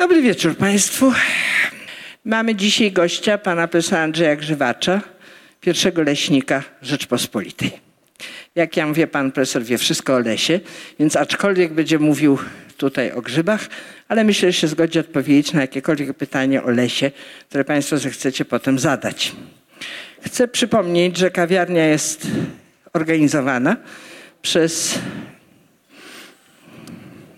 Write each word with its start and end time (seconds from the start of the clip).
Dobry 0.00 0.22
wieczór 0.22 0.56
Państwu. 0.56 1.12
Mamy 2.24 2.54
dzisiaj 2.54 2.92
gościa, 2.92 3.38
pana 3.38 3.68
profesora 3.68 4.02
Andrzeja 4.02 4.36
Grzywacza, 4.36 5.00
pierwszego 5.60 6.02
leśnika 6.02 6.62
Rzeczpospolitej. 6.82 7.70
Jak 8.54 8.76
ja 8.76 8.86
mówię, 8.86 9.06
pan 9.06 9.32
profesor 9.32 9.62
wie 9.62 9.78
wszystko 9.78 10.14
o 10.14 10.18
lesie, 10.18 10.60
więc 10.98 11.16
aczkolwiek 11.16 11.72
będzie 11.72 11.98
mówił 11.98 12.38
tutaj 12.76 13.12
o 13.12 13.22
grzybach, 13.22 13.68
ale 14.08 14.24
myślę, 14.24 14.52
że 14.52 14.58
się 14.58 14.68
zgodzi 14.68 14.98
odpowiedzieć 14.98 15.52
na 15.52 15.60
jakiekolwiek 15.60 16.14
pytanie 16.14 16.62
o 16.62 16.70
lesie, 16.70 17.10
które 17.48 17.64
Państwo 17.64 17.98
zechcecie 17.98 18.44
potem 18.44 18.78
zadać. 18.78 19.32
Chcę 20.22 20.48
przypomnieć, 20.48 21.16
że 21.16 21.30
kawiarnia 21.30 21.86
jest 21.86 22.26
organizowana 22.92 23.76
przez 24.42 24.98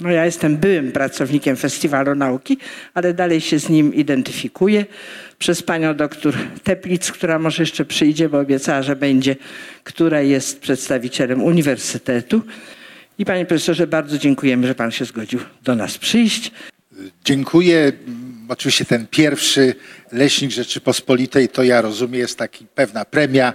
no 0.02 0.10
ja 0.10 0.24
jestem 0.24 0.56
byłym 0.56 0.92
pracownikiem 0.92 1.56
Festiwalu 1.56 2.14
Nauki, 2.14 2.58
ale 2.94 3.14
dalej 3.14 3.40
się 3.40 3.58
z 3.58 3.68
nim 3.68 3.94
identyfikuję. 3.94 4.86
Przez 5.38 5.62
panią 5.62 5.94
doktor 5.94 6.34
Teplic, 6.64 7.12
która 7.12 7.38
może 7.38 7.62
jeszcze 7.62 7.84
przyjdzie, 7.84 8.28
bo 8.28 8.38
obiecała, 8.38 8.82
że 8.82 8.96
będzie, 8.96 9.36
która 9.84 10.20
jest 10.20 10.60
przedstawicielem 10.60 11.42
uniwersytetu. 11.42 12.42
I 13.18 13.24
panie 13.24 13.46
profesorze, 13.46 13.86
bardzo 13.86 14.18
dziękujemy, 14.18 14.66
że 14.66 14.74
pan 14.74 14.90
się 14.90 15.04
zgodził 15.04 15.40
do 15.62 15.74
nas 15.74 15.98
przyjść. 15.98 16.52
Dziękuję. 17.24 17.92
Oczywiście 18.48 18.84
ten 18.84 19.06
pierwszy 19.06 19.74
leśnik 20.12 20.50
Rzeczypospolitej, 20.50 21.48
to 21.48 21.62
ja 21.62 21.80
rozumiem, 21.80 22.20
jest 22.20 22.38
taki 22.38 22.66
pewna 22.74 23.04
premia, 23.04 23.52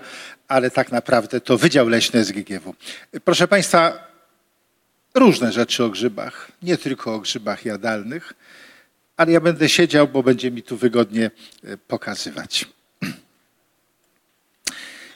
ale 0.48 0.72
tak 0.72 0.91
naprawdę 0.91 1.41
to 1.41 1.58
Wydział 1.58 1.90
Leśny 1.90 2.26
SGGW. 2.26 2.76
Proszę 3.24 3.48
Państwa, 3.48 4.08
różne 5.20 5.51
rzeczy 5.51 5.84
o 5.84 5.90
grzybach, 5.90 6.51
nie 6.62 6.77
tylko 6.77 7.15
o 7.15 7.20
grzybach 7.20 7.65
jadalnych, 7.65 8.34
ale 9.18 9.32
ja 9.32 9.41
będę 9.41 9.70
siedział, 9.70 10.07
bo 10.07 10.24
będzie 10.24 10.51
mi 10.51 10.63
tu 10.63 10.77
wygodnie 10.77 11.32
e, 11.63 11.77
pokazywać. 11.77 12.65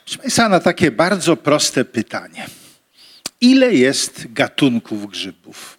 Proszę 0.06 0.20
Państwa, 0.20 0.50
na 0.50 0.60
takie 0.60 0.92
bardzo 0.92 1.38
proste 1.38 1.86
pytanie. 1.86 2.48
Ile 3.42 3.74
jest 3.74 4.34
gatunków 4.34 5.12
grzybów? 5.12 5.78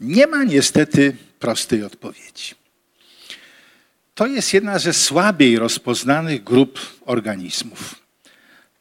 Nie 0.00 0.26
ma 0.26 0.44
niestety 0.44 1.16
prostej 1.38 1.84
odpowiedzi. 1.84 2.54
To 4.14 4.26
jest 4.26 4.54
jedna 4.54 4.78
ze 4.78 4.92
słabiej 4.92 5.58
rozpoznanych 5.58 6.44
grup 6.44 6.80
organizmów. 7.06 7.94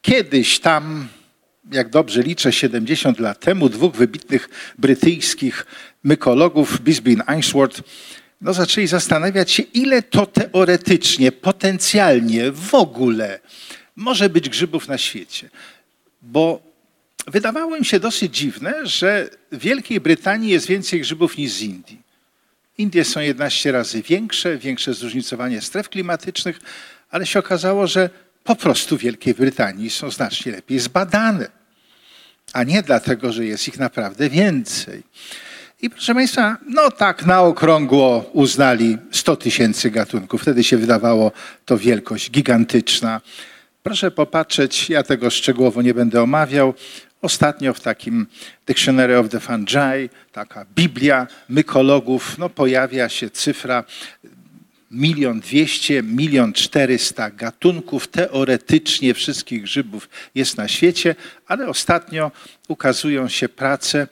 Kiedyś 0.02 0.60
tam 0.60 1.08
jak 1.72 1.90
dobrze 1.90 2.22
liczę, 2.22 2.52
70 2.52 3.20
lat 3.20 3.40
temu 3.40 3.70
dwóch 3.70 3.96
wybitnych 3.96 4.50
brytyjskich 4.78 5.66
mykologów, 6.04 6.82
Bisbee 6.82 7.14
i 7.14 7.18
Ainsworth, 7.26 7.82
no, 8.42 8.54
zaczęli 8.54 8.88
zastanawiać 8.88 9.52
się, 9.52 9.64
ile 9.64 10.02
to 10.02 10.26
teoretycznie, 10.26 11.32
potencjalnie, 11.32 12.52
w 12.52 12.74
ogóle 12.74 13.40
może 13.96 14.30
być 14.30 14.50
grzybów 14.50 14.88
na 14.88 14.98
świecie. 14.98 15.50
Bo 16.22 16.62
wydawało 17.28 17.76
im 17.76 17.84
się 17.84 18.00
dosyć 18.00 18.38
dziwne, 18.38 18.88
że 18.88 19.30
w 19.52 19.58
Wielkiej 19.60 20.00
Brytanii 20.00 20.50
jest 20.50 20.68
więcej 20.68 21.02
grzybów 21.02 21.38
niż 21.38 21.52
z 21.52 21.62
Indii. 21.62 22.02
Indie 22.78 23.06
są 23.06 23.20
11 23.20 23.72
razy 23.72 24.02
większe, 24.02 24.58
większe 24.58 24.94
zróżnicowanie 24.94 25.62
stref 25.62 25.90
klimatycznych, 25.90 26.60
ale 27.10 27.26
się 27.26 27.40
okazało, 27.40 27.88
że 27.88 28.10
po 28.50 28.56
prostu 28.56 28.98
w 28.98 29.02
Wielkiej 29.02 29.34
Brytanii 29.34 29.90
są 29.90 30.12
znacznie 30.12 30.52
lepiej 30.52 30.80
zbadane 30.80 31.60
a 32.54 32.64
nie 32.64 32.84
dlatego, 32.84 33.32
że 33.32 33.46
jest 33.46 33.68
ich 33.68 33.80
naprawdę 33.80 34.30
więcej. 34.30 35.04
I 35.82 35.90
proszę 35.90 36.14
Państwa, 36.14 36.58
no 36.68 36.92
tak 36.92 37.26
na 37.26 37.42
okrągło 37.42 38.30
uznali 38.34 38.98
100 39.12 39.36
tysięcy 39.36 39.92
gatunków. 39.92 40.42
Wtedy 40.42 40.64
się 40.64 40.78
wydawało 40.78 41.32
to 41.66 41.78
wielkość 41.78 42.32
gigantyczna. 42.32 43.22
Proszę 43.84 44.12
popatrzeć, 44.12 44.90
ja 44.90 45.04
tego 45.04 45.30
szczegółowo 45.30 45.82
nie 45.82 45.94
będę 45.94 46.22
omawiał. 46.22 46.74
Ostatnio 47.22 47.74
w 47.74 47.80
takim 47.80 48.28
Dictionary 48.68 49.18
of 49.18 49.30
the 49.30 49.40
Fungi, 49.40 50.10
taka 50.32 50.66
Biblia 50.76 51.28
mykologów, 51.50 52.38
no 52.38 52.50
pojawia 52.50 53.10
się 53.10 53.30
cyfra 53.30 53.84
milion 54.92 55.40
dwieście, 55.40 56.04
milion 56.04 56.54
czterysta 56.54 57.32
gatunków 57.32 58.08
teoretycznie 58.08 59.14
wszystkich 59.14 59.62
grzybów 59.62 60.10
jest 60.36 60.58
na 60.58 60.68
świecie, 60.68 61.16
ale 61.48 61.68
ostatnio 61.68 62.32
ukazują 62.68 63.30
się 63.30 63.50
prace, 63.50 64.08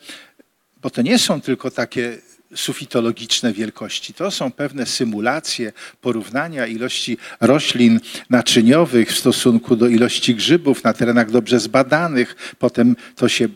bo 0.81 0.89
to 0.89 1.01
nie 1.01 1.19
są 1.19 1.41
tylko 1.41 1.71
takie 1.71 2.17
sufitologiczne 2.55 3.53
wielkości. 3.53 4.13
To 4.13 4.31
są 4.31 4.51
pewne 4.51 4.85
symulacje 4.85 5.73
porównania 6.01 6.67
ilości 6.67 7.17
roślin 7.39 7.99
naczyniowych 8.29 9.11
w 9.11 9.19
stosunku 9.19 9.75
do 9.75 9.87
ilości 9.87 10.35
grzybów 10.35 10.83
na 10.83 10.93
terenach 10.93 11.31
dobrze 11.31 11.59
zbadanych. 11.59 12.55
Potem 12.59 12.95
to 13.15 13.29
się 13.29 13.49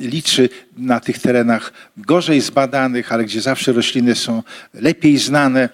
liczy 0.00 0.48
na 0.76 1.00
tych 1.00 1.18
terenach 1.18 1.72
gorzej 1.96 2.40
zbadanych, 2.40 3.12
ale 3.12 3.24
gdzie 3.24 3.40
zawsze 3.40 3.72
rośliny 3.72 4.14
są 4.14 4.42
lepiej 4.74 5.18
znane 5.18 5.68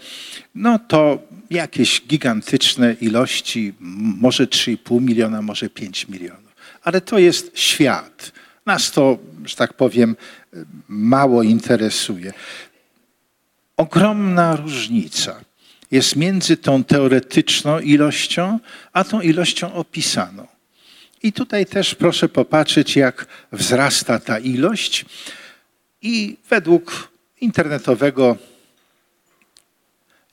no 0.56 0.78
to 0.78 1.18
jakieś 1.50 2.02
gigantyczne 2.06 2.96
ilości, 3.00 3.74
może 4.20 4.46
3,5 4.46 5.02
miliona, 5.02 5.42
może 5.42 5.70
5 5.70 6.08
milionów. 6.08 6.56
Ale 6.82 7.00
to 7.00 7.18
jest 7.18 7.58
świat. 7.58 8.32
Nas 8.66 8.90
to, 8.90 9.18
że 9.44 9.56
tak 9.56 9.74
powiem, 9.74 10.16
mało 10.88 11.42
interesuje. 11.42 12.32
Ogromna 13.76 14.56
różnica 14.56 15.40
jest 15.90 16.16
między 16.16 16.56
tą 16.56 16.84
teoretyczną 16.84 17.80
ilością, 17.80 18.58
a 18.92 19.04
tą 19.04 19.20
ilością 19.20 19.72
opisaną. 19.72 20.46
I 21.26 21.32
tutaj 21.32 21.66
też 21.66 21.94
proszę 21.94 22.28
popatrzeć, 22.28 22.96
jak 22.96 23.26
wzrasta 23.52 24.18
ta 24.18 24.38
ilość. 24.38 25.04
I 26.02 26.36
według 26.50 27.08
internetowego 27.40 28.36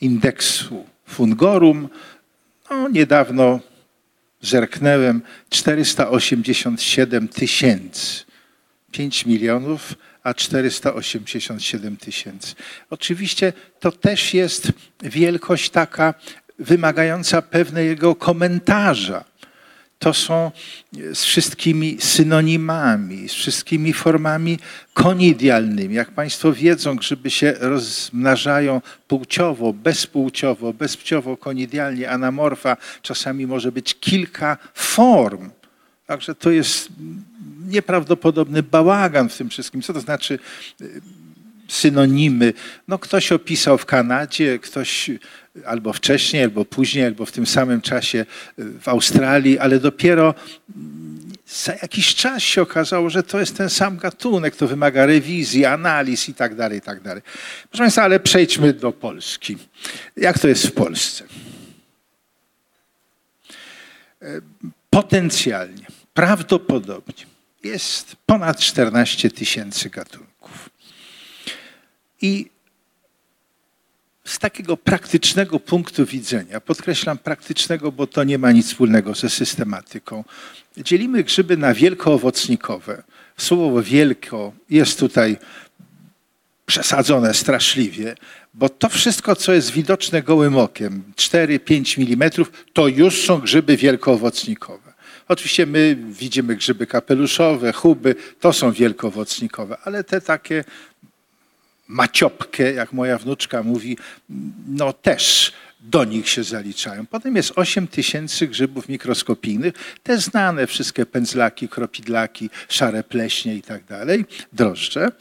indeksu 0.01 0.85
Fungorum. 1.05 1.89
No, 2.69 2.89
niedawno 2.89 3.59
zerknęłem 4.41 5.21
487 5.49 7.27
tysięcy. 7.27 8.23
5 8.91 9.25
milionów, 9.25 9.93
a 10.23 10.33
487 10.33 11.97
tysięcy. 11.97 12.55
Oczywiście 12.89 13.53
to 13.79 13.91
też 13.91 14.33
jest 14.33 14.71
wielkość 15.03 15.69
taka 15.69 16.13
wymagająca 16.59 17.41
pewnego 17.41 18.15
komentarza 18.15 19.32
to 20.03 20.13
są 20.13 20.51
z 21.13 21.23
wszystkimi 21.23 21.97
synonimami, 21.99 23.29
z 23.29 23.33
wszystkimi 23.33 23.93
formami 23.93 24.59
konidialnymi. 24.93 25.95
Jak 25.95 26.11
Państwo 26.11 26.53
wiedzą, 26.53 26.95
grzyby 26.95 27.31
się 27.31 27.53
rozmnażają 27.59 28.81
płciowo, 29.07 29.73
bezpłciowo, 29.73 30.73
bezpłciowo, 30.73 31.37
konidialnie, 31.37 32.09
anamorfa. 32.09 32.77
Czasami 33.01 33.47
może 33.47 33.71
być 33.71 33.95
kilka 33.99 34.57
form. 34.73 35.49
Także 36.07 36.35
to 36.35 36.51
jest 36.51 36.89
nieprawdopodobny 37.67 38.63
bałagan 38.63 39.29
w 39.29 39.37
tym 39.37 39.49
wszystkim. 39.49 39.81
Co 39.81 39.93
to 39.93 39.99
znaczy 39.99 40.39
synonimy. 41.67 42.53
No 42.87 42.99
ktoś 42.99 43.31
opisał 43.31 43.77
w 43.77 43.85
Kanadzie, 43.85 44.59
ktoś 44.59 45.11
albo 45.65 45.93
wcześniej, 45.93 46.43
albo 46.43 46.65
później, 46.65 47.05
albo 47.05 47.25
w 47.25 47.31
tym 47.31 47.45
samym 47.45 47.81
czasie 47.81 48.25
y, 48.59 48.79
w 48.79 48.87
Australii, 48.87 49.59
ale 49.59 49.79
dopiero 49.79 50.35
za 51.47 51.73
jakiś 51.73 52.15
czas 52.15 52.43
się 52.43 52.61
okazało, 52.61 53.09
że 53.09 53.23
to 53.23 53.39
jest 53.39 53.57
ten 53.57 53.69
sam 53.69 53.97
gatunek, 53.97 54.55
to 54.55 54.67
wymaga 54.67 55.05
rewizji, 55.05 55.65
analiz 55.65 56.29
i 56.29 56.33
tak 56.33 56.55
dalej, 56.55 56.77
i 56.77 56.81
tak 56.81 57.01
dalej. 57.01 57.23
Proszę 57.69 57.83
Państwa, 57.83 58.03
ale 58.03 58.19
przejdźmy 58.19 58.73
do 58.73 58.91
Polski. 58.91 59.57
Jak 60.17 60.39
to 60.39 60.47
jest 60.47 60.67
w 60.67 60.71
Polsce? 60.71 61.23
E, 64.21 64.41
potencjalnie, 64.89 65.85
prawdopodobnie 66.13 67.25
jest 67.63 68.15
ponad 68.25 68.59
14 68.59 69.29
tysięcy 69.29 69.89
gatunków. 69.89 70.69
I 72.21 72.49
z 74.25 74.39
takiego 74.39 74.77
praktycznego 74.77 75.59
punktu 75.59 76.05
widzenia, 76.05 76.61
podkreślam 76.61 77.17
praktycznego, 77.17 77.91
bo 77.91 78.07
to 78.07 78.23
nie 78.23 78.37
ma 78.37 78.51
nic 78.51 78.67
wspólnego 78.67 79.13
ze 79.13 79.29
systematyką, 79.29 80.23
dzielimy 80.77 81.23
grzyby 81.23 81.57
na 81.57 81.73
wielkoowocnikowe. 81.73 83.03
Słowo 83.37 83.81
wielko 83.81 84.53
jest 84.69 84.99
tutaj 84.99 85.37
przesadzone 86.65 87.33
straszliwie, 87.33 88.15
bo 88.53 88.69
to 88.69 88.89
wszystko, 88.89 89.35
co 89.35 89.53
jest 89.53 89.71
widoczne 89.71 90.23
gołym 90.23 90.57
okiem, 90.57 91.03
4-5 91.15 92.13
mm, 92.13 92.29
to 92.73 92.87
już 92.87 93.25
są 93.25 93.39
grzyby 93.39 93.77
wielkoowocnikowe. 93.77 94.93
Oczywiście 95.27 95.65
my 95.65 95.97
widzimy 96.09 96.55
grzyby 96.55 96.87
kapeluszowe, 96.87 97.73
chuby, 97.73 98.15
to 98.39 98.53
są 98.53 98.71
wielkoowocnikowe, 98.71 99.77
ale 99.83 100.03
te 100.03 100.21
takie 100.21 100.63
maciopkę, 101.87 102.73
jak 102.73 102.93
moja 102.93 103.17
wnuczka 103.17 103.63
mówi, 103.63 103.97
no 104.67 104.93
też 104.93 105.53
do 105.79 106.03
nich 106.03 106.29
się 106.29 106.43
zaliczają. 106.43 107.05
Potem 107.05 107.35
jest 107.35 107.51
8 107.55 107.87
tysięcy 107.87 108.47
grzybów 108.47 108.89
mikroskopijnych, 108.89 109.73
te 110.03 110.17
znane 110.17 110.67
wszystkie 110.67 111.05
pędzlaki, 111.05 111.69
kropidlaki, 111.69 112.49
szare 112.69 113.03
pleśnie 113.03 113.55
i 113.55 113.61
tak 113.61 113.83
dalej, 113.83 114.25
drożdże. 114.53 115.11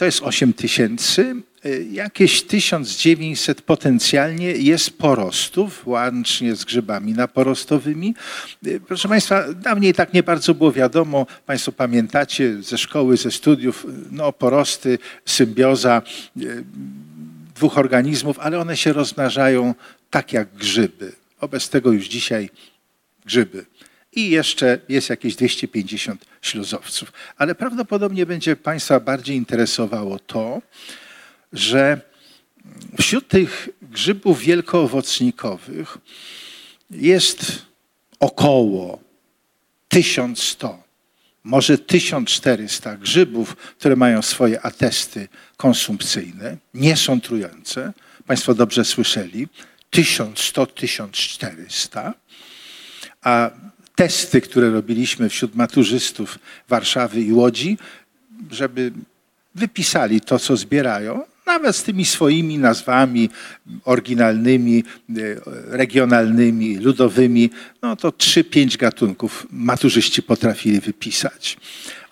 To 0.00 0.04
jest 0.04 0.22
8 0.22 0.52
tysięcy. 0.52 1.36
Y, 1.66 1.88
jakieś 1.92 2.42
1900 2.42 3.62
potencjalnie 3.62 4.46
jest 4.46 4.98
porostów, 4.98 5.86
łącznie 5.86 6.56
z 6.56 6.64
grzybami 6.64 7.12
naporostowymi. 7.12 8.14
Y, 8.66 8.80
proszę 8.80 9.08
Państwa, 9.08 9.52
dawniej 9.52 9.94
tak 9.94 10.12
nie 10.12 10.22
bardzo 10.22 10.54
było 10.54 10.72
wiadomo, 10.72 11.26
Państwo 11.46 11.72
pamiętacie 11.72 12.62
ze 12.62 12.78
szkoły, 12.78 13.16
ze 13.16 13.30
studiów, 13.30 13.84
y, 13.84 13.88
no 14.10 14.32
porosty, 14.32 14.98
symbioza 15.26 16.02
dwóch 17.54 17.78
organizmów, 17.78 18.38
ale 18.38 18.58
one 18.58 18.76
się 18.76 18.92
rozmnażają 18.92 19.74
tak 20.10 20.32
jak 20.32 20.54
grzyby. 20.54 21.12
Wobec 21.40 21.68
tego 21.68 21.92
już 21.92 22.08
dzisiaj 22.08 22.50
grzyby. 23.26 23.66
I 24.12 24.30
jeszcze 24.30 24.78
jest 24.88 25.10
jakieś 25.10 25.36
250 25.36 26.26
śluzowców. 26.42 27.12
Ale 27.36 27.54
prawdopodobnie 27.54 28.26
będzie 28.26 28.56
Państwa 28.56 29.00
bardziej 29.00 29.36
interesowało 29.36 30.18
to, 30.18 30.62
że 31.52 32.00
wśród 33.00 33.28
tych 33.28 33.68
grzybów 33.82 34.40
wielkoowocnikowych 34.40 35.98
jest 36.90 37.62
około 38.20 39.00
1100, 39.88 40.82
może 41.44 41.78
1400 41.78 42.96
grzybów, 42.96 43.56
które 43.56 43.96
mają 43.96 44.22
swoje 44.22 44.60
atesty 44.60 45.28
konsumpcyjne, 45.56 46.56
nie 46.74 46.96
są 46.96 47.20
trujące. 47.20 47.92
Państwo 48.26 48.54
dobrze 48.54 48.84
słyszeli. 48.84 49.48
1100-1400. 49.92 52.12
A 53.22 53.50
testy, 54.00 54.40
które 54.40 54.70
robiliśmy 54.70 55.28
wśród 55.28 55.54
maturzystów 55.54 56.38
Warszawy 56.68 57.20
i 57.20 57.32
Łodzi, 57.32 57.78
żeby 58.50 58.92
wypisali 59.54 60.20
to, 60.20 60.38
co 60.38 60.56
zbierają, 60.56 61.22
nawet 61.46 61.76
z 61.76 61.82
tymi 61.82 62.04
swoimi 62.04 62.58
nazwami 62.58 63.30
oryginalnymi, 63.84 64.84
e, 65.10 65.12
regionalnymi, 65.76 66.76
ludowymi, 66.76 67.50
no 67.82 67.96
to 67.96 68.10
3-5 68.10 68.76
gatunków 68.76 69.46
maturzyści 69.50 70.22
potrafili 70.22 70.80
wypisać. 70.80 71.56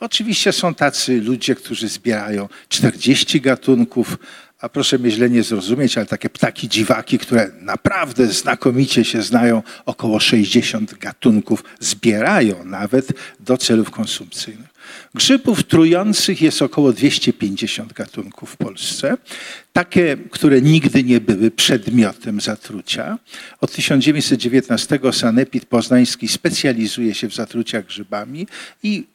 Oczywiście 0.00 0.52
są 0.52 0.74
tacy 0.74 1.20
ludzie, 1.20 1.54
którzy 1.54 1.88
zbierają 1.88 2.48
40 2.68 3.40
gatunków, 3.40 4.18
a 4.60 4.68
proszę 4.68 4.98
mnie 4.98 5.10
źle 5.10 5.30
nie 5.30 5.42
zrozumieć, 5.42 5.98
ale 5.98 6.06
takie 6.06 6.30
ptaki 6.30 6.68
dziwaki, 6.68 7.18
które 7.18 7.50
naprawdę 7.60 8.26
znakomicie 8.26 9.04
się 9.04 9.22
znają, 9.22 9.62
około 9.86 10.20
60 10.20 10.94
gatunków 10.94 11.64
zbierają 11.80 12.64
nawet 12.64 13.12
do 13.40 13.56
celów 13.56 13.90
konsumpcyjnych. 13.90 14.68
Grzybów 15.14 15.64
trujących 15.64 16.42
jest 16.42 16.62
około 16.62 16.92
250 16.92 17.92
gatunków 17.92 18.50
w 18.50 18.56
Polsce. 18.56 19.16
Takie, 19.72 20.16
które 20.30 20.62
nigdy 20.62 21.04
nie 21.04 21.20
były 21.20 21.50
przedmiotem 21.50 22.40
zatrucia. 22.40 23.18
Od 23.60 23.72
1919 23.72 25.00
Sanepid 25.12 25.64
Poznański 25.66 26.28
specjalizuje 26.28 27.14
się 27.14 27.28
w 27.28 27.34
zatruciach 27.34 27.86
grzybami 27.86 28.46
i 28.82 29.06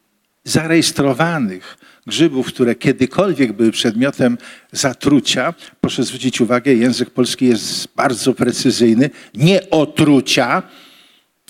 zarejestrowanych 0.43 1.77
grzybów, 2.07 2.47
które 2.47 2.75
kiedykolwiek 2.75 3.53
były 3.53 3.71
przedmiotem 3.71 4.37
zatrucia, 4.71 5.53
proszę 5.81 6.03
zwrócić 6.03 6.41
uwagę, 6.41 6.73
język 6.73 7.09
polski 7.09 7.45
jest 7.45 7.87
bardzo 7.95 8.33
precyzyjny, 8.33 9.09
nie 9.33 9.69
otrucia, 9.69 10.63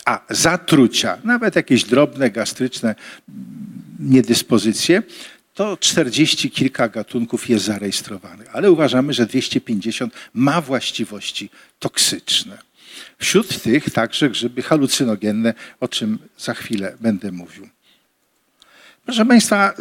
a 0.06 0.22
zatrucia, 0.30 1.18
nawet 1.24 1.56
jakieś 1.56 1.84
drobne, 1.84 2.32
gastryczne 2.32 2.96
niedyspozycje, 4.00 5.04
to 5.54 5.78
40 5.78 6.52
kilka 6.52 6.90
gatunków 6.90 7.50
jest 7.50 7.66
zarejestrowanych, 7.66 8.56
ale 8.56 8.72
uważamy, 8.72 9.14
że 9.14 9.26
250 9.26 10.14
ma 10.34 10.62
właściwości 10.62 11.50
toksyczne. 11.80 12.58
Wśród 13.18 13.62
tych 13.62 13.90
także 13.90 14.30
grzyby 14.30 14.62
halucynogenne, 14.62 15.54
o 15.80 15.88
czym 15.88 16.20
za 16.38 16.54
chwilę 16.54 16.98
będę 17.00 17.32
mówił. 17.32 17.70
Proszę 19.06 19.26
Państwa, 19.26 19.74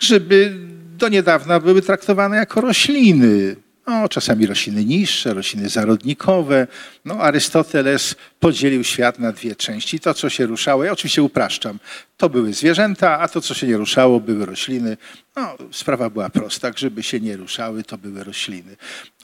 grzyby 0.00 0.52
do 0.98 1.08
niedawna 1.08 1.60
były 1.60 1.82
traktowane 1.82 2.36
jako 2.36 2.60
rośliny. 2.60 3.56
No, 3.86 4.08
czasami 4.08 4.46
rośliny 4.46 4.84
niższe, 4.84 5.34
rośliny 5.34 5.68
zarodnikowe. 5.68 6.66
No, 7.04 7.14
Arystoteles 7.14 8.14
podzielił 8.40 8.84
świat 8.84 9.18
na 9.18 9.32
dwie 9.32 9.56
części. 9.56 10.00
To, 10.00 10.14
co 10.14 10.30
się 10.30 10.46
ruszało, 10.46 10.84
ja 10.84 10.92
oczywiście 10.92 11.22
upraszczam, 11.22 11.78
to 12.16 12.28
były 12.28 12.52
zwierzęta, 12.52 13.18
a 13.18 13.28
to, 13.28 13.40
co 13.40 13.54
się 13.54 13.66
nie 13.66 13.76
ruszało, 13.76 14.20
były 14.20 14.46
rośliny. 14.46 14.96
No, 15.36 15.56
sprawa 15.72 16.10
była 16.10 16.30
prosta. 16.30 16.70
Grzyby 16.70 17.02
się 17.02 17.20
nie 17.20 17.36
ruszały, 17.36 17.84
to 17.84 17.98
były 17.98 18.24
rośliny. 18.24 18.76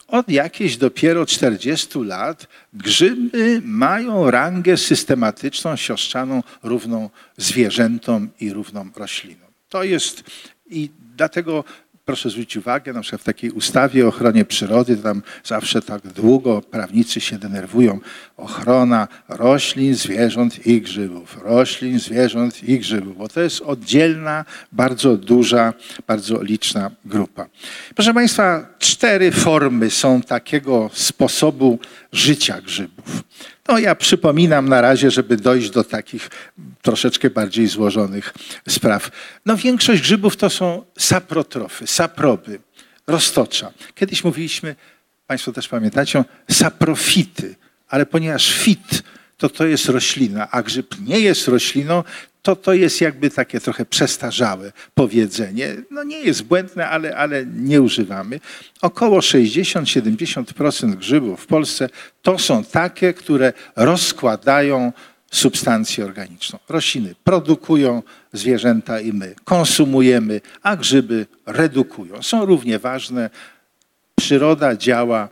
Od 0.09 0.29
jakieś 0.29 0.77
dopiero 0.77 1.27
40 1.27 1.99
lat 1.99 2.47
grzyby 2.73 3.63
mają 3.65 4.31
rangę 4.31 4.77
systematyczną, 4.77 5.77
siostrzaną, 5.77 6.43
równą 6.63 7.11
zwierzętom 7.37 8.29
i 8.41 8.53
równą 8.53 8.91
roślinom. 8.97 9.44
To 9.75 9.83
jest 9.83 10.25
i 10.71 10.91
dlatego 11.17 11.65
proszę 12.05 12.31
zwrócić 12.31 12.57
uwagę, 12.57 12.93
na 12.93 13.01
przykład 13.01 13.21
w 13.21 13.25
takiej 13.25 13.51
ustawie 13.51 14.05
o 14.05 14.09
ochronie 14.09 14.45
przyrody, 14.45 14.97
tam 14.97 15.23
zawsze 15.45 15.83
tak 15.83 16.07
długo 16.07 16.63
prawnicy 16.63 17.21
się 17.21 17.39
denerwują. 17.39 17.99
Ochrona 18.37 19.09
roślin, 19.29 19.95
zwierząt 19.95 20.67
i 20.67 20.81
grzybów. 20.81 21.39
Roślin, 21.43 21.99
zwierząt 21.99 22.65
i 22.65 22.79
grzybów, 22.79 23.19
bo 23.19 23.29
to 23.29 23.41
jest 23.41 23.61
oddzielna, 23.61 24.45
bardzo 24.73 25.17
duża, 25.17 25.73
bardzo 26.07 26.43
liczna 26.43 26.91
grupa. 27.05 27.47
Proszę 27.95 28.15
Państwa, 28.15 28.67
cztery 28.79 29.33
formy 29.33 29.91
są 29.91 30.23
takiego 30.23 30.91
sposobu 30.93 31.79
życia 32.13 32.61
grzybów. 32.61 33.23
No 33.69 33.79
ja 33.79 33.95
przypominam 33.95 34.69
na 34.69 34.81
razie, 34.81 35.11
żeby 35.11 35.37
dojść 35.37 35.71
do 35.71 35.85
takich 35.85 36.31
troszeczkę 36.83 37.31
bardziej 37.31 37.67
złożonych 37.67 38.35
spraw. 38.69 39.11
No 39.47 39.57
większość 39.57 40.03
grzybów 40.03 40.37
to 40.37 40.51
są 40.51 40.85
saprotrofy, 40.99 41.87
saproby, 41.87 42.61
roztocza. 43.07 43.73
Kiedyś 43.95 44.25
mówiliśmy, 44.25 44.77
Państwo 45.27 45.53
też 45.53 45.69
pamiętacie, 45.69 46.25
saprofity, 46.51 47.55
ale 47.89 48.07
ponieważ 48.07 48.53
fit 48.53 49.03
to 49.37 49.49
to 49.49 49.67
jest 49.67 49.89
roślina, 49.89 50.51
a 50.51 50.63
grzyb 50.63 50.95
nie 51.07 51.21
jest 51.21 51.49
rośliną, 51.49 52.05
to 52.43 52.57
to 52.57 52.75
jest 52.75 53.01
jakby 53.01 53.31
takie 53.31 53.61
trochę 53.61 53.87
przestarzałe 53.87 54.73
powiedzenie. 54.95 55.77
No 55.91 56.03
nie 56.03 56.19
jest 56.19 56.43
błędne, 56.43 56.89
ale, 56.89 57.17
ale 57.17 57.47
nie 57.47 57.83
używamy. 57.83 58.41
Około 58.83 59.21
60-70% 59.21 60.95
grzybów 60.95 61.41
w 61.41 61.47
Polsce 61.47 61.89
to 62.23 62.39
są 62.39 62.65
takie, 62.65 63.15
które 63.15 63.53
rozkładają 63.77 64.93
substancję 65.31 66.05
organiczną. 66.05 66.59
Rośliny 66.69 67.15
produkują, 67.25 68.03
zwierzęta 68.33 69.01
i 69.01 69.13
my 69.13 69.35
konsumujemy, 69.45 70.41
a 70.63 70.77
grzyby 70.77 71.27
redukują. 71.47 72.23
Są 72.23 72.45
równie 72.45 72.79
ważne. 72.79 73.31
Przyroda 74.15 74.77
działa 74.77 75.29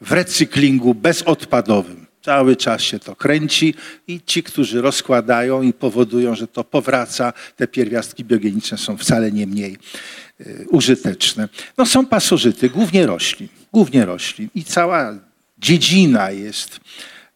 w 0.00 0.12
recyklingu 0.12 0.94
bezodpadowym. 0.94 1.99
Cały 2.22 2.56
czas 2.56 2.82
się 2.82 2.98
to 2.98 3.16
kręci 3.16 3.74
i 4.08 4.20
ci, 4.26 4.42
którzy 4.42 4.80
rozkładają 4.80 5.62
i 5.62 5.72
powodują, 5.72 6.34
że 6.34 6.46
to 6.48 6.64
powraca, 6.64 7.32
te 7.56 7.68
pierwiastki 7.68 8.24
biogeniczne 8.24 8.78
są 8.78 8.96
wcale 8.96 9.32
nie 9.32 9.46
mniej 9.46 9.76
y, 10.40 10.66
użyteczne. 10.70 11.48
No 11.78 11.86
są 11.86 12.06
pasożyty, 12.06 12.70
głównie 12.70 13.06
roślin, 13.06 13.48
głównie 13.72 14.04
roślin 14.04 14.48
i 14.54 14.64
cała 14.64 15.14
dziedzina 15.58 16.30
jest 16.30 16.80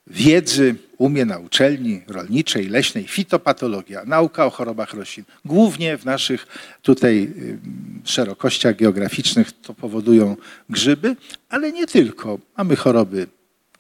wiedzy 0.07 0.75
u 0.99 1.09
mnie 1.09 1.25
na 1.25 1.39
uczelni 1.39 2.03
rolniczej, 2.07 2.69
leśnej, 2.69 3.09
fitopatologia, 3.09 4.05
nauka 4.05 4.47
o 4.47 4.51
chorobach 4.51 4.95
roślin. 4.95 5.25
Głównie 5.45 5.99
w 5.99 6.05
naszych 6.05 6.47
tutaj 6.83 7.33
y, 7.39 7.59
szerokościach 8.05 8.77
geograficznych 8.77 9.53
to 9.53 9.75
powodują 9.75 10.37
grzyby, 10.71 11.17
ale 11.49 11.73
nie 11.73 11.87
tylko. 11.87 12.39
Mamy 12.57 12.77
choroby 12.77 13.27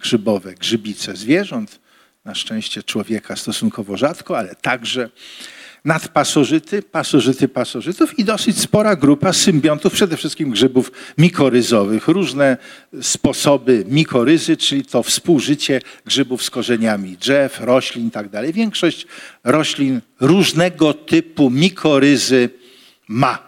grzybowe, 0.04 0.54
grzybice 0.54 1.16
zwierząt, 1.16 1.80
na 2.24 2.34
szczęście 2.34 2.82
człowieka 2.82 3.36
stosunkowo 3.36 3.96
rzadko, 3.96 4.38
ale 4.38 4.54
także 4.54 5.10
nadpasożyty, 5.84 6.82
pasożyty 6.82 7.48
pasożytów 7.48 8.18
i 8.18 8.24
dosyć 8.24 8.60
spora 8.60 8.96
grupa 8.96 9.32
symbiontów, 9.32 9.92
przede 9.92 10.16
wszystkim 10.16 10.50
grzybów 10.50 10.92
mikoryzowych. 11.18 12.08
Różne 12.08 12.56
sposoby 13.02 13.84
mikoryzy, 13.88 14.56
czyli 14.56 14.84
to 14.84 15.02
współżycie 15.02 15.80
grzybów 16.06 16.42
z 16.42 16.50
korzeniami 16.50 17.16
drzew, 17.16 17.60
roślin 17.60 18.04
itd. 18.04 18.28
Tak 18.28 18.52
Większość 18.52 19.06
roślin 19.44 20.00
różnego 20.20 20.94
typu 20.94 21.50
mikoryzy 21.50 22.50
ma. 23.08 23.38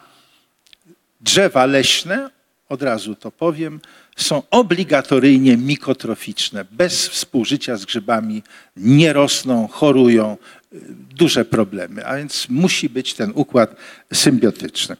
Drzewa 1.20 1.66
leśne 1.66 2.35
od 2.68 2.82
razu 2.82 3.14
to 3.14 3.30
powiem, 3.30 3.80
są 4.16 4.42
obligatoryjnie 4.50 5.56
mikotroficzne. 5.56 6.64
Bez 6.70 7.08
współżycia 7.08 7.76
z 7.76 7.84
grzybami 7.84 8.42
nie 8.76 9.12
rosną, 9.12 9.68
chorują, 9.68 10.36
y, 10.72 10.80
duże 11.14 11.44
problemy, 11.44 12.06
a 12.06 12.16
więc 12.16 12.46
musi 12.48 12.88
być 12.88 13.14
ten 13.14 13.32
układ 13.34 13.76
symbiotyczny. 14.12 14.96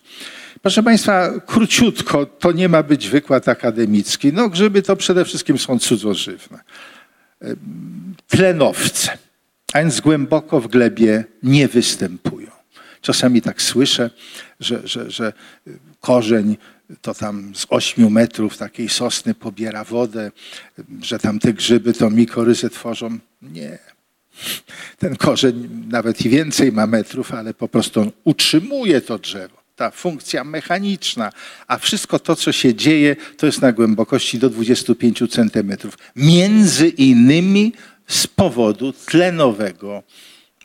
Proszę 0.62 0.82
Państwa, 0.82 1.40
króciutko, 1.40 2.26
to 2.26 2.52
nie 2.52 2.68
ma 2.68 2.82
być 2.82 3.08
wykład 3.08 3.49
akademicki. 3.49 4.32
No 4.32 4.49
grzyby 4.49 4.82
to 4.82 4.96
przede 4.96 5.25
wszystkim 5.25 5.58
są 5.58 5.78
cudzożywne. 5.78 6.58
Y, 7.42 7.56
Tlenowce, 8.28 9.18
a 9.73 9.78
więc 9.78 10.00
głęboko 10.00 10.61
w 10.61 10.68
glebie 10.68 11.25
nie 11.42 11.68
występują. 11.68 12.50
Czasami 13.00 13.42
tak 13.42 13.62
słyszę, 13.62 14.11
że, 14.61 14.88
że, 14.88 15.11
że 15.11 15.32
korzeń 16.00 16.56
to 17.00 17.14
tam 17.14 17.55
z 17.55 17.66
8 17.69 18.12
metrów 18.12 18.59
takiej 18.59 18.88
sosny 18.88 19.35
pobiera 19.35 19.85
wodę, 19.85 20.33
że 21.02 21.19
tam 21.19 21.38
te 21.38 21.52
grzyby 21.52 21.93
to 21.93 22.11
mikoryzę 22.11 22.71
tworzą. 22.71 23.19
Nie. 23.43 23.78
Ten 24.99 25.16
korzeń 25.16 25.69
nawet 25.88 26.26
i 26.26 26.28
więcej 26.28 26.73
ma 26.73 26.87
metrów, 26.87 27.35
ale 27.35 27.55
po 27.55 27.69
prostu 27.69 28.12
utrzymuje 28.25 29.00
to 29.00 29.19
drzewo. 29.19 29.57
Ta 29.76 29.90
funkcja 29.90 30.45
mechaniczna, 30.45 31.33
a 31.66 31.78
wszystko 31.78 32.19
to, 32.19 32.37
co 32.37 32.52
się 32.52 32.75
dzieje, 32.75 33.16
to 33.37 33.47
jest 33.47 33.62
na 33.62 33.73
głębokości 33.73 34.38
do 34.38 34.50
25 34.50 35.23
centymetrów. 35.31 35.99
Między 36.16 36.88
innymi 36.88 37.73
z 38.07 38.26
powodu 38.26 38.93
tlenowego 38.93 40.02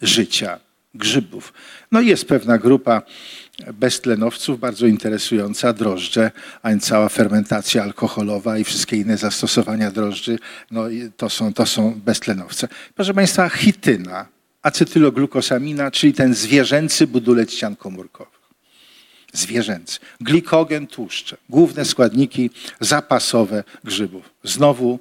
życia 0.01 0.60
grzybów. 0.94 1.54
No 1.92 2.01
jest 2.01 2.25
pewna 2.25 2.58
grupa 2.58 3.01
beztlenowców, 3.74 4.60
bardzo 4.60 4.88
interesująca, 4.88 5.74
drożdże, 5.74 6.32
a 6.63 6.70
cała 6.77 7.10
fermentacja 7.10 7.84
alkoholowa 7.84 8.58
i 8.58 8.63
wszystkie 8.63 8.98
inne 8.98 9.18
zastosowania 9.18 9.91
drożdży, 9.91 10.39
no 10.72 10.84
to 11.18 11.30
są, 11.30 11.53
to 11.53 11.65
są 11.65 12.01
beztlenowce. 12.06 12.68
Proszę 12.96 13.13
Państwa, 13.13 13.50
chityna, 13.50 14.27
acetyloglukosamina, 14.62 15.91
czyli 15.91 16.13
ten 16.13 16.34
zwierzęcy 16.34 17.08
budulec 17.08 17.51
ścian 17.51 17.75
komórkowych. 17.75 18.41
Zwierzęcy. 19.34 20.00
Glikogen, 20.22 20.88
tłuszcze. 20.88 21.38
Główne 21.50 21.86
składniki 21.86 22.50
zapasowe 22.80 23.63
grzybów. 23.84 24.30
Znowu 24.44 25.00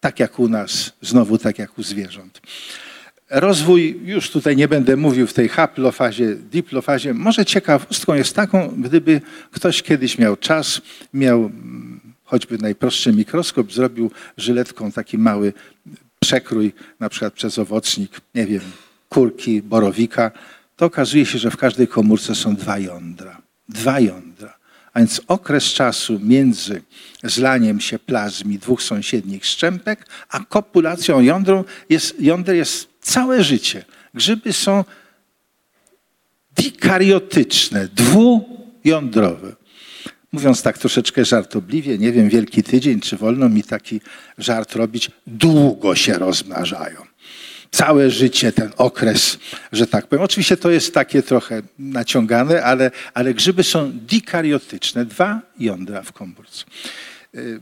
tak 0.00 0.20
jak 0.20 0.38
u 0.38 0.48
nas, 0.48 0.92
znowu 1.02 1.38
tak 1.38 1.58
jak 1.58 1.78
u 1.78 1.82
zwierząt. 1.82 2.40
Rozwój, 3.34 4.00
już 4.04 4.30
tutaj 4.30 4.56
nie 4.56 4.68
będę 4.68 4.96
mówił 4.96 5.26
w 5.26 5.32
tej 5.32 5.48
haplofazie, 5.48 6.34
diplofazie, 6.34 7.14
może 7.14 7.44
ciekawostką 7.44 8.14
jest 8.14 8.36
taką, 8.36 8.68
gdyby 8.68 9.20
ktoś 9.50 9.82
kiedyś 9.82 10.18
miał 10.18 10.36
czas, 10.36 10.80
miał 11.14 11.38
mm, 11.38 12.00
choćby 12.24 12.58
najprostszy 12.58 13.12
mikroskop, 13.12 13.72
zrobił 13.72 14.10
żyletką 14.36 14.92
taki 14.92 15.18
mały 15.18 15.52
przekrój, 16.20 16.72
na 17.00 17.08
przykład 17.08 17.32
przez 17.32 17.58
owocnik, 17.58 18.20
nie 18.34 18.46
wiem, 18.46 18.60
kurki, 19.08 19.62
borowika, 19.62 20.30
to 20.76 20.86
okazuje 20.86 21.26
się, 21.26 21.38
że 21.38 21.50
w 21.50 21.56
każdej 21.56 21.88
komórce 21.88 22.34
są 22.34 22.56
dwa 22.56 22.78
jądra. 22.78 23.42
Dwa 23.68 24.00
jądra. 24.00 24.56
A 24.92 24.98
więc 24.98 25.20
okres 25.28 25.64
czasu 25.64 26.20
między 26.22 26.82
zlaniem 27.24 27.80
się 27.80 27.98
plazmi 27.98 28.58
dwóch 28.58 28.82
sąsiednich 28.82 29.46
szczępek, 29.46 30.06
a 30.28 30.40
kopulacją 30.40 31.20
jądrą 31.20 31.64
jest, 31.88 32.20
jąder 32.20 32.56
jest 32.56 32.91
całe 33.02 33.44
życie. 33.44 33.84
Grzyby 34.14 34.52
są 34.52 34.84
dikariotyczne, 36.56 37.88
dwujądrowe. 37.88 39.52
Mówiąc 40.32 40.62
tak 40.62 40.78
troszeczkę 40.78 41.24
żartobliwie, 41.24 41.98
nie 41.98 42.12
wiem, 42.12 42.28
wielki 42.28 42.62
tydzień, 42.62 43.00
czy 43.00 43.16
wolno 43.16 43.48
mi 43.48 43.62
taki 43.62 44.00
żart 44.38 44.76
robić, 44.76 45.10
długo 45.26 45.94
się 45.94 46.12
rozmnażają 46.12 47.12
całe 47.72 48.10
życie 48.10 48.52
ten 48.52 48.70
okres, 48.76 49.38
że 49.72 49.86
tak 49.86 50.06
powiem. 50.06 50.24
Oczywiście 50.24 50.56
to 50.56 50.70
jest 50.70 50.94
takie 50.94 51.22
trochę 51.22 51.62
naciągane, 51.78 52.62
ale, 52.62 52.90
ale 53.14 53.34
grzyby 53.34 53.62
są 53.62 53.92
dikariotyczne, 53.92 55.04
dwa 55.04 55.40
jądra 55.58 56.02
w 56.02 56.12
komórce. 56.12 56.64
Y, 57.34 57.60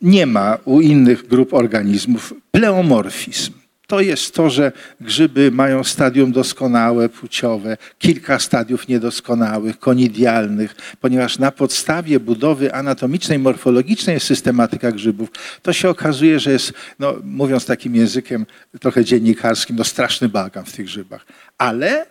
nie 0.00 0.26
ma 0.26 0.58
u 0.64 0.80
innych 0.80 1.26
grup 1.26 1.54
organizmów 1.54 2.34
pleomorfizm 2.50 3.52
to 3.90 4.00
jest 4.00 4.34
to, 4.34 4.50
że 4.50 4.72
grzyby 5.00 5.50
mają 5.50 5.84
stadium 5.84 6.32
doskonałe, 6.32 7.08
płciowe, 7.08 7.76
kilka 7.98 8.38
stadiów 8.38 8.88
niedoskonałych, 8.88 9.78
konidialnych, 9.78 10.74
ponieważ 11.00 11.38
na 11.38 11.50
podstawie 11.50 12.20
budowy 12.20 12.74
anatomicznej, 12.74 13.38
morfologicznej 13.38 14.14
jest 14.14 14.26
systematyka 14.26 14.92
grzybów. 14.92 15.28
To 15.62 15.72
się 15.72 15.88
okazuje, 15.88 16.40
że 16.40 16.52
jest, 16.52 16.72
no, 16.98 17.14
mówiąc 17.24 17.66
takim 17.66 17.94
językiem 17.94 18.46
trochę 18.80 19.04
dziennikarskim, 19.04 19.76
no 19.76 19.84
straszny 19.84 20.28
bagan 20.28 20.64
w 20.64 20.72
tych 20.72 20.86
grzybach. 20.86 21.26
Ale 21.58 22.06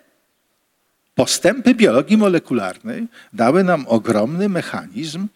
postępy 1.16 1.76
biologii 1.76 2.18
molekularnej 2.18 3.08
dały 3.34 3.64
nam 3.64 3.86
ogromny 3.88 4.50
mechanizm, 4.50 5.28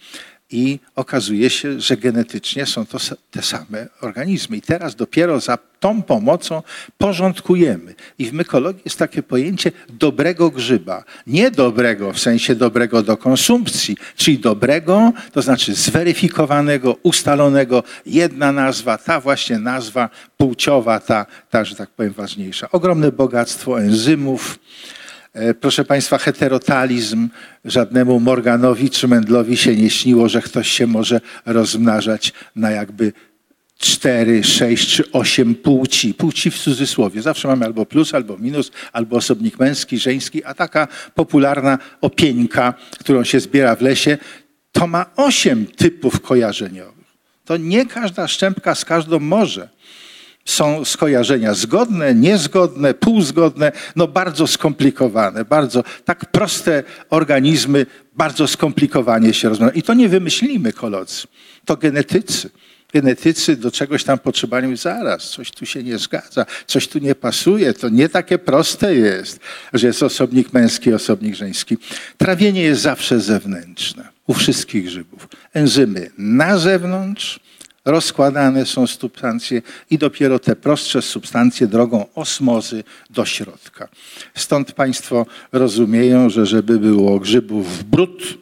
i 0.54 0.80
okazuje 0.96 1.50
się, 1.50 1.82
że 1.82 1.98
genetycznie 1.98 2.66
są 2.66 2.86
to 2.86 2.98
te 3.32 3.42
same 3.42 3.88
organizmy. 4.02 4.58
I 4.58 4.62
teraz 4.62 4.96
dopiero 4.96 5.40
za 5.40 5.58
tą 5.80 6.02
pomocą 6.02 6.62
porządkujemy. 6.98 7.96
I 8.20 8.26
w 8.26 8.34
mykologii 8.34 8.82
jest 8.86 9.00
takie 9.00 9.24
pojęcie 9.24 9.72
dobrego 9.90 10.50
grzyba. 10.50 11.04
Nie 11.28 11.52
dobrego 11.52 12.14
w 12.14 12.20
sensie 12.20 12.56
dobrego 12.56 13.04
do 13.04 13.18
konsumpcji, 13.18 13.98
czyli 14.16 14.40
dobrego, 14.40 15.14
to 15.32 15.42
znaczy 15.42 15.74
zweryfikowanego, 15.74 16.98
ustalonego. 17.04 17.84
Jedna 18.06 18.52
nazwa, 18.52 18.98
ta 18.98 19.20
właśnie 19.20 19.60
nazwa 19.60 20.10
płciowa, 20.38 21.00
ta, 21.00 21.26
ta 21.50 21.66
że 21.66 21.76
tak 21.76 21.90
powiem, 21.90 22.14
ważniejsza. 22.14 22.72
Ogromne 22.72 23.12
bogactwo 23.12 23.82
enzymów 23.82 24.60
proszę 25.60 25.86
Państwa, 25.86 26.18
heterotalizm. 26.18 27.30
Żadnemu 27.66 28.20
Morganowi 28.20 28.90
czy 28.90 29.08
Mendlowi 29.08 29.58
się 29.58 29.76
nie 29.76 29.90
śniło, 29.90 30.30
że 30.30 30.42
ktoś 30.42 30.72
się 30.72 30.88
może 30.88 31.22
rozmnażać 31.46 32.34
na 32.56 32.72
jakby 32.72 33.14
cztery, 33.78 34.44
sześć 34.44 34.96
czy 34.96 35.12
osiem 35.12 35.56
płci. 35.56 36.14
Płci 36.14 36.52
w 36.52 36.58
cudzysłowie. 36.58 37.22
Zawsze 37.22 37.48
mamy 37.48 37.66
albo 37.66 37.86
plus, 37.86 38.14
albo 38.14 38.38
minus, 38.38 38.72
albo 38.94 39.18
osobnik 39.18 39.60
męski, 39.60 39.98
żeński, 39.98 40.44
a 40.44 40.54
taka 40.54 40.88
popularna 41.16 41.78
opieńka, 42.02 42.74
którą 43.00 43.24
się 43.24 43.40
zbiera 43.40 43.76
w 43.76 43.82
lesie, 43.82 44.18
to 44.72 44.88
ma 44.88 45.06
osiem 45.16 45.66
typów 45.66 46.22
kojarzeniowych. 46.22 46.94
To 47.46 47.58
nie 47.58 47.86
każda 47.86 48.28
szczępka 48.28 48.76
z 48.76 48.86
każdą 48.86 49.20
może 49.20 49.70
są 50.46 50.86
skojarzenia 50.86 51.54
zgodne, 51.54 52.16
niezgodne, 52.16 52.94
półzgodne, 52.94 53.72
no 53.96 54.08
bardzo 54.08 54.48
skomplikowane, 54.48 55.46
bardzo 55.46 55.84
tak 56.06 56.26
proste 56.26 56.84
organizmy, 57.10 57.86
bardzo 58.16 58.48
skomplikowanie 58.48 59.34
się 59.34 59.50
rozmawiają. 59.50 59.80
I 59.80 59.84
to 59.84 59.94
nie 59.94 60.10
wymyślimy, 60.10 60.74
kolodzy. 60.74 61.24
To 61.66 61.78
genetycy. 61.78 62.50
Genetycy 62.94 63.56
do 63.56 63.72
czegoś 63.72 64.04
tam 64.04 64.20
potrzebowają 64.20 64.76
zaraz, 64.78 65.30
coś 65.30 65.52
tu 65.52 65.66
się 65.66 65.84
nie 65.84 65.98
zgadza, 65.98 66.46
coś 66.68 66.88
tu 66.88 67.00
nie 67.00 67.16
pasuje. 67.16 67.74
To 67.74 67.90
nie 67.90 68.10
takie 68.10 68.38
proste 68.38 68.96
jest, 68.96 69.40
że 69.74 69.88
jest 69.88 70.04
osobnik 70.04 70.54
męski, 70.54 70.94
osobnik 70.94 71.36
żeński. 71.36 71.78
Trawienie 72.18 72.62
jest 72.62 72.82
zawsze 72.82 73.20
zewnętrzne 73.20 74.10
u 74.28 74.34
wszystkich 74.34 74.86
grzybów. 74.86 75.28
Enzymy 75.54 76.10
na 76.18 76.58
zewnątrz, 76.58 77.40
rozkładane 77.86 78.66
są 78.66 78.88
substancje 78.88 79.62
i 79.90 79.98
dopiero 79.98 80.40
te 80.40 80.56
prostsze 80.56 81.02
substancje 81.02 81.68
drogą 81.68 82.06
osmozy 82.16 82.84
do 83.10 83.26
środka. 83.26 83.90
Stąd 84.36 84.72
Państwo 84.72 85.26
rozumieją, 85.52 86.30
że 86.30 86.46
żeby 86.46 86.80
było 86.80 87.20
grzybów 87.20 87.80
w 87.80 87.84
brud, 87.84 88.38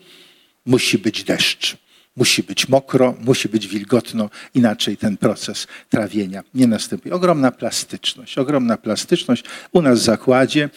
musi 0.65 0.98
być 0.98 1.24
deszcz. 1.24 1.77
Musi 2.15 2.44
być 2.44 2.70
mokro, 2.70 3.15
musi 3.20 3.50
być 3.50 3.68
wilgotno, 3.68 4.30
inaczej 4.53 4.98
ten 4.98 5.18
proces 5.18 5.68
trawienia 5.89 6.44
nie 6.53 6.68
następuje. 6.68 7.15
Ogromna 7.15 7.51
plastyczność, 7.51 8.38
ogromna 8.38 8.77
plastyczność. 8.77 9.44
U 9.72 9.82
nas 9.82 10.00
w 10.00 10.03
zakładzie 10.03 10.70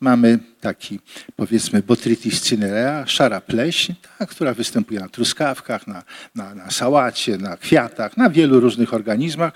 mamy 0.00 0.38
taki, 0.60 1.00
powiedzmy, 1.36 1.82
Botrytis 1.82 2.42
cinerea, 2.42 3.06
szara 3.06 3.40
pleśń, 3.40 3.94
ta, 4.18 4.26
która 4.26 4.54
występuje 4.54 5.00
na 5.00 5.08
truskawkach, 5.08 5.86
na, 5.86 6.02
na, 6.34 6.54
na 6.54 6.70
sałacie, 6.70 7.38
na 7.38 7.56
kwiatach, 7.56 8.16
na 8.16 8.30
wielu 8.30 8.60
różnych 8.60 8.94
organizmach 8.94 9.52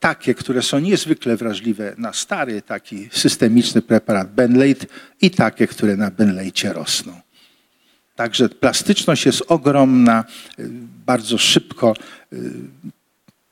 takie, 0.00 0.34
które 0.34 0.62
są 0.62 0.78
niezwykle 0.78 1.36
wrażliwe 1.36 1.94
na 1.98 2.12
stary 2.12 2.62
taki 2.62 3.08
systemiczny 3.12 3.82
preparat 3.82 4.34
Benlate 4.34 4.86
i 5.20 5.30
takie, 5.30 5.66
które 5.66 5.96
na 5.96 6.10
Benlate 6.10 6.72
rosną. 6.72 7.23
Także 8.16 8.48
plastyczność 8.48 9.26
jest 9.26 9.42
ogromna, 9.48 10.24
bardzo 11.06 11.38
szybko 11.38 11.94
y, 12.32 12.52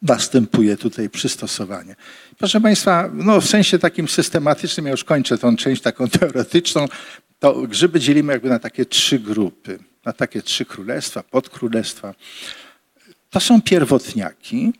następuje 0.03 0.77
tutaj 0.77 1.11
przystosowanie. 1.11 1.97
Proszę 2.39 2.61
Państwa, 2.61 3.11
no 3.15 3.41
w 3.41 3.47
sensie 3.47 3.79
takim 3.79 4.09
systematycznym, 4.09 4.87
ja 4.87 4.93
już 4.93 5.05
kończę 5.05 5.39
tą 5.39 5.57
część 5.57 5.83
taką 5.83 6.09
teoretyczną, 6.19 6.89
to 7.39 7.55
grzyby 7.55 8.01
dzielimy 8.01 8.33
jakby 8.33 8.49
na 8.49 8.59
takie 8.59 8.87
trzy 8.87 9.19
grupy, 9.19 9.79
na 10.05 10.13
takie 10.13 10.43
trzy 10.43 10.65
królestwa, 10.65 11.23
podkrólestwa. 11.23 12.15
To 13.31 13.41
są 13.41 13.63
pierwotniaki. 13.63 14.73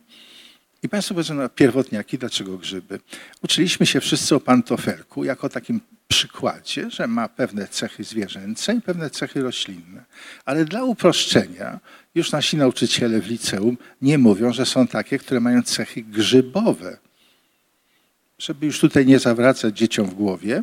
I 0.83 0.89
Państwo 0.89 1.15
powiedzą, 1.15 1.35
no 1.35 1.49
pierwotniaki, 1.49 2.19
dlaczego 2.19 2.59
grzyby? 2.59 3.01
Uczyliśmy 3.43 3.87
się 3.87 4.01
wszyscy 4.01 4.35
o 4.35 4.41
pantofelku 4.41 5.25
jako 5.25 5.49
takim 5.49 5.81
przykładzie, 6.09 6.91
że 6.91 7.07
ma 7.07 7.29
pewne 7.29 7.69
cechy 7.69 8.05
zwierzęce 8.05 8.75
i 8.75 8.81
pewne 8.81 9.11
cechy 9.11 9.43
roślinne. 9.43 10.05
Ale 10.45 10.65
dla 10.65 10.85
uproszczenia 10.85 11.81
już 12.15 12.33
nasi 12.33 12.57
nauczyciele 12.57 13.21
w 13.21 13.27
liceum 13.27 13.77
nie 14.03 14.19
mówią, 14.19 14.53
że 14.53 14.67
są 14.67 14.87
takie, 14.87 15.19
które 15.19 15.41
mają 15.41 15.63
cechy 15.63 16.03
grzybowe. 16.03 16.99
Żeby 18.39 18.67
już 18.67 18.81
tutaj 18.81 19.07
nie 19.07 19.19
zawracać 19.19 19.79
dzieciom 19.79 20.07
w 20.07 20.15
głowie. 20.15 20.63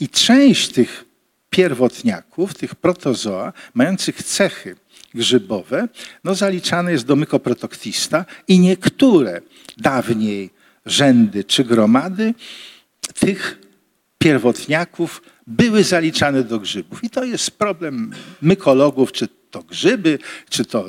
I 0.00 0.08
część 0.08 0.68
tych 0.72 1.04
pierwotniaków, 1.50 2.54
tych 2.54 2.74
protozoa, 2.74 3.52
mających 3.74 4.22
cechy 4.22 4.76
grzybowe, 5.14 5.88
no 6.24 6.34
zaliczane 6.34 6.92
jest 6.92 7.06
do 7.06 7.16
mykoprotoktista 7.16 8.24
i 8.48 8.58
niektóre 8.58 9.40
dawniej 9.76 10.50
rzędy 10.86 11.44
czy 11.44 11.64
gromady 11.64 12.34
tych 13.14 13.58
pierwotniaków 14.18 15.22
były 15.46 15.84
zaliczane 15.84 16.42
do 16.44 16.58
grzybów. 16.58 17.04
I 17.04 17.10
to 17.10 17.24
jest 17.24 17.50
problem 17.50 18.12
mykologów, 18.42 19.12
czy 19.12 19.28
to 19.50 19.62
grzyby, 19.62 20.18
czy 20.48 20.64
to 20.64 20.86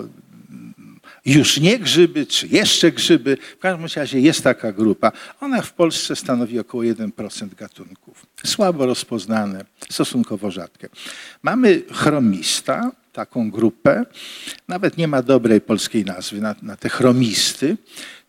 już 1.26 1.60
nie 1.60 1.80
grzyby, 1.80 2.26
czy 2.26 2.48
jeszcze 2.48 2.92
grzyby. 2.92 3.38
W 3.58 3.60
każdym 3.60 3.88
razie 3.96 4.20
jest 4.20 4.44
taka 4.44 4.72
grupa. 4.72 5.12
Ona 5.42 5.62
w 5.62 5.74
Polsce 5.74 6.16
stanowi 6.16 6.60
około 6.60 6.84
1% 6.84 7.56
gatunków. 7.56 8.26
Słabo 8.46 8.86
rozpoznane, 8.86 9.66
stosunkowo 9.90 10.52
rzadkie. 10.52 10.90
Mamy 11.44 11.82
chromista, 11.92 12.92
taką 13.14 13.52
grupę. 13.52 14.06
Nawet 14.68 14.98
nie 14.98 15.08
ma 15.08 15.22
dobrej 15.22 15.62
polskiej 15.62 16.06
nazwy 16.06 16.42
na, 16.42 16.56
na 16.62 16.78
te 16.78 16.90
chromisty. 16.90 17.78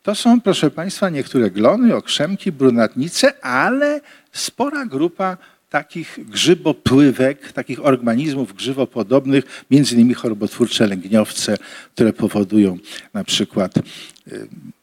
To 0.03 0.15
są, 0.15 0.41
proszę 0.41 0.71
Państwa, 0.71 1.11
niektóre 1.11 1.51
glony, 1.51 1.97
okrzemki, 1.97 2.53
brunatnice, 2.53 3.45
ale 3.45 4.01
spora 4.33 4.87
grupa 4.87 5.37
takich 5.71 6.19
grzybopływek, 6.29 7.53
takich 7.53 7.87
organizmów 7.87 8.55
grzybopodobnych, 8.55 9.65
między 9.71 9.95
innymi 9.95 10.15
chorobotwórcze 10.15 10.87
lęgniowce, 10.87 11.57
które 11.95 12.13
powodują 12.13 12.79
na 13.15 13.25
przykład 13.25 13.77
y, 13.77 13.83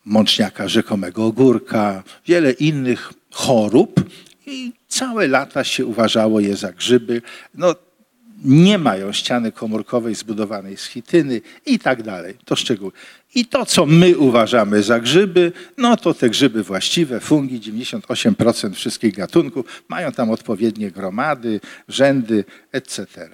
mączniaka 0.05 0.67
rzekomego 0.67 1.25
ogórka, 1.25 2.03
wiele 2.25 2.51
innych 2.51 3.13
chorób 3.31 4.09
i 4.45 4.73
całe 4.87 5.27
lata 5.27 5.63
się 5.63 5.85
uważało 5.85 6.39
je 6.39 6.55
za 6.55 6.71
grzyby. 6.71 7.21
No, 7.53 7.75
nie 8.43 8.77
mają 8.77 9.11
ściany 9.11 9.51
komórkowej 9.51 10.15
zbudowanej 10.15 10.77
z 10.77 10.85
chityny 10.85 11.41
i 11.65 11.79
tak 11.79 12.03
dalej. 12.03 12.37
To 12.45 12.55
szczegóły. 12.55 12.91
I 13.35 13.45
to, 13.45 13.65
co 13.65 13.85
my 13.85 14.17
uważamy 14.17 14.83
za 14.83 14.99
grzyby, 14.99 15.51
no 15.77 15.97
to 15.97 16.13
te 16.13 16.29
grzyby 16.29 16.63
właściwe, 16.63 17.19
fungi, 17.19 17.59
98% 17.59 18.73
wszystkich 18.73 19.15
gatunków, 19.15 19.83
mają 19.87 20.11
tam 20.11 20.31
odpowiednie 20.31 20.91
gromady, 20.91 21.59
rzędy, 21.87 22.45
etc. 22.71 23.29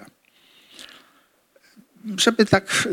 Żeby 2.18 2.46
tak 2.46 2.88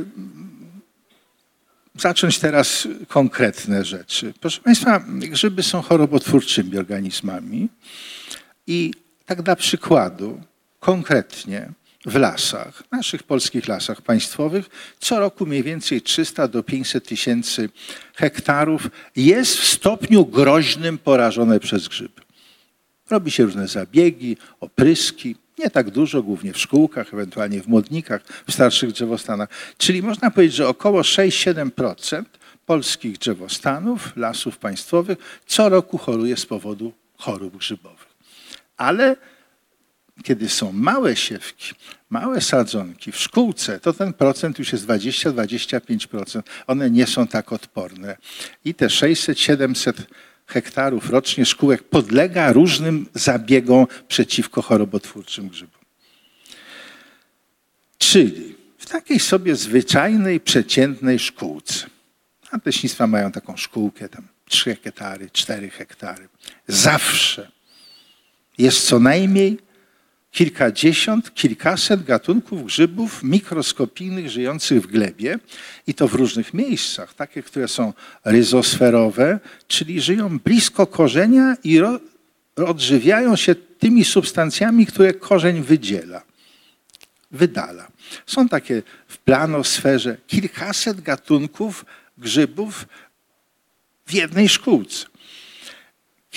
zacząć 1.95 2.38
teraz 2.38 2.88
konkretne 3.09 3.85
rzeczy. 3.85 4.35
Proszę 4.41 4.61
Państwa, 4.61 5.05
grzyby 5.09 5.62
są 5.62 5.83
chorobotwórczymi 5.83 6.79
organizmami 6.79 7.69
i 8.67 8.93
tak 9.27 9.43
dla 9.43 9.57
przykładu, 9.57 10.40
konkretnie, 10.81 11.73
w 12.06 12.14
lasach, 12.14 12.82
naszych 12.90 13.22
polskich 13.22 13.68
lasach 13.68 14.02
państwowych, 14.02 14.68
co 15.00 15.20
roku 15.20 15.46
mniej 15.46 15.62
więcej 15.62 16.02
300 16.02 16.48
do 16.48 16.62
500 16.62 17.08
tysięcy 17.08 17.68
hektarów 18.14 18.90
jest 19.16 19.56
w 19.56 19.64
stopniu 19.64 20.26
groźnym 20.26 20.98
porażone 20.98 21.61
przez 21.61 21.88
grzyby. 21.88 22.22
Robi 23.11 23.30
się 23.30 23.44
różne 23.44 23.68
zabiegi, 23.68 24.37
opryski, 24.61 25.37
nie 25.58 25.70
tak 25.70 25.90
dużo, 25.90 26.22
głównie 26.22 26.52
w 26.52 26.58
szkółkach, 26.58 27.14
ewentualnie 27.14 27.62
w 27.62 27.66
młodnikach, 27.66 28.22
w 28.46 28.52
starszych 28.52 28.92
drzewostanach. 28.92 29.48
Czyli 29.78 30.02
można 30.02 30.30
powiedzieć, 30.30 30.56
że 30.56 30.68
około 30.68 31.00
6-7% 31.00 32.24
polskich 32.66 33.18
drzewostanów, 33.18 34.12
lasów 34.16 34.58
państwowych 34.58 35.18
co 35.46 35.68
roku 35.68 35.98
choruje 35.98 36.37
z 36.37 36.46
powodu 36.46 36.92
chorób 37.16 37.56
grzybowych. 37.56 38.08
Ale 38.76 39.16
kiedy 40.22 40.48
są 40.48 40.72
małe 40.72 41.16
siewki, 41.16 41.74
małe 42.11 42.40
sadzonki 42.40 43.12
w 43.12 43.16
szkółce, 43.16 43.81
to 43.81 43.92
ten 43.92 44.12
procent 44.12 44.59
już 44.59 44.72
jest 44.72 44.87
20-25%. 44.87 46.42
One 46.66 46.90
nie 46.90 47.07
są 47.07 47.26
tak 47.26 47.52
odporne. 47.52 48.16
I 48.64 48.74
te 48.74 48.87
600-700 48.87 49.92
hektarów 50.46 51.11
rocznie 51.11 51.46
szkółek 51.46 51.83
podlega 51.83 52.52
różnym 52.52 53.07
zabiegom 53.14 53.87
przeciwko 54.09 54.62
chorobotwórczym 54.62 55.48
grzybom. 55.48 55.81
Czyli 57.98 58.54
w 58.78 58.87
takiej 58.87 59.20
sobie 59.20 59.57
zwyczajnej, 59.57 60.40
przeciętnej 60.40 61.18
szkółce, 61.18 61.87
a 62.50 62.59
leśnictwa 62.64 63.07
mają 63.07 63.33
taką 63.33 63.57
szkółkę, 63.57 64.09
tam 64.09 64.28
3 64.48 64.76
hektary, 64.85 65.31
4 65.33 65.70
hektary, 65.70 66.28
zawsze 66.68 67.50
jest 68.59 68.87
co 68.87 68.98
najmniej 68.98 69.67
kilkadziesiąt, 70.31 71.35
kilkaset 71.35 72.05
gatunków 72.05 72.64
grzybów 72.67 73.23
mikroskopijnych 73.23 74.31
żyjących 74.31 74.83
w 74.83 74.87
glebie 74.87 75.38
i 75.87 75.95
to 75.95 76.09
w 76.09 76.14
różnych 76.14 76.55
miejscach, 76.55 77.14
takie, 77.14 77.43
które 77.43 77.69
są 77.69 77.93
ryzosferowe, 78.25 79.41
czyli 79.69 80.01
żyją 80.01 80.38
blisko 80.38 80.87
korzenia 80.87 81.57
i 81.64 81.81
odżywiają 82.57 83.37
się 83.37 83.55
tymi 83.55 84.05
substancjami, 84.05 84.87
które 84.87 85.14
korzeń 85.14 85.62
wydziela, 85.62 86.23
wydala. 87.31 87.88
Są 88.27 88.49
takie 88.49 88.83
w 89.09 89.19
planosferze 89.19 90.17
kilkaset 90.27 91.01
gatunków 91.01 91.85
grzybów 92.19 92.87
w 94.07 94.12
jednej 94.14 94.49
szkółce 94.49 95.07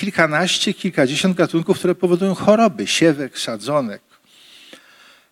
kilkanaście, 0.02 0.74
kilkadziesiąt 0.74 1.36
gatunków, 1.36 1.78
które 1.78 1.94
powodują 1.94 2.34
choroby, 2.34 2.86
siewek, 2.86 3.38
sadzonek. 3.38 4.02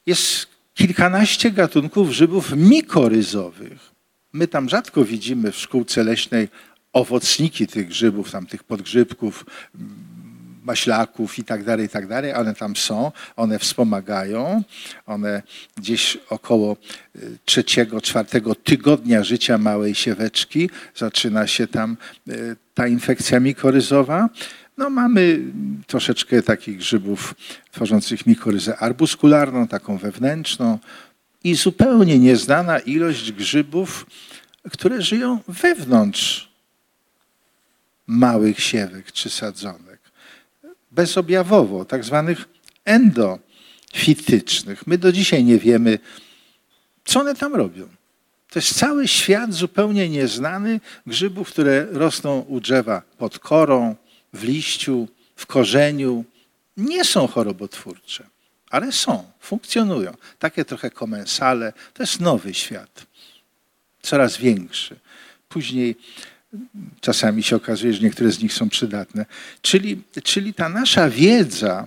Jest 0.07 0.47
kilkanaście 0.75 1.51
gatunków 1.51 2.09
grzybów 2.09 2.53
mikoryzowych. 2.57 3.91
My 4.33 4.49
tam 4.49 4.69
rzadko 4.69 5.05
widzimy 5.05 5.53
w 5.53 5.57
szkółce 5.57 6.05
leśnej 6.05 6.49
owocniki 6.93 7.67
tych 7.67 7.89
grzybów, 7.89 8.31
tam 8.31 8.47
tych 8.47 8.65
podgrzybków, 8.65 9.45
maślaków 10.63 11.39
i 11.39 11.45
tak 11.45 11.65
dalej, 11.65 11.87
i 11.87 11.89
tak 11.89 12.07
dalej. 12.07 12.35
One 12.35 12.55
tam 12.55 12.77
są, 12.77 13.13
one 13.37 13.59
wspomagają. 13.59 14.63
One 15.07 15.43
gdzieś 15.77 16.19
około 16.31 16.77
y, 17.17 17.39
trzeciego, 17.45 18.01
czwartego 18.01 18.55
tygodnia 18.55 19.25
życia 19.25 19.59
małej 19.59 19.95
sieweczki 19.95 20.71
zaczyna 20.95 21.47
się 21.47 21.67
tam 21.67 21.97
y, 22.29 22.57
ta 22.75 22.87
infekcja 22.87 23.41
mikoryzowa. 23.41 24.29
No 24.81 24.91
mamy 24.91 25.41
troszeczkę 25.87 26.43
takich 26.43 26.79
grzybów 26.79 27.35
tworzących 27.73 28.27
mikoryzę 28.27 28.77
arbuskularną, 28.77 29.69
taką 29.69 29.99
wewnętrzną 29.99 30.79
i 31.45 31.55
zupełnie 31.55 32.19
nieznana 32.19 32.79
ilość 32.79 33.33
grzybów, 33.33 34.07
które 34.71 35.03
żyją 35.03 35.39
wewnątrz 35.49 36.49
małych 38.07 38.61
siewek 38.61 39.13
czy 39.13 39.31
sadzonek 39.31 40.01
bezobjawowo, 40.91 41.85
tak 41.85 42.05
zwanych 42.05 42.49
endofitycznych. 42.85 44.87
My 44.87 44.99
do 44.99 45.13
dzisiaj 45.13 45.45
nie 45.45 45.59
wiemy, 45.59 45.99
co 47.05 47.21
one 47.21 47.35
tam 47.35 47.55
robią. 47.55 47.89
To 48.51 48.59
jest 48.59 48.79
cały 48.79 49.09
świat 49.09 49.53
zupełnie 49.53 50.09
nieznany 50.09 50.81
grzybów, 51.07 51.49
które 51.49 51.87
rosną 51.91 52.41
u 52.41 52.61
drzewa 52.61 53.03
pod 53.19 53.39
korą, 53.39 53.97
w 54.33 54.45
liściu, 54.45 55.09
w 55.37 55.47
korzeniu. 55.47 56.25
Nie 56.77 57.05
są 57.05 57.27
chorobotwórcze, 57.27 58.27
ale 58.71 58.93
są, 58.93 59.25
funkcjonują. 59.41 60.17
Takie 60.39 60.65
trochę 60.65 60.91
komensale. 60.91 61.73
To 61.95 62.03
jest 62.03 62.21
nowy 62.21 62.55
świat, 62.55 63.07
coraz 64.03 64.37
większy. 64.37 64.97
Później 65.49 65.97
czasami 67.01 67.43
się 67.43 67.57
okazuje, 67.57 67.93
że 67.93 68.01
niektóre 68.01 68.31
z 68.31 68.43
nich 68.43 68.53
są 68.53 68.69
przydatne. 68.69 69.27
Czyli, 69.63 70.03
czyli 70.25 70.55
ta 70.55 70.69
nasza 70.69 71.11
wiedza, 71.11 71.87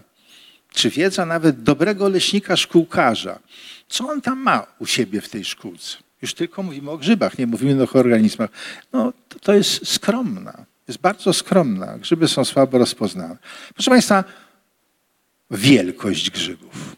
czy 0.73 0.89
wiedza 0.89 1.25
nawet 1.25 1.63
dobrego 1.63 2.09
leśnika, 2.09 2.57
szkółkarza, 2.57 3.39
co 3.87 4.09
on 4.09 4.21
tam 4.21 4.39
ma 4.39 4.67
u 4.79 4.85
siebie 4.85 5.21
w 5.21 5.29
tej 5.29 5.45
szkółce? 5.45 5.97
Już 6.21 6.33
tylko 6.33 6.63
mówimy 6.63 6.91
o 6.91 6.97
grzybach, 6.97 7.37
nie 7.37 7.47
mówimy 7.47 7.83
o 7.83 7.93
organizmach. 7.93 8.49
No, 8.93 9.13
to, 9.29 9.39
to 9.39 9.53
jest 9.53 9.87
skromna, 9.87 10.65
jest 10.87 10.99
bardzo 10.99 11.33
skromna. 11.33 11.97
Grzyby 11.97 12.27
są 12.27 12.45
słabo 12.45 12.77
rozpoznane. 12.77 13.37
Proszę 13.73 13.91
Państwa, 13.91 14.23
wielkość 15.51 16.31
grzybów. 16.31 16.95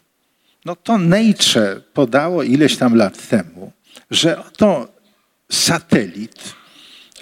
No 0.64 0.76
to 0.76 0.98
Nature 0.98 1.82
podało 1.94 2.42
ileś 2.42 2.76
tam 2.76 2.96
lat 2.96 3.28
temu, 3.28 3.72
że 4.10 4.46
oto 4.46 4.88
satelit, 5.52 6.54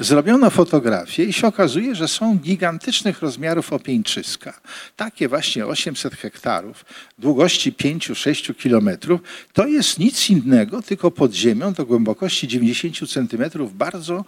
zrobiono 0.00 0.50
fotografię 0.50 1.24
i 1.24 1.32
się 1.32 1.46
okazuje, 1.46 1.94
że 1.94 2.08
są 2.08 2.38
gigantycznych 2.38 3.22
rozmiarów 3.22 3.72
opieńczyska. 3.72 4.60
Takie 4.96 5.28
właśnie 5.28 5.66
800 5.66 6.14
hektarów, 6.14 6.84
długości 7.18 7.72
5-6 7.72 8.54
kilometrów. 8.54 9.20
To 9.52 9.66
jest 9.66 9.98
nic 9.98 10.30
innego, 10.30 10.82
tylko 10.82 11.10
pod 11.10 11.34
ziemią 11.34 11.72
do 11.72 11.86
głębokości 11.86 12.48
90 12.48 13.10
centymetrów 13.10 13.76
bardzo 13.76 14.24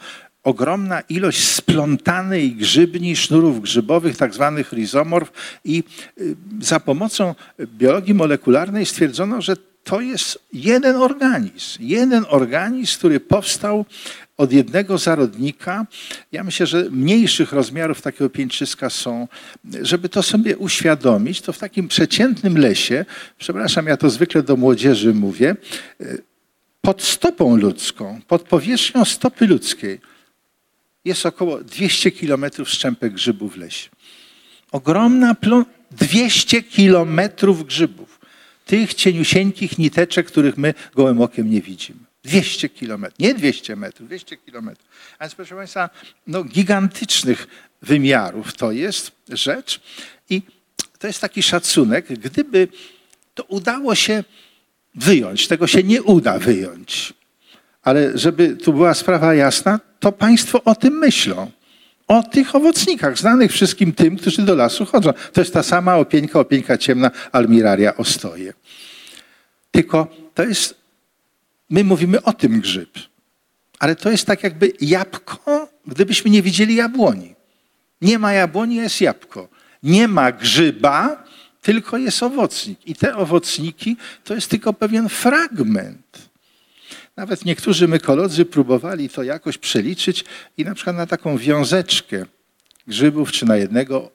ogromna 0.47 1.01
ilość 1.01 1.45
splątanej 1.49 2.53
grzybni, 2.53 3.17
sznurów 3.17 3.63
grzybowych, 3.63 4.17
tak 4.17 4.35
zwanych 4.35 4.73
rizomorf 4.73 5.33
i 5.65 5.85
y, 6.21 6.37
za 6.61 6.81
pomocą 6.81 7.35
biologii 7.61 8.15
molekularnej 8.15 8.87
stwierdzono, 8.87 9.43
że 9.43 9.57
to 9.85 10.01
jest 10.01 10.39
jeden 10.53 10.97
organizm. 10.97 11.79
Jeden 11.81 12.25
organizm, 12.29 12.99
który 12.99 13.21
powstał 13.21 13.85
od 14.37 14.53
jednego 14.53 14.99
zarodnika. 14.99 15.87
Ja 16.33 16.45
myślę, 16.45 16.67
że 16.67 16.91
mniejszych 16.91 17.53
rozmiarów 17.53 18.03
takiego 18.03 18.31
piętrzyska 18.31 18.91
są. 18.91 19.29
Żeby 19.83 20.09
to 20.09 20.23
sobie 20.23 20.57
uświadomić, 20.57 21.41
to 21.41 21.53
w 21.53 21.59
takim 21.59 21.89
przeciętnym 21.89 22.59
lesie, 22.59 23.05
przepraszam, 23.39 23.87
ja 23.87 23.97
to 23.97 24.11
zwykle 24.11 24.43
do 24.43 24.57
młodzieży 24.57 25.15
mówię, 25.15 25.57
y, 26.01 26.23
pod 26.81 27.03
stopą 27.03 27.57
ludzką, 27.57 28.21
pod 28.29 28.43
powierzchnią 28.43 29.05
stopy 29.05 29.47
ludzkiej 29.47 30.16
jest 31.07 31.27
około 31.27 31.65
200 31.65 32.11
kilometrów 32.11 32.71
szczępek 32.71 33.13
grzybów 33.13 33.55
w 33.55 33.57
lesie. 33.57 33.89
Ogromna 34.73 35.35
plon, 35.35 35.65
200 35.91 36.63
kilometrów 36.63 37.67
grzybów. 37.67 38.21
Tych 38.65 38.95
cieniusieńkich 38.95 39.79
niteczek, 39.79 40.27
których 40.27 40.57
my 40.57 40.75
gołym 40.95 41.21
okiem 41.21 41.51
nie 41.51 41.63
widzimy. 41.63 41.99
200 42.25 42.69
kilometrów, 42.69 43.19
nie 43.19 43.35
200 43.35 43.77
metrów, 43.77 44.09
200 44.09 44.37
kilometrów. 44.37 44.89
A 45.19 45.25
więc 45.25 45.35
proszę 45.35 45.55
Państwa, 45.55 45.91
no, 46.27 46.45
gigantycznych 46.45 47.47
wymiarów 47.83 48.55
to 48.55 48.73
jest 48.73 49.13
rzecz 49.29 49.81
i 50.31 50.43
to 50.99 51.07
jest 51.07 51.21
taki 51.21 51.43
szacunek, 51.43 52.07
gdyby 52.07 52.69
to 53.35 53.45
udało 53.45 53.95
się 53.95 54.25
wyjąć, 54.95 55.49
tego 55.49 55.67
się 55.67 55.83
nie 55.83 56.03
uda 56.03 56.39
wyjąć, 56.39 57.15
ale 57.87 58.19
żeby 58.19 58.57
tu 58.57 58.73
była 58.73 58.95
sprawa 58.95 59.35
jasna, 59.35 59.81
to 60.01 60.13
państwo 60.13 60.65
o 60.65 60.75
tym 60.75 60.99
myślą. 60.99 61.51
O 62.09 62.23
tych 62.23 62.55
owocnikach, 62.55 63.19
znanych 63.19 63.53
wszystkim 63.53 63.93
tym, 63.93 64.17
którzy 64.17 64.43
do 64.43 64.55
lasu 64.55 64.87
chodzą. 64.87 65.13
To 65.33 65.41
jest 65.41 65.55
ta 65.55 65.63
sama 65.63 65.97
opieńka, 65.97 66.41
opieńka 66.41 66.79
ciemna, 66.79 67.11
almiraria 67.33 67.97
ostoje. 67.97 68.53
Tylko 69.71 70.09
to 70.35 70.43
jest, 70.43 70.75
my 71.71 71.85
mówimy 71.85 72.23
o 72.23 72.33
tym 72.33 72.61
grzyb, 72.61 72.91
ale 73.79 73.97
to 73.97 74.11
jest 74.11 74.27
tak 74.27 74.43
jakby 74.43 74.73
jabłko, 74.81 75.69
gdybyśmy 75.87 76.31
nie 76.31 76.43
widzieli 76.43 76.75
jabłoni. 76.75 77.35
Nie 78.01 78.19
ma 78.19 78.33
jabłoni, 78.33 78.77
jest 78.77 79.01
jabłko. 79.01 79.49
Nie 79.83 80.09
ma 80.09 80.33
grzyba, 80.33 81.25
tylko 81.63 81.99
jest 81.99 82.23
owocnik. 82.23 82.87
I 82.87 82.95
te 82.95 83.17
owocniki 83.17 83.97
to 84.25 84.35
jest 84.35 84.51
tylko 84.51 84.73
pewien 84.73 85.09
fragment 85.09 86.26
nawet 87.17 87.45
niektórzy 87.45 87.89
mykolodzy 87.89 88.45
próbowali 88.45 89.09
to 89.09 89.23
jakoś 89.23 89.59
przeliczyć 89.59 90.25
i 90.57 90.65
na 90.65 90.75
przykład 90.75 90.97
na 90.97 91.07
taką 91.07 91.39
wiązeczkę 91.39 92.27
grzybów, 92.87 93.33
czy 93.33 93.47
na 93.47 93.57
jednego 93.57 94.11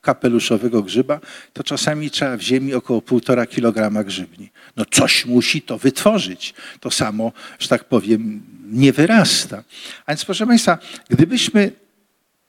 kapeluszowego 0.00 0.82
grzyba, 0.82 1.20
to 1.52 1.64
czasami 1.64 2.10
trzeba 2.10 2.36
w 2.36 2.40
ziemi 2.40 2.74
około 2.74 3.02
półtora 3.02 3.46
kilograma 3.46 4.04
grzybni. 4.04 4.50
No 4.76 4.84
coś 4.84 5.26
musi 5.26 5.62
to 5.62 5.78
wytworzyć. 5.78 6.54
To 6.80 6.90
samo, 6.90 7.32
że 7.58 7.68
tak 7.68 7.84
powiem, 7.84 8.42
nie 8.66 8.92
wyrasta. 8.92 9.64
A 10.06 10.12
więc 10.12 10.24
proszę 10.24 10.46
Państwa, 10.46 10.78
gdybyśmy 11.08 11.72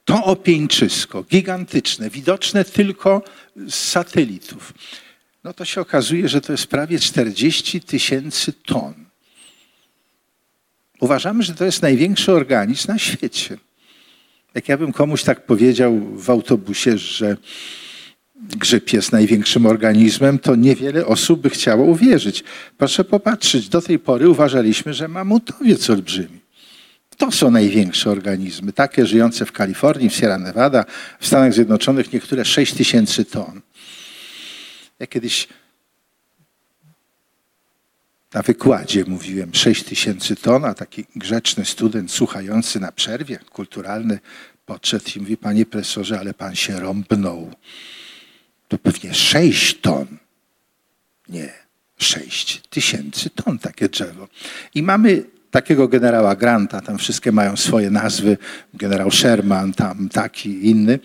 to 0.05 0.23
opieńczysko, 0.23 1.23
gigantyczne, 1.23 2.09
widoczne 2.09 2.65
tylko 2.65 3.21
z 3.67 3.75
satelitów, 3.75 4.73
no 5.43 5.53
to 5.53 5.65
się 5.65 5.81
okazuje, 5.81 6.29
że 6.29 6.41
to 6.41 6.51
jest 6.51 6.67
prawie 6.67 6.99
40 6.99 7.81
tysięcy 7.81 8.53
ton. 8.53 9.04
Uważamy, 10.99 11.43
że 11.43 11.53
to 11.53 11.65
jest 11.65 11.81
największy 11.81 12.31
organizm 12.31 12.91
na 12.91 12.97
świecie. 12.97 13.57
Jak 14.55 14.69
ja 14.69 14.77
bym 14.77 14.93
komuś 14.93 15.23
tak 15.23 15.45
powiedział 15.45 15.99
w 15.99 16.29
autobusie, 16.29 16.97
że 16.97 17.37
grzyb 18.35 18.93
jest 18.93 19.11
największym 19.11 19.65
organizmem, 19.65 20.39
to 20.39 20.55
niewiele 20.55 21.05
osób 21.05 21.41
by 21.41 21.49
chciało 21.49 21.85
uwierzyć. 21.85 22.43
Proszę 22.77 23.03
popatrzeć, 23.03 23.69
do 23.69 23.81
tej 23.81 23.99
pory 23.99 24.29
uważaliśmy, 24.29 24.93
że 24.93 25.07
mamutowiec 25.07 25.89
olbrzymi. 25.89 26.45
To 27.17 27.31
są 27.31 27.51
największe 27.51 28.11
organizmy, 28.11 28.73
takie 28.73 29.05
żyjące 29.05 29.45
w 29.45 29.51
Kalifornii, 29.51 30.09
w 30.09 30.13
Sierra 30.13 30.37
Nevada, 30.37 30.85
w 31.19 31.27
Stanach 31.27 31.53
Zjednoczonych, 31.53 32.13
niektóre 32.13 32.45
6 32.45 32.73
tysięcy 32.73 33.25
ton. 33.25 33.61
Ja 34.99 35.07
kiedyś 35.07 35.47
na 38.35 38.41
wykładzie 38.41 39.05
mówiłem 39.07 39.53
6 39.53 39.83
tysięcy 39.83 40.35
ton, 40.35 40.65
a 40.65 40.73
taki 40.73 41.05
grzeczny 41.15 41.65
student 41.65 42.11
słuchający 42.11 42.79
na 42.79 42.91
przerwie, 42.91 43.39
kulturalny, 43.51 44.19
podszedł 44.65 45.05
i 45.15 45.19
mówi, 45.19 45.37
panie 45.37 45.65
profesorze, 45.65 46.19
ale 46.19 46.33
pan 46.33 46.55
się 46.55 46.79
rąbnął. 46.79 47.51
To 48.67 48.77
pewnie 48.77 49.13
6 49.13 49.81
ton. 49.81 50.07
Nie, 51.29 51.53
6 51.97 52.61
tysięcy 52.69 53.29
ton 53.29 53.59
takie 53.59 53.89
drzewo. 53.89 54.27
I 54.73 54.83
mamy 54.83 55.23
takiego 55.55 55.87
generała 55.87 56.35
Granta, 56.35 56.81
tam 56.81 56.97
wszystkie 56.97 57.31
mają 57.31 57.57
swoje 57.57 57.89
nazwy, 57.89 58.37
generał 58.73 59.11
Sherman, 59.11 59.73
tam 59.73 60.09
taki, 60.09 60.69
inny. 60.69 60.99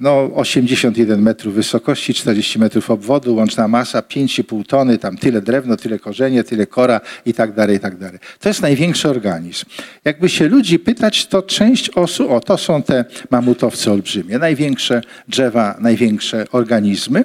No 0.00 0.30
81 0.34 1.22
metrów 1.22 1.54
wysokości, 1.54 2.14
40 2.14 2.58
metrów 2.58 2.90
obwodu, 2.90 3.34
łączna 3.34 3.68
masa 3.68 4.00
5,5 4.00 4.66
tony, 4.66 4.98
tam 4.98 5.16
tyle 5.16 5.42
drewno, 5.42 5.76
tyle 5.76 5.98
korzenie, 5.98 6.44
tyle 6.44 6.66
kora 6.66 7.00
i 7.24 7.34
tak 7.34 7.52
dalej, 7.52 7.76
i 7.76 7.80
tak 7.80 7.98
dalej. 7.98 8.18
To 8.40 8.48
jest 8.48 8.62
największy 8.62 9.08
organizm. 9.08 9.64
Jakby 10.04 10.28
się 10.28 10.48
ludzi 10.48 10.78
pytać, 10.78 11.26
to 11.26 11.42
część 11.42 11.90
osób, 11.90 12.30
o 12.30 12.40
to 12.40 12.58
są 12.58 12.82
te 12.82 13.04
mamutowce 13.30 13.92
olbrzymie, 13.92 14.38
największe 14.38 15.02
drzewa, 15.28 15.76
największe 15.80 16.44
organizmy. 16.52 17.24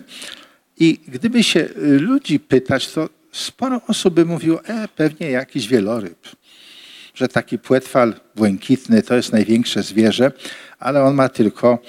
I 0.80 1.00
gdyby 1.08 1.44
się 1.44 1.70
ludzi 1.78 2.39
pytać, 2.39 2.91
to 2.91 3.10
sporo 3.32 3.82
osób 3.88 4.13
by 4.13 4.26
mówiło, 4.26 4.65
e, 4.65 4.88
pewnie 4.96 5.32
jakiś 5.32 5.67
wieloryb 5.67 6.40
że 7.13 7.28
taki 7.28 7.60
płetwal 7.60 8.13
błękitny 8.36 9.02
to 9.02 9.15
jest 9.15 9.32
największe 9.32 9.84
zwierzę, 9.84 10.32
ale 10.80 11.04
on 11.04 11.15
ma 11.15 11.30
tylko 11.30 11.80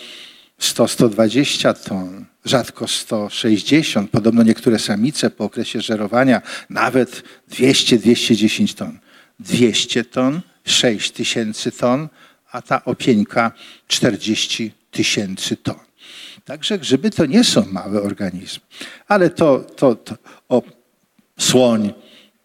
100-120 0.61 1.89
ton, 1.89 2.25
rzadko 2.45 2.89
160. 2.89 4.11
Podobno 4.11 4.43
niektóre 4.43 4.79
samice 4.79 5.31
po 5.31 5.45
okresie 5.45 5.81
żerowania 5.81 6.43
nawet 6.71 7.23
200-210 7.51 8.75
ton. 8.75 8.99
200 9.41 10.05
ton, 10.05 10.41
6 10.65 11.11
tysięcy 11.11 11.73
ton, 11.73 12.09
a 12.53 12.63
ta 12.63 12.85
opieńka 12.85 13.53
40 13.89 14.73
tysięcy 14.91 15.57
ton. 15.57 15.79
Także 16.45 16.79
grzyby 16.79 17.11
to 17.11 17.27
nie 17.27 17.45
są 17.45 17.67
małe 17.73 18.03
organizmy. 18.03 18.65
Ale 19.09 19.31
to, 19.31 19.59
to, 19.61 19.95
to 19.95 20.17
o, 20.49 20.63
słoń 21.39 21.93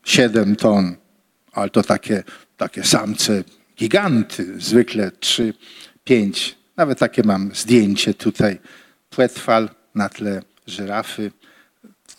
7 0.03 0.55
ton, 0.55 0.95
ale 1.51 1.69
to 1.69 1.83
takie 1.83 2.23
takie 2.57 2.83
samce 2.83 3.43
giganty, 3.77 4.61
zwykle 4.61 5.11
3, 5.19 5.53
5, 6.03 6.55
nawet 6.77 6.99
takie 6.99 7.23
mam 7.23 7.51
zdjęcie 7.55 8.13
tutaj, 8.13 8.57
płetwal 9.09 9.69
na 9.95 10.09
tle 10.09 10.41
żyrafy, 10.67 11.31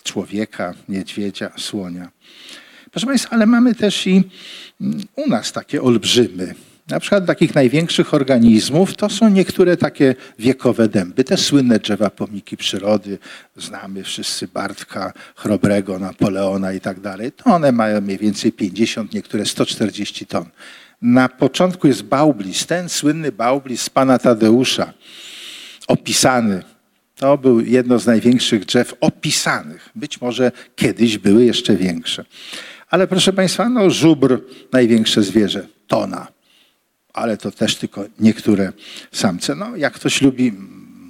człowieka, 0.05 0.75
niedźwiedzia, 0.89 1.51
słonia. 1.57 2.11
Proszę 2.91 3.07
Państwa, 3.07 3.31
ale 3.31 3.47
mamy 3.47 3.75
też 3.75 4.07
i 4.07 4.25
mm, 4.81 5.01
u 5.17 5.29
nas 5.29 5.53
takie 5.53 5.83
olbrzymy. 5.83 6.55
Na 6.91 7.01
przykład 7.01 7.27
takich 7.27 7.55
największych 7.55 8.15
organizmów 8.15 8.95
to 8.95 9.09
są 9.09 9.29
niektóre 9.29 9.77
takie 9.77 10.15
wiekowe 10.39 10.89
dęby, 10.89 11.25
te 11.25 11.37
słynne 11.37 11.79
drzewa 11.79 12.11
pomniki 12.11 12.57
przyrody, 12.57 13.19
znamy 13.57 14.05
wszyscy 14.05 14.49
Bartka, 14.49 15.13
Chrobrego, 15.37 15.99
Napoleona 15.99 16.73
i 16.73 16.81
tak 16.81 17.01
dalej. 17.01 17.33
To 17.33 17.45
one 17.45 17.73
mają 17.73 18.01
mniej 18.01 18.19
więcej 18.19 18.53
50, 18.53 19.15
niektóre 19.15 19.47
140 19.47 20.27
ton. 20.27 20.45
Na 21.03 21.29
początku 21.29 21.87
jest 21.87 22.03
Baublis, 22.03 22.67
ten 22.67 22.89
słynny 22.89 23.33
Baublis 23.33 23.83
z 23.83 23.91
pana 23.91 24.19
Tadeusza, 24.19 24.93
opisany. 25.87 26.63
To 27.17 27.39
był 27.39 27.61
jedno 27.61 27.99
z 27.99 28.07
największych 28.07 28.65
drzew 28.65 28.95
opisanych. 29.01 29.89
Być 29.95 30.21
może 30.21 30.53
kiedyś 30.77 31.19
były 31.19 31.45
jeszcze 31.45 31.77
większe. 31.77 32.25
Ale 32.91 33.07
proszę 33.07 33.33
Państwa, 33.33 33.69
no 33.69 33.91
żubr, 33.91 34.41
największe 34.73 35.23
zwierzę, 35.23 35.67
tona 35.87 36.38
ale 37.19 37.37
to 37.37 37.51
też 37.51 37.77
tylko 37.77 38.05
niektóre 38.21 38.73
samce. 39.13 39.55
No, 39.55 39.77
jak 39.77 39.95
ktoś 39.95 40.23
lubi 40.23 40.53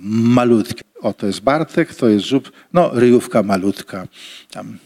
malutkie. 0.03 0.83
O, 1.01 1.13
to 1.13 1.27
jest 1.27 1.41
Bartek, 1.41 1.95
to 1.95 2.09
jest 2.09 2.27
żub, 2.27 2.53
no 2.73 2.91
ryjówka 2.95 3.43
malutka, 3.43 4.09
tam 4.51 4.79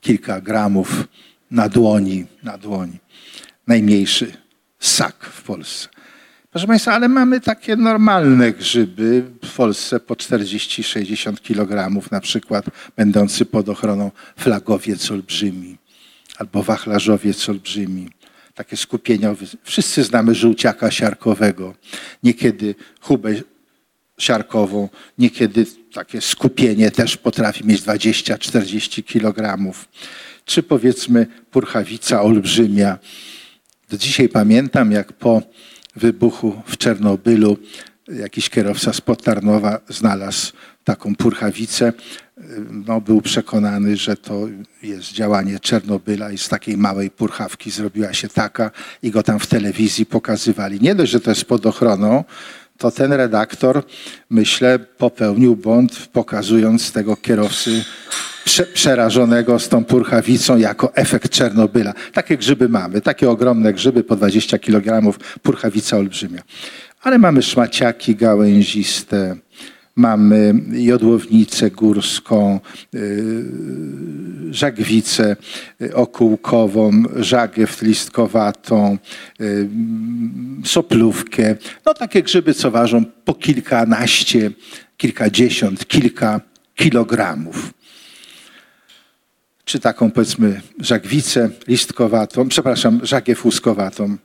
kilka 0.00 0.40
gramów 0.40 1.04
na 1.50 1.68
dłoni, 1.68 2.26
na 2.42 2.58
dłoni. 2.58 2.98
Najmniejszy 3.66 4.32
sak 4.78 5.24
w 5.24 5.42
Polsce. 5.42 5.88
Proszę 6.50 6.66
Państwa, 6.66 6.92
ale 6.92 7.08
mamy 7.08 7.40
takie 7.40 7.76
normalne 7.76 8.52
grzyby 8.52 9.24
w 9.44 9.56
Polsce 9.56 10.00
po 10.00 10.14
40-60 10.14 11.40
kg, 11.40 12.00
na 12.10 12.20
przykład 12.20 12.64
będący 12.96 13.44
pod 13.44 13.68
ochroną 13.68 14.10
flagowiec 14.36 15.10
olbrzymi 15.10 15.78
albo 16.38 16.62
wachlarzowiec 16.62 17.48
olbrzymi. 17.48 18.10
Takie 18.54 18.76
skupieniowe. 18.76 19.46
Wszyscy 19.62 20.04
znamy 20.04 20.34
żółciaka 20.34 20.90
siarkowego. 20.90 21.74
Niekiedy 22.22 22.74
chubę 23.00 23.34
siarkową, 24.18 24.88
niekiedy 25.18 25.66
takie 25.92 26.20
skupienie 26.20 26.90
też 26.90 27.16
potrafi 27.16 27.66
mieć 27.66 27.82
20-40 27.82 29.04
kg. 29.04 29.58
Czy 30.44 30.62
powiedzmy 30.62 31.26
purchawica 31.50 32.22
olbrzymia. 32.22 32.98
Do 33.90 33.98
dzisiaj 33.98 34.28
pamiętam, 34.28 34.92
jak 34.92 35.12
po 35.12 35.42
wybuchu 35.96 36.62
w 36.66 36.76
Czernobylu 36.76 37.56
jakiś 38.08 38.50
kierowca 38.50 38.92
z 38.92 39.00
Potarnowa 39.00 39.80
znalazł 39.88 40.52
taką 40.84 41.14
purchawicę. 41.14 41.92
No, 42.86 43.00
był 43.00 43.22
przekonany, 43.22 43.96
że 43.96 44.16
to 44.16 44.48
jest 44.82 45.12
działanie 45.12 45.60
Czernobyla 45.60 46.32
i 46.32 46.38
z 46.38 46.48
takiej 46.48 46.76
małej 46.76 47.10
purchawki 47.10 47.70
zrobiła 47.70 48.12
się 48.12 48.28
taka 48.28 48.70
i 49.02 49.10
go 49.10 49.22
tam 49.22 49.38
w 49.38 49.46
telewizji 49.46 50.06
pokazywali. 50.06 50.80
Nie 50.80 50.94
dość, 50.94 51.12
że 51.12 51.20
to 51.20 51.30
jest 51.30 51.44
pod 51.44 51.66
ochroną, 51.66 52.24
to 52.78 52.90
ten 52.90 53.12
redaktor, 53.12 53.82
myślę, 54.30 54.78
popełnił 54.78 55.56
błąd, 55.56 56.08
pokazując 56.12 56.92
tego 56.92 57.16
kierowcy 57.16 57.84
prze, 58.44 58.66
przerażonego 58.66 59.58
z 59.58 59.68
tą 59.68 59.84
purchawicą 59.84 60.56
jako 60.56 60.96
efekt 60.96 61.32
Czernobyla. 61.32 61.94
Takie 62.12 62.36
grzyby 62.36 62.68
mamy, 62.68 63.00
takie 63.00 63.30
ogromne 63.30 63.72
grzyby 63.72 64.04
po 64.04 64.16
20 64.16 64.58
kg, 64.58 65.18
purchawica 65.42 65.96
olbrzymia. 65.96 66.42
Ale 67.02 67.18
mamy 67.18 67.42
szmaciaki 67.42 68.16
gałęziste, 68.16 69.36
mamy 69.96 70.54
jodłownicę 70.72 71.70
górską, 71.70 72.60
yy, 72.92 73.44
żagwicę 74.50 75.36
okułkową, 75.94 77.02
żagiew 77.16 77.82
listkowatą, 77.82 78.98
yy, 79.38 79.68
soplówkę. 80.64 81.56
No 81.86 81.94
takie 81.94 82.22
grzyby, 82.22 82.54
co 82.54 82.70
ważą 82.70 83.04
po 83.24 83.34
kilkanaście, 83.34 84.50
kilkadziesiąt, 84.96 85.88
kilka 85.88 86.40
kilogramów 86.74 87.74
czy 89.64 89.80
taką 89.80 90.10
powiedzmy 90.10 90.60
żagwicę 90.80 91.50
listkowatą, 91.68 92.48
przepraszam, 92.48 93.00
żagiew 93.02 93.44
łuskowatą. 93.44 94.16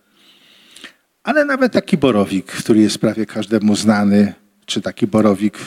Ale 1.24 1.46
nawet 1.46 1.74
taki 1.74 1.98
borowik, 1.98 2.46
który 2.46 2.80
jest 2.80 2.98
prawie 2.98 3.26
każdemu 3.26 3.76
znany, 3.76 4.34
czy 4.70 4.82
taki 4.82 5.08
borowik 5.08 5.58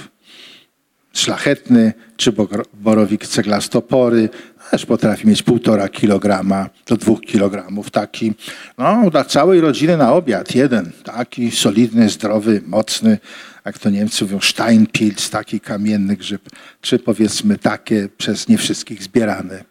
szlachetny, 1.13 1.93
czy 2.17 2.33
borowik 2.75 3.27
ceglastopory, 3.27 4.29
też 4.71 4.87
potrafi 4.87 5.29
mieć 5.29 5.43
półtora 5.43 5.89
kilograma 5.89 6.71
do 6.87 6.97
dwóch 6.97 7.21
kilogramów. 7.21 7.91
Taki, 7.91 8.33
no, 8.79 9.11
dla 9.11 9.25
całej 9.25 9.61
rodziny 9.61 9.97
na 9.97 10.13
obiad, 10.13 10.55
jeden, 10.55 10.93
taki 11.05 11.51
solidny, 11.51 12.09
zdrowy, 12.09 12.63
mocny, 12.67 13.19
jak 13.65 13.79
to 13.79 13.91
Niemcy 13.91 14.25
mówią, 14.25 14.41
Steinpilz, 14.41 15.31
taki 15.31 15.61
kamienny 15.61 16.17
grzyb, 16.17 16.49
czy 16.81 16.99
powiedzmy 16.99 17.59
takie 17.59 18.09
przez 18.19 18.49
nie 18.49 18.59
wszystkich 18.59 19.03
zbierane. 19.03 19.65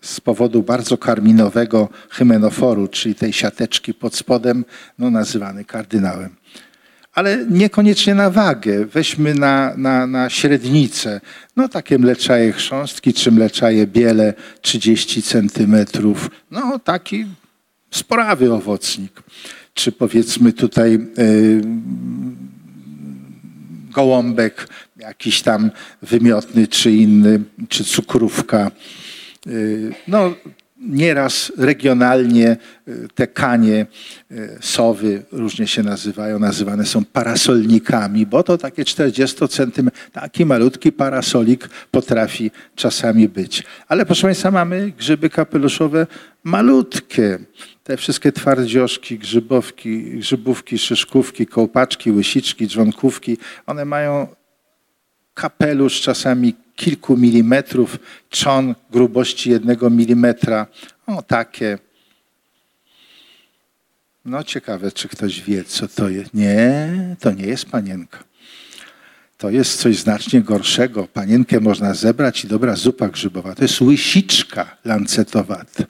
Z 0.00 0.20
powodu 0.20 0.62
bardzo 0.62 0.98
karminowego 0.98 1.88
hymenoforu, 2.10 2.88
czyli 2.88 3.14
tej 3.14 3.32
siateczki 3.32 3.94
pod 3.94 4.14
spodem, 4.14 4.64
no 4.98 5.10
nazywany 5.10 5.64
kardynałem. 5.64 6.36
Ale 7.12 7.46
niekoniecznie 7.50 8.14
na 8.14 8.30
wagę. 8.30 8.86
Weźmy 8.86 9.34
na, 9.34 9.74
na, 9.76 10.06
na 10.06 10.30
średnicę. 10.30 11.20
No 11.56 11.68
takie 11.68 11.98
mleczaje 11.98 12.52
chrząstki, 12.52 13.14
czy 13.14 13.32
mleczaje 13.32 13.86
biele 13.86 14.34
30 14.62 15.22
centymetrów. 15.22 16.30
No 16.50 16.78
taki 16.78 17.26
sporawy 17.90 18.52
owocnik 18.52 19.22
czy 19.74 19.92
powiedzmy 19.92 20.52
tutaj 20.52 20.94
y, 21.18 21.62
gołąbek 23.90 24.68
jakiś 24.96 25.42
tam 25.42 25.70
wymiotny, 26.02 26.68
czy 26.68 26.92
inny, 26.92 27.40
czy 27.68 27.84
cukrówka. 27.84 28.70
Y, 29.46 29.92
no, 30.08 30.34
nieraz 30.80 31.52
regionalnie 31.58 32.56
y, 32.88 33.08
te 33.14 33.26
kanie, 33.26 33.86
sowy 34.60 35.22
różnie 35.32 35.66
się 35.66 35.82
nazywają, 35.82 36.38
nazywane 36.38 36.86
są 36.86 37.04
parasolnikami, 37.04 38.26
bo 38.26 38.42
to 38.42 38.58
takie 38.58 38.84
40 38.84 39.48
cm, 39.48 39.90
taki 40.12 40.46
malutki 40.46 40.92
parasolik 40.92 41.68
potrafi 41.90 42.50
czasami 42.74 43.28
być. 43.28 43.62
Ale 43.88 44.06
proszę 44.06 44.22
Państwa, 44.22 44.50
mamy 44.50 44.92
grzyby 44.98 45.30
kapeluszowe 45.30 46.06
malutkie 46.44 47.38
te 47.84 47.96
wszystkie 47.96 48.32
twardzioszki, 48.32 49.18
grzybowki, 49.18 50.18
grzybówki, 50.18 50.78
szyszkówki, 50.78 51.46
kołpaczki, 51.46 52.12
łysiczki, 52.12 52.68
dżonkówki, 52.68 53.38
one 53.66 53.84
mają 53.84 54.28
kapelusz 55.34 56.00
czasami 56.00 56.54
kilku 56.76 57.16
milimetrów, 57.16 57.98
trzon 58.28 58.74
grubości 58.90 59.50
jednego 59.50 59.90
milimetra. 59.90 60.66
O, 61.06 61.22
takie. 61.22 61.78
No 64.24 64.44
ciekawe, 64.44 64.92
czy 64.92 65.08
ktoś 65.08 65.42
wie, 65.42 65.64
co 65.64 65.88
to 65.88 66.08
jest. 66.08 66.34
Nie, 66.34 66.88
to 67.20 67.32
nie 67.32 67.46
jest 67.46 67.66
panienka. 67.66 68.24
To 69.38 69.50
jest 69.50 69.80
coś 69.80 69.96
znacznie 69.96 70.40
gorszego. 70.40 71.06
Panienkę 71.06 71.60
można 71.60 71.94
zebrać 71.94 72.44
i 72.44 72.48
dobra 72.48 72.76
zupa 72.76 73.08
grzybowa. 73.08 73.54
To 73.54 73.64
jest 73.64 73.80
łysiczka 73.80 74.76
lancetowata 74.84 75.84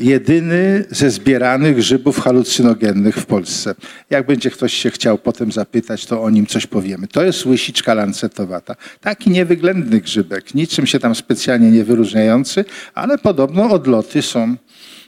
jedyny 0.00 0.84
ze 0.90 1.10
zbieranych 1.10 1.76
grzybów 1.76 2.20
halucynogennych 2.20 3.16
w 3.16 3.26
Polsce. 3.26 3.74
Jak 4.10 4.26
będzie 4.26 4.50
ktoś 4.50 4.74
się 4.74 4.90
chciał 4.90 5.18
potem 5.18 5.52
zapytać, 5.52 6.06
to 6.06 6.22
o 6.22 6.30
nim 6.30 6.46
coś 6.46 6.66
powiemy. 6.66 7.08
To 7.08 7.24
jest 7.24 7.46
łysiczka 7.46 7.94
lancetowata. 7.94 8.76
Taki 9.00 9.30
niewyględny 9.30 10.00
grzybek, 10.00 10.54
niczym 10.54 10.86
się 10.86 10.98
tam 10.98 11.14
specjalnie 11.14 11.70
nie 11.70 11.84
wyróżniający, 11.84 12.64
ale 12.94 13.18
podobno 13.18 13.70
odloty 13.70 14.22
są 14.22 14.56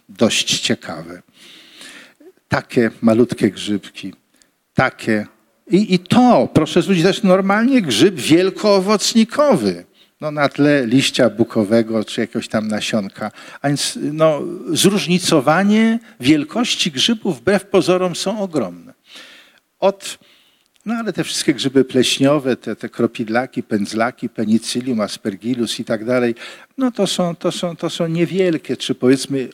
dość 0.09 0.61
ciekawe. 0.61 1.23
Takie 2.49 2.91
malutkie 3.03 3.51
grzybki, 3.51 4.15
takie. 4.75 5.27
I, 5.71 5.95
i 5.95 5.99
to, 5.99 6.49
proszę 6.55 6.83
zwrócić, 6.83 7.03
to 7.03 7.09
jest 7.09 7.25
normalnie 7.25 7.83
grzyb 7.83 8.15
wielkoowocnikowy 8.15 9.85
no, 10.23 10.31
na 10.31 10.49
tle 10.49 10.87
liścia 10.87 11.31
bukowego 11.31 12.05
czy 12.05 12.21
jakiegoś 12.21 12.49
tam 12.49 12.69
nasionka. 12.69 13.31
A 13.63 13.69
więc 13.69 13.99
no, 14.03 14.43
zróżnicowanie 14.73 15.99
wielkości 16.21 16.91
grzybów 16.91 17.39
wbrew 17.39 17.67
pozorom 17.67 18.17
są 18.17 18.41
ogromne. 18.41 18.95
Od, 19.81 20.19
no 20.87 20.95
ale 20.95 21.13
te 21.13 21.25
wszystkie 21.25 21.55
grzyby 21.55 21.85
pleśniowe, 21.85 22.57
te, 22.57 22.77
te 22.77 22.89
kropidlaki, 22.89 23.63
pędzlaki, 23.63 24.29
penicillium, 24.29 25.01
aspergillus 25.01 25.81
i 25.81 25.85
tak 25.85 26.05
dalej, 26.05 26.35
no 26.79 26.91
to 26.91 27.07
są, 27.07 27.37
to, 27.37 27.53
są, 27.53 27.77
to 27.77 27.91
są 27.91 28.07
niewielkie, 28.07 28.77
czy 28.77 28.95
powiedzmy 28.95 29.49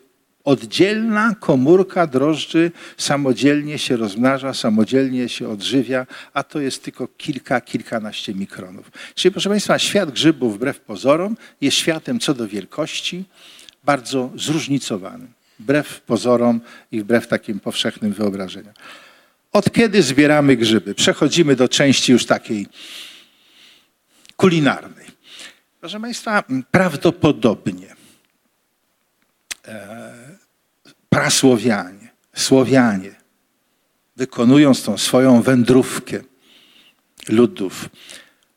oddzielna 0.48 1.34
komórka 1.40 2.06
drożdży 2.06 2.72
samodzielnie 2.96 3.78
się 3.78 3.96
rozmnaża, 3.96 4.54
samodzielnie 4.54 5.28
się 5.28 5.48
odżywia, 5.48 6.06
a 6.34 6.42
to 6.42 6.60
jest 6.60 6.84
tylko 6.84 7.08
kilka, 7.08 7.60
kilkanaście 7.60 8.34
mikronów. 8.34 8.90
Czyli 9.14 9.32
proszę 9.32 9.48
Państwa, 9.48 9.78
świat 9.78 10.10
grzybów 10.10 10.54
wbrew 10.54 10.80
pozorom 10.80 11.36
jest 11.60 11.76
światem 11.76 12.20
co 12.20 12.34
do 12.34 12.48
wielkości 12.48 13.24
bardzo 13.84 14.30
zróżnicowanym. 14.36 15.32
Wbrew 15.58 16.00
pozorom 16.00 16.60
i 16.92 17.00
wbrew 17.00 17.26
takim 17.26 17.60
powszechnym 17.60 18.12
wyobrażeniom. 18.12 18.74
Od 19.52 19.72
kiedy 19.72 20.02
zbieramy 20.02 20.56
grzyby? 20.56 20.94
Przechodzimy 20.94 21.56
do 21.56 21.68
części 21.68 22.12
już 22.12 22.26
takiej 22.26 22.66
kulinarnej. 24.36 25.06
Proszę 25.80 26.00
Państwa, 26.00 26.44
prawdopodobnie 26.70 27.96
e, 29.68 30.27
prasłowianie, 31.18 32.08
Słowianie, 32.34 33.10
wykonując 34.16 34.82
tą 34.82 34.98
swoją 34.98 35.42
wędrówkę 35.42 36.20
ludów, 37.28 37.88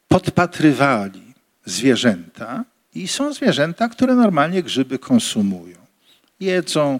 podpatrywali 0.07 1.21
zwierzęta 1.65 2.65
i 2.95 3.07
są 3.07 3.33
zwierzęta, 3.33 3.89
które 3.89 4.15
normalnie 4.15 4.63
grzyby 4.63 4.99
konsumują. 4.99 5.77
Jedzą 6.39 6.99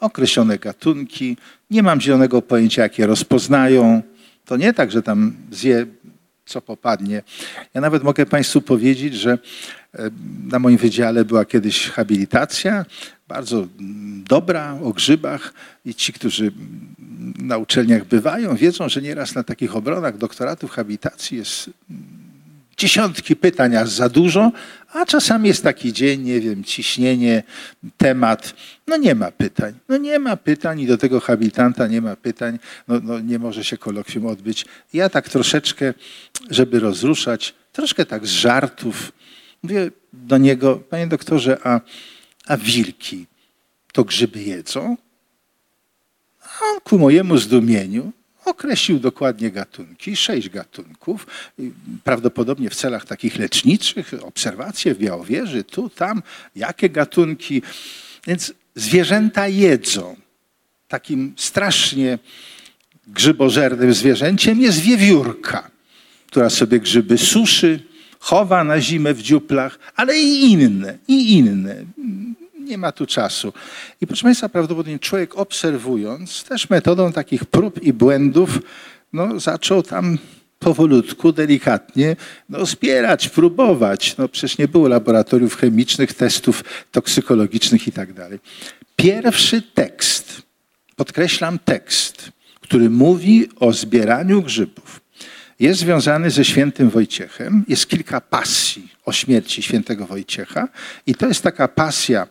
określone 0.00 0.58
gatunki, 0.58 1.36
nie 1.70 1.82
mam 1.82 2.00
zielonego 2.00 2.42
pojęcia, 2.42 2.82
jakie 2.82 3.06
rozpoznają. 3.06 4.02
To 4.44 4.56
nie 4.56 4.72
tak, 4.72 4.90
że 4.90 5.02
tam 5.02 5.36
zje 5.50 5.86
co 6.46 6.62
popadnie. 6.62 7.22
Ja 7.74 7.80
nawet 7.80 8.02
mogę 8.02 8.26
Państwu 8.26 8.60
powiedzieć, 8.60 9.14
że 9.14 9.38
E, 9.98 10.10
Na 10.44 10.58
moim 10.58 10.76
wydziale 10.76 11.24
była 11.24 11.44
kiedyś 11.44 11.90
habilitacja, 11.90 12.84
bardzo 13.28 13.66
dobra, 14.28 14.78
o 14.82 14.92
grzybach 14.92 15.54
i 15.84 15.94
ci, 15.94 16.12
którzy 16.12 16.52
na 17.38 17.58
uczelniach 17.58 18.04
bywają, 18.04 18.56
wiedzą, 18.56 18.88
że 18.88 19.02
nieraz 19.02 19.34
na 19.34 19.42
takich 19.42 19.76
obronach 19.76 20.18
doktoratów 20.18 20.70
habilitacji 20.70 21.38
jest 21.38 21.70
dziesiątki 22.76 23.36
pytań, 23.36 23.76
aż 23.76 23.90
za 23.90 24.08
dużo, 24.08 24.52
a 24.92 25.06
czasami 25.06 25.48
jest 25.48 25.62
taki 25.62 25.92
dzień, 25.92 26.22
nie 26.22 26.40
wiem, 26.40 26.64
ciśnienie, 26.64 27.42
temat, 27.96 28.54
no 28.86 28.96
nie 28.96 29.14
ma 29.14 29.30
pytań. 29.30 29.74
No 29.88 29.96
nie 29.96 30.18
ma 30.18 30.36
pytań 30.36 30.80
i 30.80 30.86
do 30.86 30.98
tego 30.98 31.20
habilitanta 31.20 31.86
nie 31.86 32.00
ma 32.00 32.16
pytań, 32.16 32.58
no, 32.88 33.00
no 33.02 33.20
nie 33.20 33.38
może 33.38 33.64
się 33.64 33.78
kolokwium 33.78 34.26
odbyć. 34.26 34.64
Ja 34.92 35.08
tak 35.08 35.28
troszeczkę, 35.28 35.94
żeby 36.50 36.80
rozruszać, 36.80 37.54
troszkę 37.72 38.06
tak 38.06 38.26
z 38.26 38.30
żartów, 38.30 39.12
mówię 39.62 39.90
do 40.12 40.38
niego, 40.38 40.76
panie 40.76 41.06
doktorze, 41.06 41.58
a, 41.64 41.80
a 42.46 42.56
wilki 42.56 43.26
to 43.92 44.04
grzyby 44.04 44.42
jedzą? 44.42 44.96
A 46.42 46.64
on 46.64 46.80
ku 46.80 46.98
mojemu 46.98 47.38
zdumieniu 47.38 48.12
określił 48.44 48.98
dokładnie 48.98 49.50
gatunki, 49.50 50.16
sześć 50.16 50.48
gatunków, 50.48 51.26
prawdopodobnie 52.04 52.70
w 52.70 52.74
celach 52.74 53.04
takich 53.04 53.38
leczniczych, 53.38 54.14
obserwacje 54.22 54.94
w 54.94 54.98
Białowieży, 54.98 55.64
tu, 55.64 55.90
tam, 55.90 56.22
jakie 56.56 56.90
gatunki. 56.90 57.62
Więc 58.26 58.52
zwierzęta 58.74 59.48
jedzą. 59.48 60.16
Takim 60.88 61.34
strasznie 61.36 62.18
grzybożernym 63.06 63.94
zwierzęciem 63.94 64.60
jest 64.60 64.78
wiewiórka, 64.78 65.70
która 66.26 66.50
sobie 66.50 66.80
grzyby 66.80 67.18
suszy, 67.18 67.80
chowa 68.18 68.64
na 68.64 68.80
zimę 68.80 69.14
w 69.14 69.22
dziuplach, 69.22 69.78
ale 69.96 70.18
i 70.18 70.52
inne, 70.52 70.98
i 71.08 71.32
inne. 71.32 71.76
Nie 72.60 72.78
ma 72.78 72.92
tu 72.92 73.06
czasu. 73.06 73.52
I 74.00 74.06
proszę 74.06 74.22
Państwa, 74.22 74.48
prawdopodobnie 74.48 74.98
człowiek 74.98 75.38
obserwując, 75.38 76.44
też 76.44 76.70
metodą 76.70 77.12
takich 77.12 77.44
prób 77.44 77.82
i 77.82 77.92
błędów, 77.92 78.58
no, 79.12 79.40
zaczął 79.40 79.82
tam 79.82 80.18
powolutku, 80.58 81.32
delikatnie 81.32 82.16
no, 82.48 82.66
zbierać, 82.66 83.28
próbować. 83.28 84.16
No, 84.18 84.28
przecież 84.28 84.58
nie 84.58 84.68
było 84.68 84.88
laboratoriów 84.88 85.56
chemicznych, 85.56 86.14
testów 86.14 86.64
toksykologicznych 86.92 87.88
i 87.88 87.92
tak 87.92 88.12
dalej. 88.12 88.38
Pierwszy 88.96 89.62
tekst, 89.62 90.42
podkreślam 90.96 91.58
tekst, 91.58 92.32
który 92.60 92.90
mówi 92.90 93.48
o 93.60 93.72
zbieraniu 93.72 94.42
grzybów, 94.42 95.00
jest 95.60 95.80
związany 95.80 96.30
ze 96.30 96.44
świętym 96.44 96.90
Wojciechem. 96.90 97.64
Jest 97.68 97.86
kilka 97.86 98.20
pasji 98.20 98.92
o 99.04 99.12
śmierci 99.12 99.62
świętego 99.62 100.06
Wojciecha 100.06 100.68
i 101.06 101.14
to 101.14 101.26
jest 101.26 101.42
taka 101.42 101.68
pasja 101.68 102.26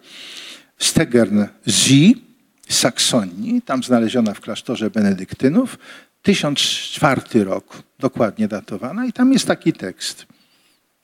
Stegern 0.78 1.44
Zi 1.68 2.22
Saksonii, 2.70 3.62
tam 3.62 3.84
znaleziona 3.84 4.34
w 4.34 4.40
klasztorze 4.40 4.90
benedyktynów, 4.90 5.78
1004 6.22 7.44
rok, 7.44 7.84
dokładnie 8.00 8.48
datowana 8.48 9.06
i 9.06 9.14
tam 9.14 9.34
jest 9.34 9.48
taki 9.48 9.74
tekst 9.74 10.26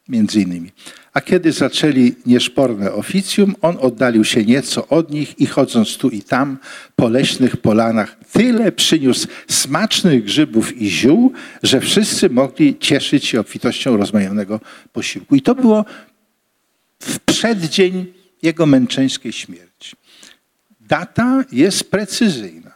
między 0.08 0.42
innymi. 0.42 0.72
A 1.14 1.22
kiedy 1.22 1.52
zaczęli 1.52 2.16
nieszporne 2.26 2.94
oficjum, 2.94 3.56
on 3.62 3.78
oddalił 3.82 4.24
się 4.24 4.46
nieco 4.46 4.88
od 4.88 5.12
nich 5.12 5.40
i 5.40 5.46
chodząc 5.46 5.98
tu 5.98 6.10
i 6.10 6.22
tam 6.22 6.58
po 6.96 7.10
leśnych 7.10 7.58
polanach, 7.58 8.18
tyle 8.32 8.72
przyniósł 8.72 9.28
smacznych 9.48 10.24
grzybów 10.24 10.82
i 10.82 10.90
ziół, 10.90 11.34
że 11.64 11.82
wszyscy 11.82 12.30
mogli 12.30 12.78
cieszyć 12.80 13.26
się 13.26 13.40
obfitością 13.40 13.98
rozmajonego 13.98 14.60
posiłku. 14.94 15.36
I 15.36 15.42
to 15.42 15.56
było 15.56 15.86
w 17.00 17.20
przeddzień 17.20 18.06
jego 18.42 18.66
męczeńskiej 18.66 19.32
śmierci. 19.32 19.96
Data 20.80 21.44
jest 21.52 21.92
precyzyjna. 21.92 22.72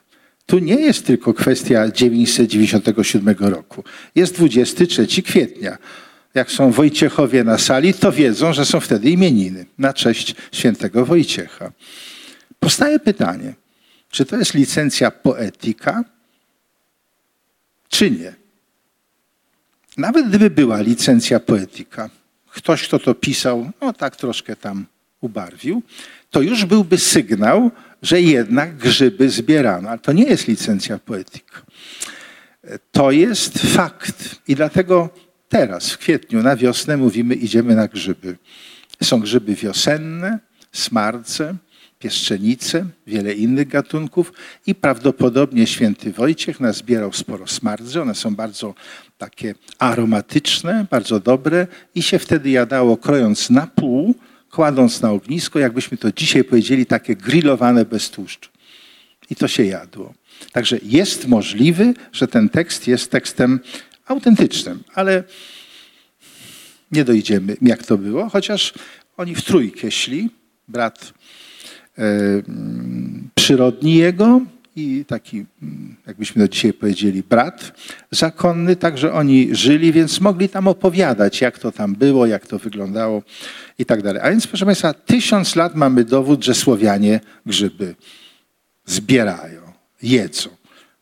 Tu 0.46 0.60
nie 0.60 0.76
jest 0.76 1.06
tylko 1.06 1.34
kwestia 1.34 1.92
997 1.92 3.36
roku. 3.40 3.84
Jest 4.16 4.36
23 4.36 5.24
kwietnia 5.24 5.78
jak 6.36 6.52
są 6.52 6.72
Wojciechowie 6.72 7.44
na 7.44 7.58
sali, 7.58 7.94
to 7.94 8.12
wiedzą, 8.12 8.54
że 8.54 8.66
są 8.66 8.80
wtedy 8.80 9.10
imieniny 9.10 9.66
na 9.78 9.94
cześć 9.94 10.36
świętego 10.52 11.06
Wojciecha. 11.06 11.72
Powstaje 12.60 13.00
pytanie, 13.00 13.54
czy 14.16 14.26
to 14.26 14.38
jest 14.38 14.54
licencja 14.54 15.12
poetyka, 15.12 16.04
czy 17.90 18.12
nie? 18.12 18.34
Nawet 19.98 20.30
gdyby 20.30 20.50
była 20.50 20.82
licencja 20.82 21.40
poetyka, 21.40 22.10
ktoś, 22.52 22.88
kto 22.88 23.00
to 23.00 23.16
pisał, 23.16 23.72
no 23.82 23.94
tak 23.94 24.16
troszkę 24.16 24.56
tam 24.56 24.86
ubarwił, 25.22 25.84
to 26.32 26.42
już 26.42 26.66
byłby 26.66 26.98
sygnał, 26.98 27.72
że 28.02 28.22
jednak 28.22 28.78
grzyby 28.78 29.30
zbierano. 29.30 29.90
Ale 29.90 30.00
to 30.00 30.12
nie 30.12 30.24
jest 30.24 30.48
licencja 30.48 31.00
poetyka. 31.00 31.62
To 32.92 33.12
jest 33.12 33.60
fakt. 33.60 34.36
I 34.48 34.56
dlatego 34.56 35.10
teraz, 35.50 35.92
w 35.92 35.98
kwietniu, 35.98 36.44
na 36.44 36.56
wiosnę 36.56 36.98
mówimy 36.98 37.36
idziemy 37.36 37.76
na 37.76 37.88
grzyby. 37.88 38.38
Są 39.04 39.20
grzyby 39.20 39.56
wiosenne, 39.56 40.40
smarce, 40.72 41.56
pieszczenice, 42.06 42.86
wiele 43.08 43.34
innych 43.34 43.68
gatunków 43.68 44.34
i 44.68 44.76
prawdopodobnie 44.76 45.68
święty 45.68 46.12
Wojciech 46.12 46.60
nazbierał 46.60 47.14
sporo 47.14 47.48
smardzy. 47.48 48.02
One 48.02 48.16
są 48.16 48.36
bardzo 48.36 48.76
takie 49.18 49.56
aromatyczne, 49.80 50.86
bardzo 50.92 51.20
dobre 51.20 51.68
i 51.96 52.02
się 52.02 52.20
wtedy 52.20 52.50
jadało 52.50 52.98
krojąc 52.98 53.50
na 53.50 53.68
pół, 53.68 54.16
kładąc 54.52 55.02
na 55.02 55.12
ognisko, 55.12 55.60
jakbyśmy 55.60 55.98
to 55.98 56.12
dzisiaj 56.12 56.44
powiedzieli, 56.44 56.86
takie 56.86 57.16
grillowane 57.16 57.86
bez 57.86 58.10
tłuszczu. 58.10 58.50
I 59.30 59.36
to 59.36 59.48
się 59.48 59.64
jadło. 59.64 60.14
Także 60.52 60.78
jest 60.84 61.28
możliwy, 61.28 61.94
że 62.12 62.28
ten 62.28 62.50
tekst 62.50 62.88
jest 62.88 63.12
tekstem 63.12 63.60
autentycznym, 64.06 64.84
ale 64.94 65.24
nie 66.92 67.04
dojdziemy, 67.04 67.58
jak 67.62 67.84
to 67.84 67.98
było, 67.98 68.30
chociaż 68.30 68.74
oni 69.18 69.36
w 69.36 69.42
trójkę 69.42 69.92
szli, 69.92 70.30
brat 70.68 71.14
przyrodni 73.36 73.96
jego 73.96 74.42
i 74.76 75.06
taki, 75.08 75.46
jakbyśmy 76.08 76.48
to 76.48 76.54
dzisiaj 76.54 76.74
powiedzieli, 76.74 77.24
brat 77.24 77.72
zakonny, 78.12 78.76
także 78.76 79.14
oni 79.14 79.56
żyli, 79.56 79.92
więc 79.92 80.22
mogli 80.22 80.50
tam 80.50 80.68
opowiadać, 80.68 81.42
jak 81.42 81.60
to 81.60 81.72
tam 81.72 81.96
było, 81.96 82.26
jak 82.26 82.48
to 82.48 82.60
wyglądało 82.60 83.24
i 83.80 83.86
tak 83.86 84.02
dalej. 84.02 84.22
A 84.22 84.30
więc, 84.30 84.48
proszę 84.48 84.66
Państwa, 84.66 84.94
tysiąc 84.94 85.56
lat 85.56 85.76
mamy 85.76 86.04
dowód, 86.04 86.46
że 86.46 86.54
Słowianie 86.54 87.20
grzyby 87.46 87.96
zbierają, 88.86 89.62
jedzą. 90.02 90.50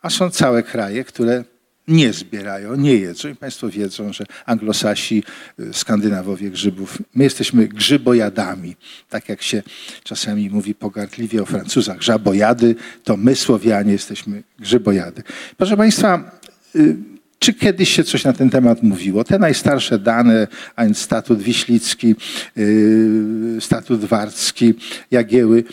A 0.02 0.10
są 0.10 0.30
całe 0.30 0.64
kraje, 0.64 1.04
które 1.04 1.44
nie 1.88 2.14
zbierają, 2.14 2.76
nie 2.76 2.96
jedzą. 2.96 3.30
I 3.30 3.36
Państwo 3.36 3.70
wiedzą, 3.70 4.14
że 4.14 4.26
anglosasi, 4.46 5.24
y, 5.60 5.74
Skandynawowie 5.74 6.52
grzybów, 6.52 6.98
my 7.16 7.24
jesteśmy 7.24 7.68
grzybojadami. 7.68 8.76
Tak 9.10 9.30
jak 9.30 9.42
się 9.42 9.64
czasami 10.04 10.50
mówi 10.50 10.76
pogardliwie 10.76 11.42
o 11.42 11.46
Francuzach, 11.46 12.02
żabojady, 12.02 12.76
to 13.04 13.18
my 13.18 13.36
Słowianie 13.36 13.92
jesteśmy 13.92 14.44
grzybojady. 14.60 15.24
Proszę 15.58 15.78
Państwa, 15.78 16.40
y, 16.76 17.13
czy 17.44 17.54
kiedyś 17.54 17.90
się 17.90 18.04
coś 18.04 18.24
na 18.24 18.34
ten 18.34 18.50
temat 18.50 18.84
mówiło? 18.84 19.24
Te 19.24 19.40
najstarsze 19.40 20.00
dane, 20.00 20.48
a 20.76 20.84
więc 20.84 20.98
statut 20.98 21.42
wiślicki, 21.42 22.16
yy, 22.56 23.58
statut 23.60 24.06
warcki, 24.06 24.74
Jagieły, 25.12 25.64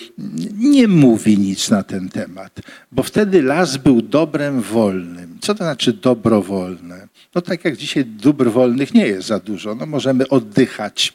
nie 0.59 0.89
mówi 0.89 1.39
nic 1.39 1.71
na 1.71 1.83
ten 1.83 2.09
temat, 2.09 2.61
bo 2.93 3.03
wtedy 3.03 3.43
las 3.43 3.77
był 3.77 4.03
dobrem 4.03 4.61
wolnym. 4.61 5.39
Co 5.41 5.55
to 5.55 5.64
znaczy 5.64 5.93
dobrowolne? 5.93 7.09
No 7.35 7.41
tak 7.41 7.64
jak 7.64 7.77
dzisiaj 7.77 8.05
dóbr 8.05 8.51
wolnych 8.51 8.95
nie 8.95 9.07
jest 9.07 9.29
za 9.29 9.39
dużo. 9.39 9.75
No 9.75 9.87
możemy 9.87 10.29
oddychać. 10.29 11.12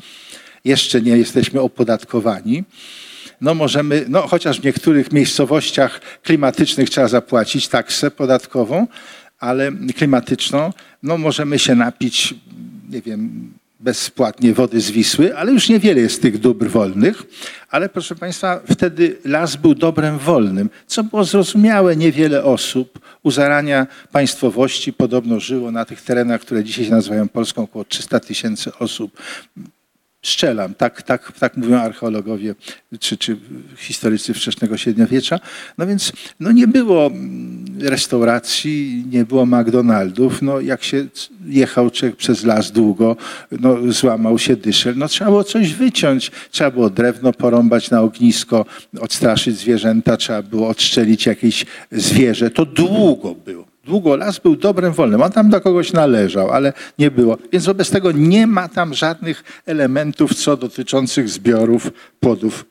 Jeszcze 0.65 1.01
nie 1.01 1.17
jesteśmy 1.17 1.61
opodatkowani 1.61 2.63
no 3.41 3.53
możemy, 3.53 4.05
no 4.07 4.27
chociaż 4.27 4.61
w 4.61 4.63
niektórych 4.63 5.11
miejscowościach 5.11 6.01
klimatycznych 6.23 6.89
trzeba 6.89 7.07
zapłacić 7.07 7.67
taksę 7.67 8.11
podatkową, 8.11 8.87
ale 9.39 9.71
klimatyczną, 9.71 10.73
no 11.03 11.17
możemy 11.17 11.59
się 11.59 11.75
napić, 11.75 12.35
nie 12.89 13.01
wiem, 13.01 13.53
bezpłatnie 13.79 14.53
wody 14.53 14.81
z 14.81 14.91
Wisły, 14.91 15.37
ale 15.37 15.51
już 15.51 15.69
niewiele 15.69 16.01
jest 16.01 16.21
tych 16.21 16.37
dóbr 16.37 16.69
wolnych. 16.69 17.23
Ale 17.69 17.89
proszę 17.89 18.15
Państwa, 18.15 18.59
wtedy 18.71 19.17
las 19.25 19.55
był 19.55 19.75
dobrem 19.75 20.17
wolnym, 20.19 20.69
co 20.87 21.03
było 21.03 21.23
zrozumiałe. 21.23 21.95
Niewiele 21.95 22.43
osób 22.43 22.99
u 23.23 23.31
zarania 23.31 23.87
państwowości 24.11 24.93
podobno 24.93 25.39
żyło 25.39 25.71
na 25.71 25.85
tych 25.85 26.01
terenach, 26.01 26.41
które 26.41 26.63
dzisiaj 26.63 26.85
się 26.85 26.91
nazywają 26.91 27.27
Polską, 27.27 27.63
około 27.63 27.85
300 27.85 28.19
tysięcy 28.19 28.71
osób. 28.79 29.21
Strzelam, 30.25 30.73
tak, 30.73 31.01
tak, 31.01 31.31
tak 31.39 31.57
mówią 31.57 31.77
archeologowie 31.77 32.55
czy, 32.99 33.17
czy 33.17 33.37
historycy 33.77 34.33
wczesnego 34.33 34.77
średniowiecza. 34.77 35.39
No 35.77 35.87
więc 35.87 36.11
no 36.39 36.51
nie 36.51 36.67
było 36.67 37.05
mm, 37.05 37.65
restauracji, 37.81 39.05
nie 39.11 39.25
było 39.25 39.45
McDonaldów. 39.45 40.41
No 40.41 40.59
jak 40.59 40.83
się 40.83 41.05
jechał 41.45 41.89
człowiek 41.89 42.15
przez 42.15 42.43
las 42.43 42.71
długo, 42.71 43.15
no 43.51 43.77
złamał 43.89 44.39
się 44.39 44.55
dyszel, 44.55 44.93
no 44.97 45.07
trzeba 45.07 45.29
było 45.29 45.43
coś 45.43 45.73
wyciąć. 45.73 46.31
Trzeba 46.51 46.71
było 46.71 46.89
drewno 46.89 47.33
porąbać 47.33 47.91
na 47.91 48.01
ognisko, 48.01 48.65
odstraszyć 48.99 49.57
zwierzęta, 49.57 50.17
trzeba 50.17 50.41
było 50.41 50.67
odstrzelić 50.67 51.25
jakieś 51.25 51.65
zwierzę. 51.91 52.49
To 52.49 52.65
długo 52.65 53.35
było. 53.35 53.74
Długo 53.85 54.15
las 54.15 54.39
był 54.39 54.55
dobrem 54.55 54.93
wolnym. 54.93 55.21
On 55.21 55.31
tam 55.31 55.49
do 55.49 55.61
kogoś 55.61 55.93
należał, 55.93 56.51
ale 56.51 56.73
nie 56.99 57.11
było. 57.11 57.37
Więc 57.51 57.65
wobec 57.65 57.89
tego 57.89 58.11
nie 58.11 58.47
ma 58.47 58.69
tam 58.69 58.93
żadnych 58.93 59.43
elementów, 59.65 60.35
co 60.35 60.57
dotyczących 60.57 61.29
zbiorów 61.29 61.91
płodów 62.19 62.65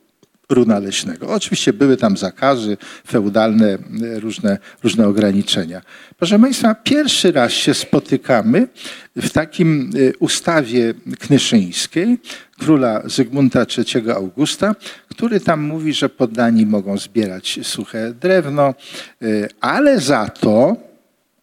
runa 0.49 0.79
leśnego. 0.79 1.29
Oczywiście 1.29 1.73
były 1.73 1.97
tam 1.97 2.17
zakazy, 2.17 2.77
feudalne, 3.07 3.69
e, 3.69 4.21
różne, 4.21 4.59
różne 4.83 5.09
ograniczenia. 5.09 5.83
Proszę 6.19 6.39
Państwa, 6.39 6.75
pierwszy 6.75 7.33
raz 7.33 7.53
się 7.53 7.75
spotykamy 7.75 8.69
w 9.17 9.31
takim 9.31 9.91
e, 9.95 10.17
ustawie 10.19 10.95
knyszyńskiej 11.21 12.19
króla 12.59 13.03
Zygmunta 13.05 13.67
III 13.79 14.11
Augusta, 14.11 14.75
który 15.09 15.41
tam 15.41 15.61
mówi, 15.63 15.95
że 15.95 16.09
poddani 16.09 16.67
mogą 16.67 16.99
zbierać 16.99 17.59
suche 17.63 18.15
drewno, 18.21 18.75
e, 19.23 19.49
ale 19.61 20.01
za 20.01 20.29
to 20.29 20.77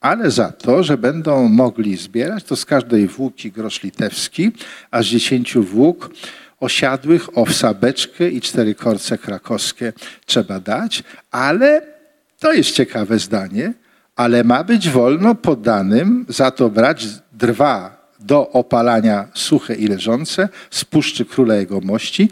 ale 0.01 0.31
za 0.31 0.51
to, 0.51 0.83
że 0.83 0.97
będą 0.97 1.47
mogli 1.47 1.97
zbierać, 1.97 2.43
to 2.43 2.55
z 2.55 2.65
każdej 2.65 3.07
włóki 3.07 3.51
grosz 3.51 3.83
litewski, 3.83 4.51
a 4.91 5.01
z 5.01 5.05
dziesięciu 5.05 5.63
włók 5.63 6.09
osiadłych 6.59 7.37
owsa 7.37 7.73
beczkę 7.73 8.29
i 8.29 8.41
cztery 8.41 8.75
korce 8.75 9.17
krakowskie 9.17 9.93
trzeba 10.25 10.59
dać, 10.59 11.03
ale 11.31 11.81
to 12.39 12.53
jest 12.53 12.71
ciekawe 12.71 13.19
zdanie, 13.19 13.73
ale 14.15 14.43
ma 14.43 14.63
być 14.63 14.89
wolno 14.89 15.35
poddanym 15.35 16.25
za 16.29 16.51
to 16.51 16.69
brać 16.69 17.07
drwa 17.31 18.01
do 18.19 18.49
opalania 18.49 19.27
suche 19.33 19.75
i 19.75 19.87
leżące 19.87 20.49
z 20.71 20.85
puszczy 20.85 21.25
króla 21.25 21.55
jego 21.55 21.81
mości, 21.81 22.29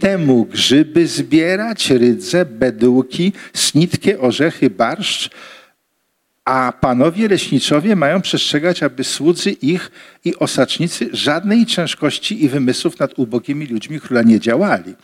temu 0.00 0.44
grzyby 0.44 1.06
zbierać, 1.06 1.90
rydze, 1.90 2.44
bedułki, 2.44 3.32
snitkie, 3.54 4.20
orzechy, 4.20 4.70
barszcz, 4.70 5.30
a 6.44 6.72
panowie 6.80 7.28
leśniczowie 7.28 7.96
mają 7.96 8.20
przestrzegać, 8.20 8.82
aby 8.82 9.04
słudzy 9.04 9.50
ich 9.50 9.90
i 10.24 10.36
osacznicy 10.36 11.08
żadnej 11.12 11.66
ciężkości 11.66 12.44
i 12.44 12.48
wymysłów 12.48 12.98
nad 12.98 13.18
ubogimi 13.18 13.66
ludźmi 13.66 14.00
króla 14.00 14.22
nie 14.22 14.40
działali. 14.40 14.94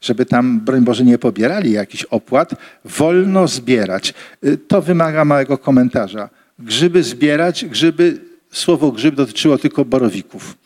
Żeby 0.00 0.26
tam, 0.26 0.60
broń 0.60 0.80
Boże, 0.80 1.04
nie 1.04 1.18
pobierali 1.18 1.72
jakichś 1.72 2.04
opłat, 2.04 2.54
wolno 2.84 3.48
zbierać. 3.48 4.14
Y, 4.44 4.56
to 4.56 4.82
wymaga 4.82 5.24
małego 5.24 5.58
komentarza. 5.58 6.28
Grzyby 6.58 7.02
zbierać, 7.02 7.64
grzyby, 7.64 8.20
słowo 8.50 8.92
grzyb 8.92 9.14
dotyczyło 9.14 9.58
tylko 9.58 9.84
borowików. 9.84 10.56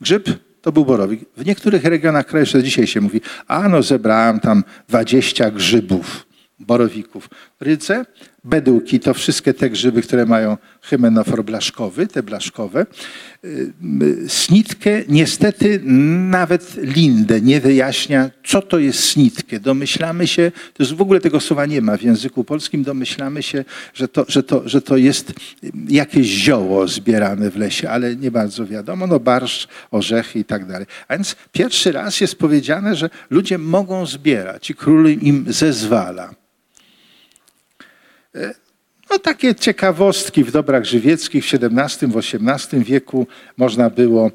Grzyb 0.00 0.28
to 0.62 0.72
był 0.72 0.84
borowik. 0.84 1.20
W 1.36 1.46
niektórych 1.46 1.84
regionach 1.84 2.26
kraju 2.26 2.42
jeszcze 2.42 2.62
dzisiaj 2.62 2.86
się 2.86 3.00
mówi, 3.00 3.20
a 3.46 3.68
no 3.68 3.82
zebrałem 3.82 4.40
tam 4.40 4.64
20 4.88 5.50
grzybów 5.50 6.26
borowików. 6.58 7.28
Rydze, 7.60 8.04
bedułki, 8.46 9.00
to 9.00 9.14
wszystkie 9.14 9.54
te 9.54 9.70
grzyby, 9.70 10.02
które 10.02 10.26
mają 10.26 10.56
hymenofor 10.82 11.44
blaszkowy, 11.44 12.06
te 12.06 12.22
blaszkowe. 12.22 12.86
Y, 13.44 13.72
snitkę, 14.28 14.90
niestety 15.08 15.80
nawet 16.30 16.76
Lindę 16.76 17.40
nie 17.40 17.60
wyjaśnia, 17.60 18.30
co 18.44 18.62
to 18.62 18.78
jest 18.78 19.04
snitkę. 19.04 19.60
Domyślamy 19.60 20.26
się, 20.26 20.52
to 20.74 20.82
jest 20.82 20.92
w 20.92 21.00
ogóle 21.00 21.20
tego 21.20 21.40
słowa 21.40 21.66
nie 21.66 21.82
ma 21.82 21.96
w 21.96 22.02
języku 22.02 22.44
polskim, 22.44 22.82
domyślamy 22.82 23.42
się, 23.42 23.64
że 23.94 24.08
to, 24.08 24.24
że 24.28 24.42
to, 24.42 24.68
że 24.68 24.82
to 24.82 24.96
jest 24.96 25.32
jakieś 25.88 26.26
zioło 26.26 26.88
zbierane 26.88 27.50
w 27.50 27.56
lesie, 27.56 27.90
ale 27.90 28.16
nie 28.16 28.30
bardzo 28.30 28.66
wiadomo, 28.66 29.06
no 29.06 29.20
barszcz, 29.20 29.68
orzechy 29.90 30.38
i 30.38 30.44
tak 30.44 30.66
dalej. 30.66 30.86
A 31.08 31.16
więc 31.16 31.36
pierwszy 31.52 31.92
raz 31.92 32.20
jest 32.20 32.34
powiedziane, 32.38 32.96
że 32.96 33.10
ludzie 33.30 33.58
mogą 33.58 34.06
zbierać 34.06 34.70
i 34.70 34.74
król 34.74 35.10
im 35.10 35.44
zezwala. 35.48 36.45
No 39.10 39.18
takie 39.18 39.54
ciekawostki 39.54 40.44
w 40.44 40.50
dobrach 40.50 40.84
żywieckich 40.84 41.44
w 41.44 41.54
XVII, 41.54 42.08
XVIII 42.16 42.84
wieku 42.84 43.26
można 43.56 43.90
było 43.90 44.30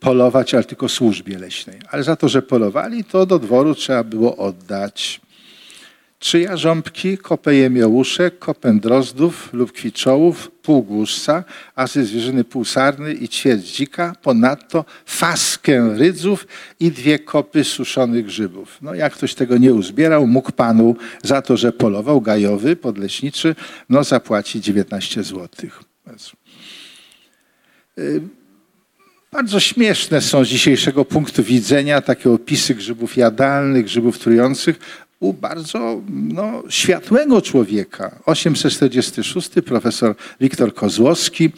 polować, 0.00 0.54
ale 0.54 0.64
tylko 0.64 0.88
służbie 0.88 1.38
leśnej. 1.38 1.78
Ale 1.90 2.02
za 2.02 2.16
to, 2.16 2.28
że 2.28 2.42
polowali, 2.42 3.04
to 3.04 3.26
do 3.26 3.38
dworu 3.38 3.74
trzeba 3.74 4.04
było 4.04 4.36
oddać 4.36 5.20
Trzy 6.18 6.40
jarząbki, 6.40 7.18
kopę 7.18 7.54
jemiołuszek, 7.54 8.38
kopę 8.38 8.74
drozdów 8.74 9.52
lub 9.52 9.72
kwiczołów, 9.72 10.50
pół 10.62 10.82
głuszca, 10.82 11.44
a 11.74 11.86
ze 11.86 12.04
zwierzyny 12.04 12.44
półsarny 12.44 13.14
i 13.14 13.28
ćwierć 13.28 13.76
dzika, 13.76 14.14
ponadto 14.22 14.84
faskę 15.06 15.94
rydzów 15.96 16.46
i 16.80 16.90
dwie 16.90 17.18
kopy 17.18 17.64
suszonych 17.64 18.26
grzybów. 18.26 18.78
No 18.82 18.94
jak 18.94 19.12
ktoś 19.12 19.34
tego 19.34 19.58
nie 19.58 19.74
uzbierał, 19.74 20.26
mógł 20.26 20.52
panu 20.52 20.96
za 21.22 21.42
to, 21.42 21.56
że 21.56 21.72
polował 21.72 22.20
gajowy, 22.20 22.76
podleśniczy, 22.76 23.54
no 23.88 24.04
zapłaci 24.04 24.60
19 24.60 25.22
złotych. 25.22 25.82
Bardzo 29.32 29.60
śmieszne 29.60 30.20
są 30.20 30.44
z 30.44 30.48
dzisiejszego 30.48 31.04
punktu 31.04 31.42
widzenia 31.42 32.00
takie 32.00 32.30
opisy 32.30 32.74
grzybów 32.74 33.16
jadalnych, 33.16 33.84
grzybów 33.84 34.18
trujących, 34.18 34.78
u 35.20 35.32
bardzo 35.32 36.00
no, 36.08 36.62
światłego 36.68 37.42
człowieka. 37.42 38.18
846 38.26 39.50
profesor 39.66 40.14
Wiktor 40.40 40.74
Kozłowski, 40.74 41.50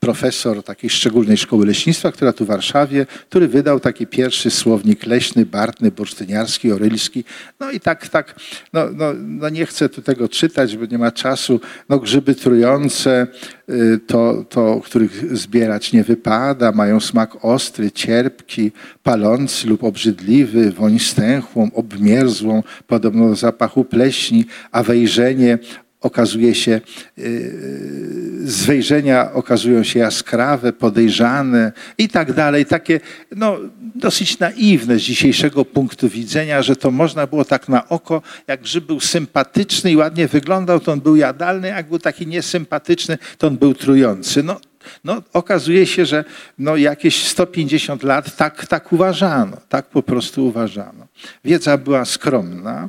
profesor 0.00 0.62
takiej 0.62 0.90
szczególnej 0.90 1.36
szkoły 1.36 1.66
leśnictwa, 1.66 2.12
która 2.12 2.32
tu 2.32 2.44
w 2.44 2.48
Warszawie, 2.48 3.06
który 3.30 3.48
wydał 3.48 3.80
taki 3.80 4.06
pierwszy 4.06 4.50
słownik 4.50 5.06
leśny, 5.06 5.46
bartny, 5.46 5.90
bursztyniarski, 5.90 6.72
orylski. 6.72 7.24
No 7.60 7.70
i 7.70 7.80
tak, 7.80 8.08
tak, 8.08 8.34
no, 8.72 8.80
no, 8.92 9.12
no 9.18 9.48
nie 9.48 9.66
chcę 9.66 9.88
tu 9.88 10.02
tego 10.02 10.28
czytać, 10.28 10.76
bo 10.76 10.86
nie 10.86 10.98
ma 10.98 11.10
czasu. 11.10 11.60
No 11.88 11.98
grzyby 11.98 12.34
trujące, 12.34 13.26
y, 13.70 14.00
to, 14.06 14.44
to, 14.48 14.80
których 14.84 15.36
zbierać 15.36 15.92
nie 15.92 16.04
wypada, 16.04 16.72
mają 16.72 17.00
smak 17.00 17.44
ostry, 17.44 17.90
cierpki, 17.90 18.72
palący 19.02 19.68
lub 19.68 19.84
obrzydliwy, 19.84 20.70
woń 20.70 20.98
stęchłą, 20.98 21.70
obmierzłą, 21.74 22.62
podobno 22.86 23.28
do 23.28 23.36
zapachu 23.36 23.84
pleśni, 23.84 24.44
a 24.70 24.82
wejrzenie 24.82 25.58
okazuje 26.02 26.54
się, 26.54 26.80
y, 27.18 28.42
z 28.44 28.64
wejrzenia 28.64 29.32
okazują 29.32 29.82
się 29.82 29.98
jaskrawe, 29.98 30.72
podejrzane 30.72 31.72
i 31.98 32.08
tak 32.08 32.32
dalej. 32.32 32.66
Takie 32.66 33.00
no, 33.36 33.58
dosyć 33.94 34.38
naiwne 34.38 34.98
z 34.98 35.02
dzisiejszego 35.02 35.64
punktu 35.64 36.08
widzenia, 36.08 36.62
że 36.62 36.76
to 36.76 36.90
można 36.90 37.26
było 37.26 37.44
tak 37.44 37.68
na 37.68 37.88
oko, 37.88 38.22
jak 38.46 38.62
grzyb 38.62 38.84
był 38.84 39.00
sympatyczny 39.00 39.92
i 39.92 39.96
ładnie 39.96 40.28
wyglądał, 40.28 40.80
to 40.80 40.92
on 40.92 41.00
był 41.00 41.16
jadalny, 41.16 41.68
jak 41.68 41.88
był 41.88 41.98
taki 41.98 42.26
niesympatyczny, 42.26 43.18
to 43.38 43.46
on 43.46 43.56
był 43.56 43.74
trujący. 43.74 44.42
No, 44.42 44.60
no, 45.04 45.22
okazuje 45.32 45.86
się, 45.86 46.06
że 46.06 46.24
no, 46.58 46.76
jakieś 46.76 47.26
150 47.26 48.02
lat 48.02 48.36
tak, 48.36 48.66
tak 48.66 48.92
uważano, 48.92 49.56
tak 49.68 49.86
po 49.86 50.02
prostu 50.02 50.46
uważano. 50.46 51.06
Wiedza 51.44 51.78
była 51.78 52.04
skromna, 52.04 52.88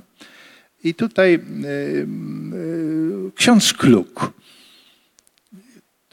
i 0.83 0.93
tutaj 0.93 1.33
y, 1.33 1.67
y, 1.67 3.31
ksiądz 3.35 3.73
Kluk. 3.73 4.33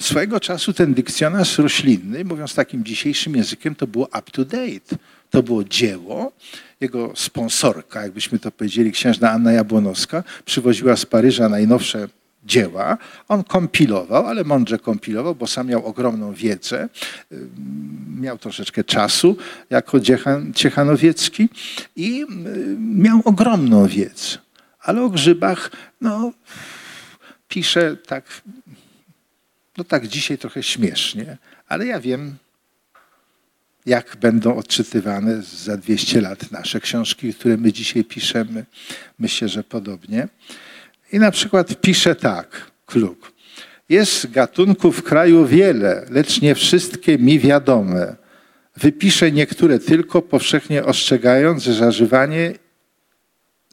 Swojego 0.00 0.40
czasu 0.40 0.72
ten 0.72 0.94
dykcjonarz 0.94 1.58
roślinny, 1.58 2.24
mówiąc 2.24 2.54
takim 2.54 2.84
dzisiejszym 2.84 3.36
językiem, 3.36 3.74
to 3.74 3.86
było 3.86 4.06
up 4.06 4.22
to 4.32 4.44
date. 4.44 4.96
To 5.30 5.42
było 5.42 5.64
dzieło. 5.64 6.32
Jego 6.80 7.12
sponsorka, 7.16 8.02
jakbyśmy 8.02 8.38
to 8.38 8.50
powiedzieli, 8.50 8.92
księżna 8.92 9.30
Anna 9.30 9.52
Jabłonowska, 9.52 10.24
przywoziła 10.44 10.96
z 10.96 11.06
Paryża 11.06 11.48
najnowsze 11.48 12.08
dzieła. 12.44 12.98
On 13.28 13.44
kompilował, 13.44 14.26
ale 14.26 14.44
mądrze 14.44 14.78
kompilował, 14.78 15.34
bo 15.34 15.46
sam 15.46 15.66
miał 15.66 15.86
ogromną 15.86 16.34
wiedzę. 16.34 16.88
Miał 18.20 18.38
troszeczkę 18.38 18.84
czasu 18.84 19.36
jako 19.70 19.98
Ciechanowiecki 20.54 21.48
i 21.96 22.26
miał 22.78 23.22
ogromną 23.24 23.86
wiedzę 23.86 24.38
ale 24.90 25.02
o 25.02 25.10
grzybach, 25.10 25.70
no, 26.00 26.32
piszę 27.48 27.96
tak, 28.06 28.42
no 29.76 29.84
tak 29.84 30.08
dzisiaj 30.08 30.38
trochę 30.38 30.62
śmiesznie, 30.62 31.36
ale 31.68 31.86
ja 31.86 32.00
wiem, 32.00 32.36
jak 33.86 34.16
będą 34.20 34.56
odczytywane 34.56 35.42
za 35.42 35.76
200 35.76 36.20
lat 36.20 36.50
nasze 36.50 36.80
książki, 36.80 37.34
które 37.34 37.56
my 37.56 37.72
dzisiaj 37.72 38.04
piszemy. 38.04 38.64
Myślę, 39.18 39.48
że 39.48 39.64
podobnie. 39.64 40.28
I 41.12 41.18
na 41.18 41.30
przykład 41.30 41.80
pisze 41.80 42.14
tak, 42.14 42.70
klub. 42.86 43.32
Jest 43.88 44.30
gatunków 44.30 44.98
w 44.98 45.02
kraju 45.02 45.46
wiele, 45.46 46.06
lecz 46.10 46.40
nie 46.40 46.54
wszystkie 46.54 47.18
mi 47.18 47.38
wiadome. 47.38 48.16
Wypiszę 48.76 49.32
niektóre 49.32 49.78
tylko, 49.78 50.22
powszechnie 50.22 50.84
ostrzegając, 50.84 51.62
że 51.62 51.74
zażywanie, 51.74 52.54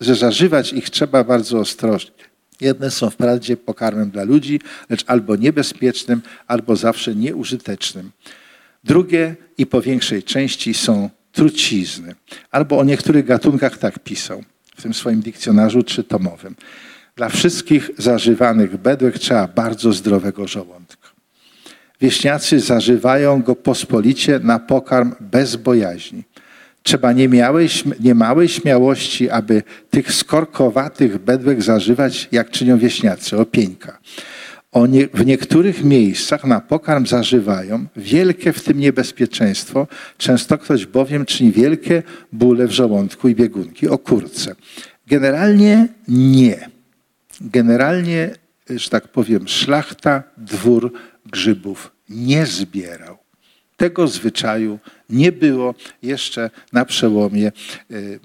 że 0.01 0.15
zażywać 0.15 0.73
ich 0.73 0.89
trzeba 0.89 1.23
bardzo 1.23 1.59
ostrożnie. 1.59 2.23
Jedne 2.61 2.91
są 2.91 3.09
wprawdzie 3.09 3.57
pokarmem 3.57 4.11
dla 4.11 4.23
ludzi, 4.23 4.59
lecz 4.89 5.03
albo 5.07 5.35
niebezpiecznym, 5.35 6.21
albo 6.47 6.75
zawsze 6.75 7.15
nieużytecznym. 7.15 8.11
Drugie 8.83 9.35
i 9.57 9.65
po 9.65 9.81
większej 9.81 10.23
części 10.23 10.73
są 10.73 11.09
trucizny. 11.31 12.15
Albo 12.51 12.77
o 12.77 12.83
niektórych 12.83 13.25
gatunkach 13.25 13.77
tak 13.77 13.99
pisał 13.99 14.43
w 14.75 14.81
tym 14.81 14.93
swoim 14.93 15.21
dykcjonarzu 15.21 15.83
trzytomowym. 15.83 16.55
Dla 17.15 17.29
wszystkich 17.29 17.89
zażywanych 17.97 18.77
bedłek 18.77 19.19
trzeba 19.19 19.47
bardzo 19.47 19.93
zdrowego 19.93 20.47
żołądka. 20.47 21.09
Wieśniacy 22.01 22.59
zażywają 22.59 23.41
go 23.41 23.55
pospolicie 23.55 24.39
na 24.39 24.59
pokarm 24.59 25.15
bez 25.19 25.55
bojaźni. 25.55 26.23
Trzeba 26.87 27.11
niemałej, 27.13 27.69
niemałej 27.99 28.47
śmiałości, 28.47 29.29
aby 29.29 29.63
tych 29.89 30.13
skorkowatych 30.13 31.17
bedłek 31.17 31.61
zażywać, 31.61 32.27
jak 32.31 32.49
czynią 32.49 32.77
wieśniacy, 32.77 33.37
opieńka. 33.37 33.99
Nie, 34.89 35.07
w 35.07 35.25
niektórych 35.25 35.83
miejscach 35.83 36.43
na 36.43 36.61
pokarm 36.61 37.05
zażywają 37.05 37.85
wielkie 37.95 38.53
w 38.53 38.63
tym 38.63 38.79
niebezpieczeństwo. 38.79 39.87
Często 40.17 40.57
ktoś 40.57 40.85
bowiem 40.85 41.25
czyni 41.25 41.51
wielkie 41.51 42.03
bóle 42.31 42.67
w 42.67 42.71
żołądku 42.71 43.29
i 43.29 43.35
biegunki. 43.35 43.89
O 43.89 43.97
kurce. 43.97 44.55
Generalnie 45.07 45.87
nie. 46.07 46.69
Generalnie, 47.41 48.35
że 48.69 48.89
tak 48.89 49.07
powiem, 49.07 49.47
szlachta, 49.47 50.23
dwór 50.37 50.93
grzybów 51.25 51.91
nie 52.09 52.45
zbierał. 52.45 53.26
Tego 53.77 54.07
zwyczaju 54.07 54.79
nie 55.09 55.31
jeszcze 56.03 56.49
na 56.73 56.85
przełomie 56.85 57.51
y, 57.91 57.95
y, 57.95 58.19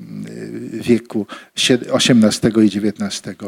wieku 0.73 1.27
XVIII 1.99 2.67
i 2.67 2.89
XIX. 2.89 3.39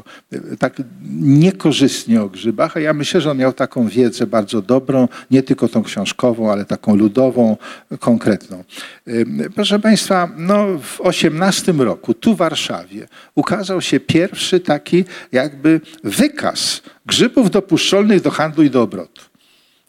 Tak 0.59 0.83
niekorzystnie 1.21 2.23
o 2.23 2.29
grzybach, 2.29 2.77
a 2.77 2.81
ja 2.81 2.95
myślę, 2.95 3.21
że 3.21 3.31
on 3.31 3.37
miał 3.39 3.53
taką 3.53 3.89
wiedzę 3.89 4.27
bardzo 4.27 4.63
dobrą, 4.63 5.09
nie 5.31 5.43
tylko 5.43 5.69
tą 5.69 5.83
książkową, 5.83 6.53
ale 6.53 6.65
taką 6.65 6.97
ludową, 6.97 7.57
konkretną. 8.01 8.65
Y, 9.09 9.27
proszę 9.55 9.79
Państwa, 9.79 10.31
no 10.37 10.67
w 10.79 11.01
XVIII 11.05 11.85
roku 11.85 12.15
tu 12.15 12.35
w 12.35 12.39
Warszawie 12.39 13.09
ukazał 13.35 13.81
się 13.81 14.01
pierwszy 14.01 14.61
taki 14.61 15.05
jakby 15.33 15.81
wykaz 16.05 16.83
grzybów 17.07 17.51
dopuszczalnych 17.51 18.21
do 18.21 18.31
handlu 18.31 18.63
i 18.65 18.71
do 18.71 18.83
obrotu. 18.83 19.23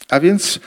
A 0.09 0.19
więc 0.19 0.59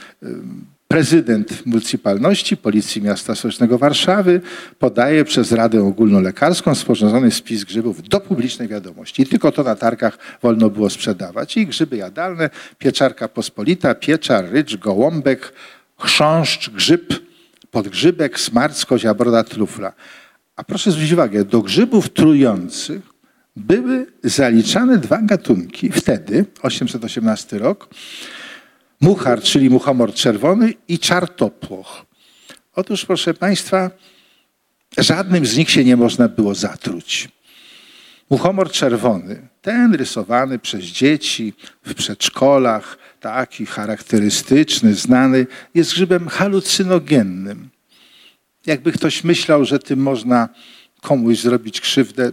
Prezydent 0.91 1.65
Municypalności 1.65 2.57
Policji 2.57 3.01
Miasta 3.01 3.35
Stołecznego 3.35 3.77
Warszawy 3.77 4.41
podaje 4.79 5.25
przez 5.25 5.51
Radę 5.51 5.83
Ogólnolekarską 5.83 6.75
sporządzony 6.75 7.31
spis 7.31 7.63
grzybów 7.63 8.09
do 8.09 8.19
publicznej 8.19 8.67
wiadomości. 8.67 9.21
I 9.21 9.25
tylko 9.25 9.51
to 9.51 9.63
na 9.63 9.75
targach 9.75 10.17
wolno 10.41 10.69
było 10.69 10.89
sprzedawać. 10.89 11.57
I 11.57 11.67
grzyby 11.67 11.97
jadalne, 11.97 12.49
pieczarka 12.77 13.27
pospolita, 13.27 13.95
pieczar, 13.95 14.51
rycz, 14.51 14.77
gołąbek, 14.77 15.53
chrząszcz, 15.99 16.69
grzyb, 16.69 17.13
podgrzybek, 17.71 18.39
smarc, 18.39 18.85
kozia 18.85 19.13
broda, 19.13 19.43
trufla. 19.43 19.93
A 20.55 20.63
proszę 20.63 20.91
zwrócić 20.91 21.13
uwagę, 21.13 21.45
do 21.45 21.61
grzybów 21.61 22.09
trujących 22.09 23.01
były 23.55 24.05
zaliczane 24.23 24.97
dwa 24.97 25.21
gatunki. 25.21 25.91
Wtedy, 25.91 26.45
818 26.61 27.57
rok, 27.57 27.89
muchar, 29.01 29.41
czyli 29.41 29.69
muchomor 29.69 30.13
czerwony 30.13 30.73
i 30.87 30.99
czartopłoch. 30.99 32.05
Otóż, 32.75 33.05
proszę 33.05 33.33
Państwa, 33.33 33.91
żadnym 34.97 35.45
z 35.45 35.57
nich 35.57 35.69
się 35.69 35.83
nie 35.83 35.97
można 35.97 36.27
było 36.27 36.55
zatruć. 36.55 37.29
Muchomor 38.29 38.71
czerwony, 38.71 39.47
ten 39.61 39.93
rysowany 39.95 40.59
przez 40.59 40.83
dzieci 40.85 41.53
w 41.83 41.93
przedszkolach, 41.93 42.97
taki 43.19 43.65
charakterystyczny, 43.65 44.93
znany, 44.93 45.47
jest 45.75 45.93
grzybem 45.93 46.27
halucynogennym. 46.27 47.69
Jakby 48.65 48.91
ktoś 48.91 49.23
myślał, 49.23 49.65
że 49.65 49.79
tym 49.79 49.99
można 49.99 50.49
komuś 51.01 51.39
zrobić 51.39 51.81
krzywdę, 51.81 52.31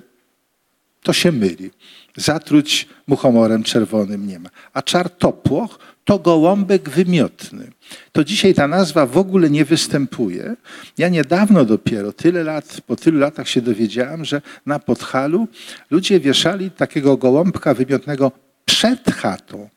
to 1.02 1.12
się 1.12 1.32
myli. 1.32 1.70
Zatruć 2.16 2.88
muchomorem 3.06 3.62
czerwonym 3.62 4.26
nie 4.26 4.38
ma. 4.38 4.48
A 4.72 4.82
czartopłoch 4.82 5.78
to 6.06 6.18
gołąbek 6.18 6.90
wymiotny. 6.90 7.72
To 8.12 8.24
dzisiaj 8.24 8.54
ta 8.54 8.68
nazwa 8.68 9.06
w 9.06 9.18
ogóle 9.18 9.50
nie 9.50 9.64
występuje. 9.64 10.56
Ja 10.98 11.08
niedawno 11.08 11.64
dopiero, 11.64 12.12
tyle 12.12 12.44
lat, 12.44 12.80
po 12.86 12.96
tylu 12.96 13.18
latach 13.18 13.48
się 13.48 13.60
dowiedziałem, 13.60 14.24
że 14.24 14.42
na 14.66 14.78
Podhalu 14.78 15.48
ludzie 15.90 16.20
wieszali 16.20 16.70
takiego 16.70 17.16
gołąbka 17.16 17.74
wymiotnego 17.74 18.32
przed 18.64 19.10
chatą, 19.10 19.68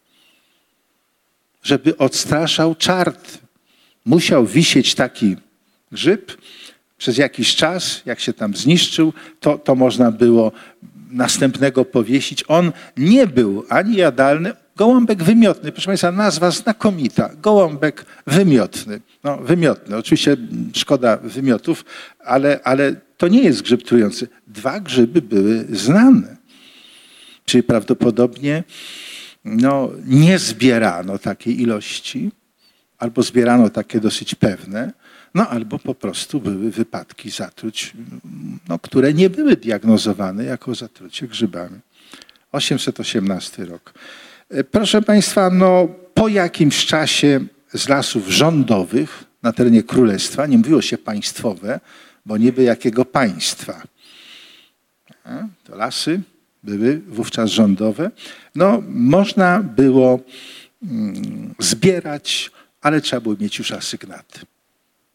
żeby 1.63 1.97
odstraszał 1.97 2.75
czart. 2.75 3.37
Musiał 4.05 4.45
wisieć 4.45 4.95
taki 4.95 5.35
grzyb. 5.91 6.31
Przez 6.97 7.17
jakiś 7.17 7.55
czas, 7.55 8.01
jak 8.05 8.19
się 8.19 8.33
tam 8.33 8.55
zniszczył, 8.55 9.13
to, 9.39 9.57
to 9.57 9.75
można 9.75 10.11
było 10.11 10.51
następnego 11.11 11.85
powiesić. 11.85 12.43
On 12.47 12.71
nie 12.97 13.27
był 13.27 13.65
ani 13.69 13.95
jadalny, 13.95 14.53
Gołąbek 14.79 15.23
wymiotny, 15.23 15.71
proszę 15.71 15.85
Państwa, 15.85 16.11
nazwa 16.11 16.51
znakomita. 16.51 17.29
Gołąbek 17.41 18.05
wymiotny. 18.27 19.01
No, 19.23 19.37
wymiotny. 19.37 19.97
Oczywiście 19.97 20.37
szkoda 20.73 21.17
wymiotów, 21.17 21.85
ale, 22.25 22.59
ale 22.63 22.95
to 23.17 23.27
nie 23.27 23.43
jest 23.43 23.61
grzyb 23.61 23.83
trujący. 23.83 24.27
Dwa 24.47 24.79
grzyby 24.79 25.21
były 25.21 25.65
znane. 25.69 26.37
Czyli 27.45 27.63
prawdopodobnie 27.63 28.63
no, 29.45 29.91
nie 30.05 30.39
zbierano 30.39 31.17
takiej 31.17 31.61
ilości, 31.61 32.31
albo 32.97 33.23
zbierano 33.23 33.69
takie 33.69 33.99
dosyć 33.99 34.35
pewne, 34.35 34.93
no 35.35 35.49
albo 35.49 35.79
po 35.79 35.95
prostu 35.95 36.39
były 36.39 36.71
wypadki 36.71 37.29
zatruć, 37.29 37.93
no, 38.69 38.79
które 38.79 39.13
nie 39.13 39.29
były 39.29 39.55
diagnozowane 39.55 40.43
jako 40.43 40.75
zatrucie 40.75 41.27
grzybami. 41.27 41.79
818 42.51 43.65
rok. 43.65 43.93
E, 44.49 44.63
proszę 44.63 45.01
Państwa, 45.01 45.49
no, 45.49 45.87
po 46.13 46.27
jakimś 46.27 46.85
czasie 46.85 47.39
z 47.73 47.89
lasów 47.89 48.27
rządowych 48.27 49.23
na 49.43 49.53
terenie 49.53 49.83
królestwa, 49.83 50.45
nie 50.45 50.57
mówiło 50.57 50.81
się 50.81 50.97
państwowe, 50.97 51.79
bo 52.25 52.37
niby 52.37 52.63
jakiego 52.63 53.05
państwa. 53.05 53.81
E, 55.25 55.47
to 55.63 55.75
lasy 55.75 56.21
były 56.63 57.01
wówczas 57.07 57.49
rządowe. 57.49 58.11
No, 58.55 58.83
można 58.87 59.59
było 59.59 60.19
mm, 60.83 61.55
zbierać, 61.59 62.51
ale 62.81 63.01
trzeba 63.01 63.21
było 63.21 63.35
mieć 63.39 63.59
już 63.59 63.71
asygnaty. 63.71 64.39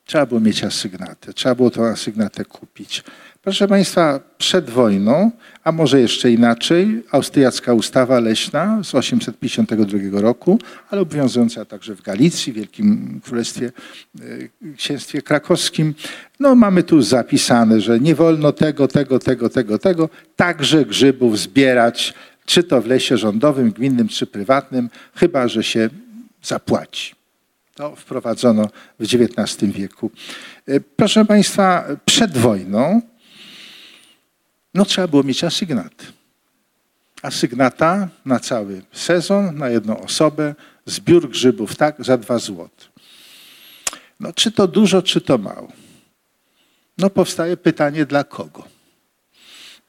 Trzeba 0.05 0.27
było 0.27 0.41
mieć 0.41 0.65
asygnatę, 0.65 1.33
trzeba 1.33 1.55
było 1.55 1.71
tą 1.71 1.85
asygnatę 1.85 2.45
kupić. 2.45 3.05
Proszę 3.45 3.69
Państwa, 3.69 4.21
przed 4.39 4.71
wojną, 4.71 5.31
a 5.65 5.73
może 5.73 6.01
jeszcze 6.01 6.31
inaczej, 6.31 7.03
austriacka 7.11 7.75
ustawa 7.75 8.21
leśna 8.21 8.81
z 8.83 8.95
852 8.95 10.21
roku, 10.21 10.59
ale 10.91 11.01
obowiązująca 11.01 11.65
także 11.65 11.97
w 11.97 12.03
Galicji, 12.03 12.53
Wielkim 12.53 13.21
Królestwie, 13.25 13.73
e, 14.21 14.23
Księstwie 14.77 15.23
Krakowskim. 15.23 15.95
No 16.41 16.55
mamy 16.55 16.83
tu 16.83 17.03
zapisane, 17.03 17.81
że 17.81 18.01
nie 18.01 18.15
wolno 18.15 18.53
tego, 18.53 18.89
tego, 18.89 19.19
tego, 19.19 19.49
tego, 19.49 19.79
tego, 19.79 20.09
także 20.37 20.85
grzybów 20.85 21.39
zbierać, 21.39 22.15
czy 22.47 22.63
to 22.63 22.83
w 22.83 22.87
lesie 22.87 23.17
rządowym, 23.17 23.71
gminnym, 23.71 24.09
czy 24.09 24.27
prywatnym, 24.27 24.91
chyba 25.15 25.49
że 25.49 25.63
się 25.63 25.91
zapłaci. 26.43 27.15
To 27.75 27.97
wprowadzono 27.97 28.69
w 29.01 29.03
XIX 29.03 29.73
wieku. 29.73 30.11
E, 30.67 30.81
proszę 30.81 31.25
Państwa, 31.25 31.87
przed 32.05 32.39
wojną 32.39 33.01
no 34.75 34.85
trzeba 34.85 35.09
było 35.09 35.23
mieć 35.23 35.45
asygnat. 35.45 35.93
Asygnata 37.23 38.09
na 38.25 38.41
cały 38.41 38.83
sezon, 38.93 39.59
na 39.59 39.69
jedną 39.69 40.01
osobę, 40.01 40.55
zbiór 40.87 41.31
grzybów, 41.31 41.77
tak, 41.77 42.05
za 42.05 42.19
dwa 42.19 42.39
złote. 42.39 42.85
No 44.21 44.33
czy 44.33 44.53
to 44.53 44.67
dużo, 44.67 45.03
czy 45.03 45.21
to 45.21 45.39
mało? 45.39 45.73
No 46.99 47.11
powstaje 47.11 47.57
pytanie, 47.57 48.07
dla 48.07 48.25
kogo? 48.25 48.69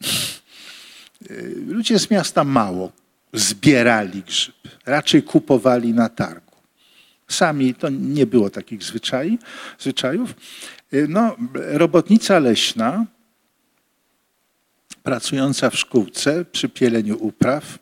Ludzie 1.67 1.99
z 1.99 2.11
miasta 2.11 2.43
mało 2.43 2.91
zbierali 3.33 4.23
grzyb, 4.23 4.55
raczej 4.85 5.23
kupowali 5.23 5.93
na 5.93 6.09
targu. 6.09 6.55
Sami 7.27 7.73
to 7.73 7.89
nie 7.89 8.25
było 8.25 8.49
takich 8.49 8.83
zwyczaj, 8.83 9.37
zwyczajów. 9.79 10.35
No, 11.07 11.35
robotnica 11.55 12.39
leśna 12.39 13.05
pracująca 15.05 15.69
w 15.69 15.77
szkółce 15.77 16.45
przy 16.45 16.69
pieleniu 16.69 17.17
upraw 17.19 17.79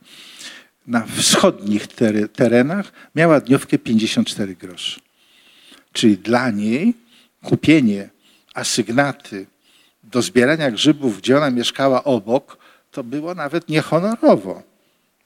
na 0.88 1.05
wschodnich 1.05 1.88
terenach 2.36 2.91
miała 3.15 3.39
dniówkę 3.39 3.78
54 3.78 4.55
groszy. 4.55 4.99
Czyli 5.93 6.17
dla 6.17 6.51
niej 6.51 6.93
kupienie 7.43 8.09
asygnaty 8.53 9.45
do 10.03 10.21
zbierania 10.21 10.71
grzybów, 10.71 11.17
gdzie 11.17 11.38
ona 11.38 11.51
mieszkała 11.51 12.03
obok, 12.03 12.57
to 12.91 13.03
było 13.03 13.36
nawet 13.36 13.69
niehonorowo. 13.69 14.63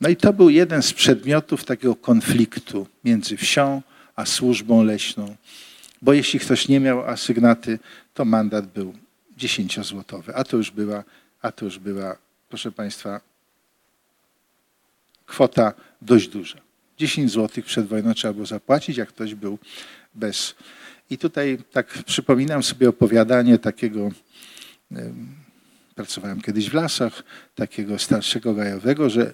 No 0.02 0.10
i 0.10 0.16
to 0.16 0.34
był 0.34 0.50
jeden 0.50 0.82
z 0.82 0.94
przedmiotów 0.94 1.66
takiego 1.66 1.96
konfliktu 1.96 2.88
między 3.04 3.38
wsią 3.38 3.82
a 4.16 4.26
służbą 4.26 4.84
leśną. 4.84 5.36
Bo 6.02 6.14
jeśli 6.14 6.40
ktoś 6.40 6.68
nie 6.68 6.80
miał 6.80 7.06
asygnaty, 7.06 7.80
to 8.14 8.26
mandat 8.26 8.66
był 8.66 8.94
10-złotowy, 9.38 10.32
a 10.36 10.44
to 10.44 10.58
już 10.58 10.72
była, 10.72 11.04
a 11.42 11.52
to 11.52 11.66
już 11.66 11.80
była, 11.80 12.18
proszę 12.50 12.72
Państwa, 12.72 13.22
kwota 15.26 15.74
dość 16.02 16.28
duża. 16.28 16.58
10 16.98 17.32
zł 17.32 17.64
przed 17.64 17.88
wojną 17.88 18.14
trzeba 18.14 18.34
było 18.34 18.46
zapłacić, 18.46 18.98
jak 18.98 19.10
ktoś 19.10 19.36
był 19.36 19.60
bez. 20.16 20.56
I 21.10 21.18
tutaj 21.18 21.58
tak 21.72 22.04
przypominam 22.06 22.64
sobie 22.64 22.90
opowiadanie 22.90 23.58
takiego, 23.58 24.12
pracowałem 25.96 26.42
kiedyś 26.42 26.70
w 26.70 26.74
lasach, 26.74 27.24
takiego 27.56 28.00
starszego 28.00 28.54
gajowego, 28.54 29.10
że 29.10 29.34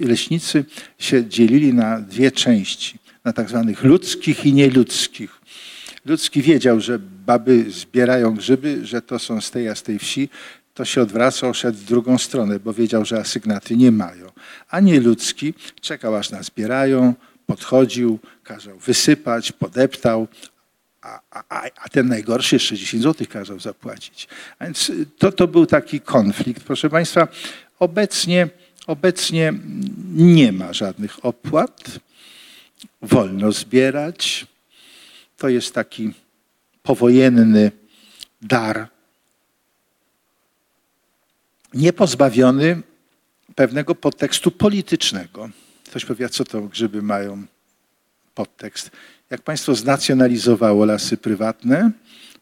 leśnicy 0.00 0.64
się 0.98 1.26
dzielili 1.26 1.74
na 1.74 2.00
dwie 2.00 2.32
części, 2.32 2.98
na 3.24 3.32
tak 3.32 3.48
zwanych 3.48 3.84
ludzkich 3.84 4.46
i 4.46 4.52
nieludzkich. 4.52 5.40
Ludzki 6.04 6.42
wiedział, 6.42 6.80
że 6.80 6.98
baby 6.98 7.70
zbierają 7.70 8.34
grzyby, 8.34 8.86
że 8.86 9.02
to 9.02 9.18
są 9.18 9.40
z 9.40 9.50
tej 9.50 9.68
a 9.68 9.74
z 9.74 9.82
tej 9.82 9.98
wsi, 9.98 10.28
to 10.74 10.84
się 10.84 11.02
odwracał, 11.02 11.54
szedł 11.54 11.78
w 11.78 11.84
drugą 11.84 12.18
stronę, 12.18 12.60
bo 12.60 12.72
wiedział, 12.72 13.04
że 13.04 13.20
asygnaty 13.20 13.76
nie 13.76 13.92
mają. 13.92 14.26
A 14.70 14.80
nie 14.80 15.00
ludzki 15.00 15.54
czekał, 15.80 16.16
aż 16.16 16.30
nazbierają, 16.30 17.14
podchodził, 17.46 18.18
kazał 18.42 18.78
wysypać, 18.78 19.52
podeptał, 19.52 20.28
a, 21.02 21.20
a, 21.30 21.62
a, 21.76 21.88
ten 21.88 22.08
najgorszy 22.08 22.56
jeszcze 22.56 22.76
10 22.76 23.02
zł 23.02 23.26
kazał 23.30 23.60
zapłacić. 23.60 24.28
A 24.58 24.64
więc 24.64 24.92
to, 25.18 25.32
to 25.32 25.48
był 25.48 25.66
taki 25.66 26.00
konflikt. 26.00 26.62
Proszę 26.64 26.90
Państwa, 26.90 27.28
obecnie, 27.78 28.48
obecnie 28.86 29.52
nie 30.14 30.52
ma 30.52 30.72
żadnych 30.72 31.24
opłat. 31.24 32.00
Wolno 33.02 33.52
zbierać. 33.52 34.46
To 35.36 35.48
jest 35.48 35.74
taki 35.74 36.12
powojenny 36.82 37.72
dar 38.42 38.88
niepozbawiony 41.74 42.82
pewnego 43.54 43.94
podtekstu 43.94 44.50
politycznego. 44.50 45.50
Ktoś 45.84 46.04
powie, 46.04 46.28
co 46.28 46.44
to 46.44 46.62
grzyby 46.62 47.02
mają 47.02 47.46
podtekst. 48.34 48.90
Jak 49.30 49.42
państwo 49.42 49.74
znacjonalizowało 49.74 50.84
lasy 50.84 51.16
prywatne, 51.16 51.90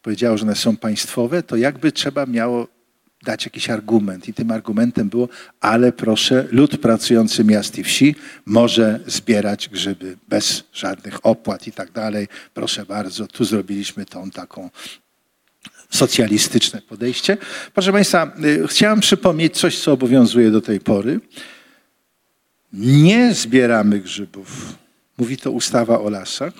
powiedziało, 0.02 0.38
że 0.38 0.44
one 0.44 0.54
są 0.54 0.76
państwowe, 0.76 1.42
to 1.42 1.56
jakby 1.56 1.92
trzeba 1.92 2.26
miało 2.26 2.68
dać 3.22 3.44
jakiś 3.44 3.70
argument. 3.70 4.28
I 4.28 4.34
tym 4.34 4.50
argumentem 4.50 5.08
było, 5.08 5.28
ale 5.60 5.92
proszę, 5.92 6.48
lud 6.50 6.78
pracujący 6.80 7.44
miast 7.44 7.78
i 7.78 7.84
wsi 7.84 8.14
może 8.46 9.00
zbierać 9.06 9.68
grzyby 9.68 10.16
bez 10.28 10.64
żadnych 10.72 11.26
opłat 11.26 11.66
i 11.66 11.72
tak 11.72 11.92
dalej. 11.92 12.28
Proszę 12.54 12.86
bardzo, 12.86 13.26
tu 13.26 13.44
zrobiliśmy 13.44 14.06
tą 14.06 14.30
taką 14.30 14.70
socjalistyczne 15.90 16.82
podejście. 16.82 17.36
Proszę 17.74 17.92
Państwa, 17.92 18.32
y, 18.44 18.68
chciałem 18.68 19.00
przypomnieć 19.00 19.58
coś, 19.58 19.78
co 19.78 19.92
obowiązuje 19.92 20.50
do 20.50 20.60
tej 20.60 20.80
pory. 20.80 21.20
Nie 22.72 23.34
zbieramy 23.34 24.00
grzybów, 24.00 24.74
mówi 25.18 25.36
to 25.36 25.50
ustawa 25.50 26.00
o 26.00 26.10
lasach, 26.10 26.54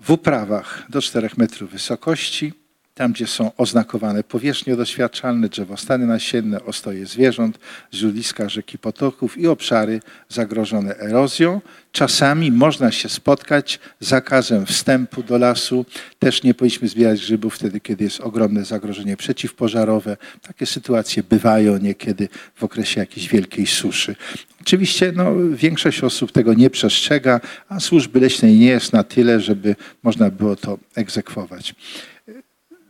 w 0.00 0.10
uprawach 0.10 0.86
do 0.88 1.02
4 1.02 1.28
metrów 1.36 1.70
wysokości, 1.70 2.52
tam 3.00 3.12
gdzie 3.12 3.26
są 3.26 3.50
oznakowane 3.56 4.24
powierzchnie 4.24 4.76
doświadczalne, 4.76 5.48
drzewostany 5.48 6.06
nasienne, 6.06 6.64
ostoje 6.64 7.06
zwierząt, 7.06 7.58
źródliska 7.94 8.48
rzeki 8.48 8.78
potoków 8.78 9.38
i 9.38 9.46
obszary 9.46 10.00
zagrożone 10.28 10.98
erozją. 10.98 11.60
Czasami 11.92 12.52
można 12.52 12.92
się 12.92 13.08
spotkać 13.08 13.80
z 14.00 14.08
zakazem 14.08 14.66
wstępu 14.66 15.22
do 15.22 15.38
lasu. 15.38 15.86
Też 16.18 16.42
nie 16.42 16.54
powinniśmy 16.54 16.88
zbierać 16.88 17.20
grzybów 17.20 17.54
wtedy, 17.54 17.80
kiedy 17.80 18.04
jest 18.04 18.20
ogromne 18.20 18.64
zagrożenie 18.64 19.16
przeciwpożarowe. 19.16 20.16
Takie 20.42 20.66
sytuacje 20.66 21.22
bywają 21.22 21.78
niekiedy 21.78 22.28
w 22.54 22.64
okresie 22.64 23.00
jakiejś 23.00 23.28
wielkiej 23.28 23.66
suszy. 23.66 24.16
Oczywiście 24.60 25.12
no, 25.16 25.34
większość 25.50 26.04
osób 26.04 26.32
tego 26.32 26.54
nie 26.54 26.70
przestrzega, 26.70 27.40
a 27.68 27.80
służby 27.80 28.20
leśnej 28.20 28.58
nie 28.58 28.66
jest 28.66 28.92
na 28.92 29.04
tyle, 29.04 29.40
żeby 29.40 29.76
można 30.02 30.30
było 30.30 30.56
to 30.56 30.78
egzekwować. 30.94 31.74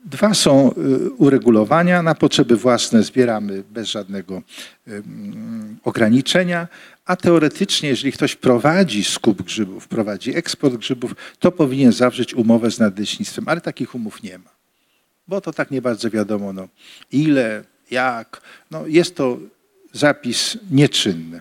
Dwa 0.04 0.34
są 0.34 0.72
y, 0.72 1.10
uregulowania. 1.10 2.02
Na 2.02 2.14
potrzeby 2.14 2.56
własne 2.56 3.02
zbieramy 3.02 3.62
bez 3.70 3.88
żadnego 3.88 4.42
ograniczenia, 5.84 6.68
a 7.04 7.16
teoretycznie, 7.16 7.88
jeżeli 7.88 8.12
ktoś 8.12 8.36
prowadzi 8.36 9.04
skup 9.04 9.42
grzybów, 9.42 9.88
prowadzi 9.88 10.36
eksport 10.36 10.74
grzybów, 10.74 11.14
to 11.38 11.52
powinien 11.52 11.92
zawrzeć 11.92 12.34
umowę 12.34 12.70
z 12.70 12.78
nadleśnictwem, 12.78 13.48
ale 13.48 13.60
takich 13.60 13.94
umów 13.94 14.22
nie 14.22 14.38
ma. 14.38 14.50
Bo 15.28 15.40
to 15.40 15.52
tak 15.52 15.70
nie 15.70 15.82
bardzo 15.82 16.10
wiadomo, 16.10 16.52
no, 16.52 16.68
ile, 17.12 17.64
jak. 17.90 18.40
No, 18.70 18.86
jest 18.86 19.16
to 19.16 19.38
zapis 19.92 20.58
nieczynny. 20.70 21.40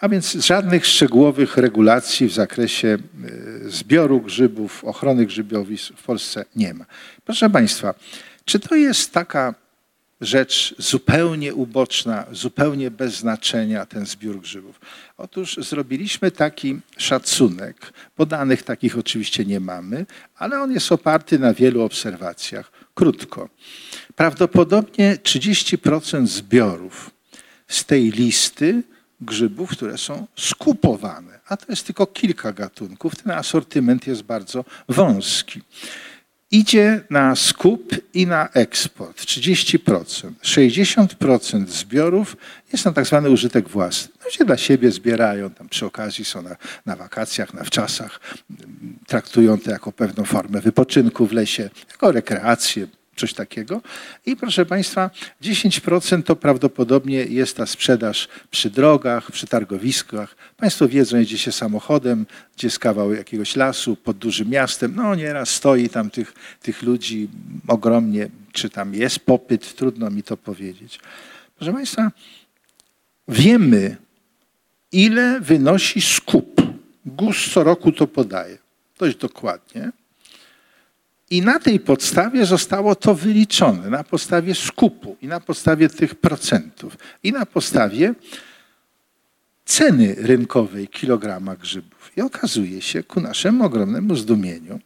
A 0.00 0.08
więc 0.08 0.32
żadnych 0.32 0.86
szczegółowych 0.86 1.56
regulacji 1.56 2.28
w 2.28 2.32
zakresie 2.32 2.88
e, 2.88 3.70
zbioru 3.70 4.20
grzybów, 4.20 4.84
ochrony 4.84 5.26
grzybiowisk 5.26 5.92
w 5.96 6.02
Polsce 6.02 6.44
nie 6.56 6.74
ma. 6.74 6.84
Proszę 7.24 7.50
Państwa, 7.50 7.94
czy 8.44 8.60
to 8.60 8.74
jest 8.74 9.12
taka 9.12 9.54
rzecz 10.20 10.74
zupełnie 10.78 11.54
uboczna, 11.54 12.26
zupełnie 12.32 12.90
bez 12.90 13.14
znaczenia, 13.14 13.86
ten 13.86 14.06
zbiór 14.06 14.40
grzybów? 14.40 14.80
Otóż 15.18 15.56
zrobiliśmy 15.56 16.30
taki 16.30 16.80
szacunek. 16.96 17.92
Podanych 18.16 18.62
takich 18.62 18.98
oczywiście 18.98 19.44
nie 19.44 19.60
mamy, 19.60 20.06
ale 20.36 20.60
on 20.60 20.72
jest 20.72 20.92
oparty 20.92 21.38
na 21.38 21.54
wielu 21.54 21.82
obserwacjach. 21.82 22.72
Krótko. 22.94 23.48
Prawdopodobnie 24.16 25.16
30% 25.22 26.26
zbiorów 26.26 27.10
z 27.68 27.84
tej 27.84 28.10
listy 28.10 28.82
grzybów, 29.20 29.70
które 29.70 29.98
są 29.98 30.26
skupowane. 30.36 31.40
A 31.48 31.56
to 31.56 31.66
jest 31.68 31.86
tylko 31.86 32.06
kilka 32.06 32.52
gatunków. 32.52 33.16
Ten 33.16 33.32
asortyment 33.32 34.06
jest 34.06 34.22
bardzo 34.22 34.64
wąski. 34.88 35.62
Idzie 36.52 37.04
na 37.10 37.36
skup 37.36 37.94
i 38.14 38.26
na 38.26 38.48
eksport 38.48 39.20
30%. 39.20 40.32
60% 40.42 41.66
zbiorów 41.66 42.36
jest 42.72 42.84
na 42.84 42.92
tak 42.92 43.06
zwany 43.06 43.30
użytek 43.30 43.68
własny. 43.68 44.12
Ludzie 44.24 44.44
dla 44.44 44.56
siebie 44.56 44.90
zbierają, 44.90 45.50
tam 45.50 45.68
przy 45.68 45.86
okazji 45.86 46.24
są 46.24 46.42
na, 46.42 46.56
na 46.86 46.96
wakacjach, 46.96 47.54
na 47.54 47.64
wczasach, 47.64 48.20
traktują 49.06 49.58
to 49.58 49.70
jako 49.70 49.92
pewną 49.92 50.24
formę 50.24 50.60
wypoczynku 50.60 51.26
w 51.26 51.32
lesie, 51.32 51.70
jako 51.90 52.12
rekreację, 52.12 52.86
coś 53.20 53.34
takiego. 53.34 53.80
I 54.26 54.36
proszę 54.36 54.66
Państwa, 54.66 55.10
10% 55.42 56.22
to 56.22 56.36
prawdopodobnie 56.36 57.24
jest 57.24 57.56
ta 57.56 57.66
sprzedaż 57.66 58.28
przy 58.50 58.70
drogach, 58.70 59.32
przy 59.32 59.46
targowiskach. 59.46 60.36
Państwo 60.56 60.88
wiedzą, 60.88 61.18
jedzie 61.18 61.38
się 61.38 61.52
samochodem, 61.52 62.26
gdzie 62.56 62.66
jest 62.66 62.78
kawał 62.78 63.14
jakiegoś 63.14 63.56
lasu 63.56 63.96
pod 63.96 64.18
dużym 64.18 64.48
miastem. 64.48 64.92
No 64.96 65.14
nieraz 65.14 65.50
stoi 65.50 65.88
tam 65.88 66.10
tych, 66.10 66.34
tych 66.62 66.82
ludzi 66.82 67.28
ogromnie, 67.68 68.28
czy 68.52 68.70
tam 68.70 68.94
jest 68.94 69.18
popyt, 69.18 69.74
trudno 69.74 70.10
mi 70.10 70.22
to 70.22 70.36
powiedzieć. 70.36 71.00
Proszę 71.56 71.72
Państwa, 71.72 72.12
wiemy, 73.28 73.96
ile 74.92 75.40
wynosi 75.40 76.00
skup. 76.00 76.60
GUS 77.06 77.50
co 77.52 77.64
roku 77.64 77.92
to 77.92 78.06
podaje, 78.06 78.58
dość 78.98 79.16
dokładnie. 79.16 79.92
I 81.30 81.42
na 81.42 81.58
tej 81.58 81.80
podstawie 81.80 82.46
zostało 82.46 82.94
to 82.94 83.14
wyliczone, 83.14 83.90
na 83.90 84.04
podstawie 84.04 84.54
skupu 84.54 85.16
i 85.22 85.26
na 85.26 85.40
podstawie 85.40 85.88
tych 85.88 86.14
procentów 86.14 86.96
i 87.22 87.32
na 87.32 87.46
podstawie 87.46 88.14
ceny 89.64 90.14
rynkowej 90.18 90.88
kilograma 90.88 91.56
grzybów. 91.56 92.12
I 92.16 92.20
okazuje 92.20 92.82
się, 92.82 93.02
ku 93.02 93.20
naszemu 93.20 93.64
ogromnemu 93.64 94.16
zdumieniu, 94.16 94.80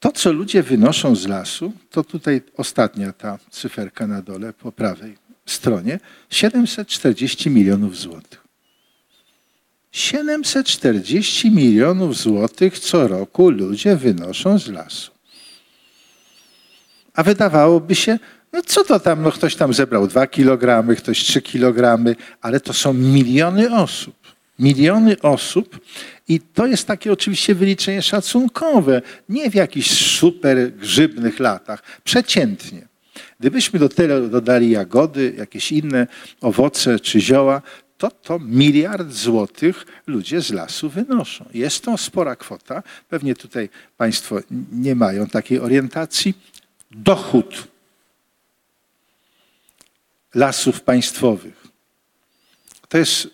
to, 0.00 0.12
co 0.12 0.32
ludzie 0.32 0.62
wynoszą 0.62 1.16
z 1.16 1.26
lasu, 1.26 1.72
to 1.90 2.04
tutaj 2.04 2.42
ostatnia 2.56 3.12
ta 3.12 3.38
cyferka 3.50 4.06
na 4.06 4.22
dole 4.22 4.52
po 4.52 4.72
prawej 4.72 5.16
stronie, 5.46 6.00
740 6.30 7.50
milionów 7.50 7.98
złotych. 7.98 8.44
740 9.92 11.50
milionów 11.50 12.16
złotych 12.16 12.78
co 12.78 13.08
roku 13.08 13.50
ludzie 13.50 13.96
wynoszą 13.96 14.58
z 14.58 14.68
lasu. 14.68 15.19
A 17.14 17.22
wydawałoby 17.22 17.94
się, 17.94 18.18
no 18.52 18.62
co 18.62 18.84
to 18.84 19.00
tam, 19.00 19.22
no 19.22 19.32
ktoś 19.32 19.56
tam 19.56 19.74
zebrał 19.74 20.06
dwa 20.06 20.26
kilogramy, 20.26 20.96
ktoś 20.96 21.18
trzy 21.18 21.42
kilogramy, 21.42 22.16
ale 22.40 22.60
to 22.60 22.72
są 22.72 22.92
miliony 22.94 23.74
osób. 23.76 24.14
Miliony 24.58 25.20
osób 25.20 25.80
i 26.28 26.40
to 26.40 26.66
jest 26.66 26.86
takie 26.86 27.12
oczywiście 27.12 27.54
wyliczenie 27.54 28.02
szacunkowe, 28.02 29.02
nie 29.28 29.50
w 29.50 29.54
jakichś 29.54 30.18
super 30.18 30.72
grzybnych 30.72 31.40
latach, 31.40 31.82
przeciętnie. 32.04 32.88
Gdybyśmy 33.40 33.78
do 33.78 33.88
tego 33.88 34.28
dodali 34.28 34.70
jagody, 34.70 35.34
jakieś 35.38 35.72
inne 35.72 36.06
owoce 36.40 37.00
czy 37.00 37.20
zioła, 37.20 37.62
to 37.98 38.10
to 38.10 38.38
miliard 38.38 39.12
złotych 39.12 39.86
ludzie 40.06 40.40
z 40.40 40.50
lasu 40.50 40.90
wynoszą. 40.90 41.44
Jest 41.54 41.84
to 41.84 41.98
spora 41.98 42.36
kwota. 42.36 42.82
Pewnie 43.08 43.34
tutaj 43.34 43.68
Państwo 43.96 44.38
nie 44.72 44.94
mają 44.94 45.26
takiej 45.26 45.60
orientacji. 45.60 46.34
Dochód 46.90 47.68
lasów 50.34 50.80
państwowych 50.80 51.60
to 52.88 52.98
jest 52.98 53.28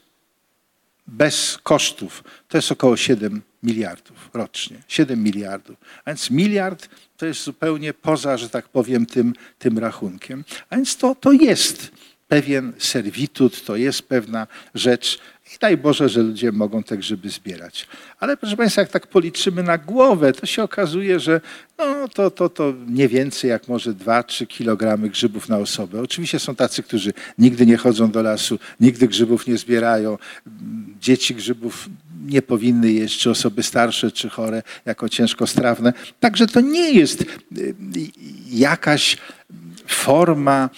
bez 1.07 1.59
kosztów, 1.63 2.25
to 2.49 2.59
jest 2.59 2.73
około 2.73 2.97
7 2.97 3.43
miliardów 3.63 4.31
rocznie. 4.35 4.83
7 4.89 5.23
miliardów. 5.23 5.77
A 6.05 6.11
więc 6.11 6.31
miliard 6.31 6.89
to 7.17 7.27
jest 7.27 7.43
zupełnie 7.43 7.95
poza, 7.95 8.37
że 8.37 8.49
tak 8.49 8.69
powiem, 8.69 9.07
tym, 9.07 9.35
tym 9.59 9.79
rachunkiem. 9.79 10.45
A 10.71 10.77
więc 10.77 10.97
to, 10.97 11.15
to 11.15 11.33
jest 11.33 11.91
pewien 12.29 12.73
serwitut, 12.79 13.65
to 13.65 13.77
jest 13.77 14.03
pewna 14.03 14.47
rzecz. 14.75 15.19
I 15.55 15.59
daj 15.61 15.77
Boże, 15.77 16.09
że 16.09 16.23
ludzie 16.23 16.53
mogą 16.53 16.83
te 16.83 16.97
grzyby 16.97 17.31
zbierać. 17.31 17.87
Ale 18.21 18.37
proszę 18.37 18.57
Państwa, 18.57 18.83
jak 18.83 18.91
tak 18.91 19.07
policzymy 19.07 19.63
na 19.63 19.79
głowę, 19.79 20.33
to 20.33 20.47
się 20.47 20.63
okazuje, 20.63 21.21
że 21.21 21.41
no, 21.79 22.09
to, 22.09 22.31
to, 22.31 22.49
to 22.49 22.75
nie 22.89 23.09
więcej 23.09 23.51
jak 23.51 23.69
może 23.69 23.93
2-3 23.93 24.47
kilogramy 24.47 25.09
grzybów 25.09 25.49
na 25.49 25.59
osobę. 25.59 26.01
Oczywiście 26.03 26.39
są 26.39 26.55
tacy, 26.55 26.83
którzy 26.83 27.13
nigdy 27.39 27.67
nie 27.67 27.77
chodzą 27.77 28.11
do 28.11 28.23
lasu, 28.23 28.59
nigdy 28.81 29.09
grzybów 29.09 29.47
nie 29.47 29.59
zbierają. 29.59 30.19
Dzieci 31.01 31.35
grzybów 31.35 31.89
nie 32.27 32.43
powinny 32.43 32.93
jeść, 32.93 33.19
czy 33.21 33.31
osoby 33.31 33.63
starsze, 33.63 34.11
czy 34.11 34.29
chore, 34.29 34.63
jako 34.85 35.09
ciężko 35.09 35.47
strawne. 35.47 35.93
Także 36.21 36.47
to 36.47 36.61
nie 36.61 36.93
jest 36.93 37.23
y, 37.23 37.27
jakaś 38.51 39.17
forma 39.87 40.71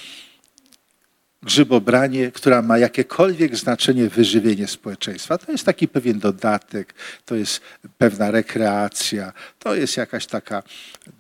grzybobranie, 1.43 2.32
która 2.32 2.62
ma 2.62 2.78
jakiekolwiek 2.78 3.57
znaczenie 3.57 4.09
wyżywienie 4.09 4.66
społeczeństwa. 4.66 5.39
To 5.39 5.53
jest 5.53 5.64
taki 5.64 5.89
pewien 5.89 6.18
dodatek, 6.18 6.95
to 7.24 7.34
jest 7.34 7.61
pewna 7.99 8.30
rekreacja, 8.30 9.32
to 9.59 9.74
jest 9.74 9.97
jakaś 9.97 10.26
taka 10.26 10.62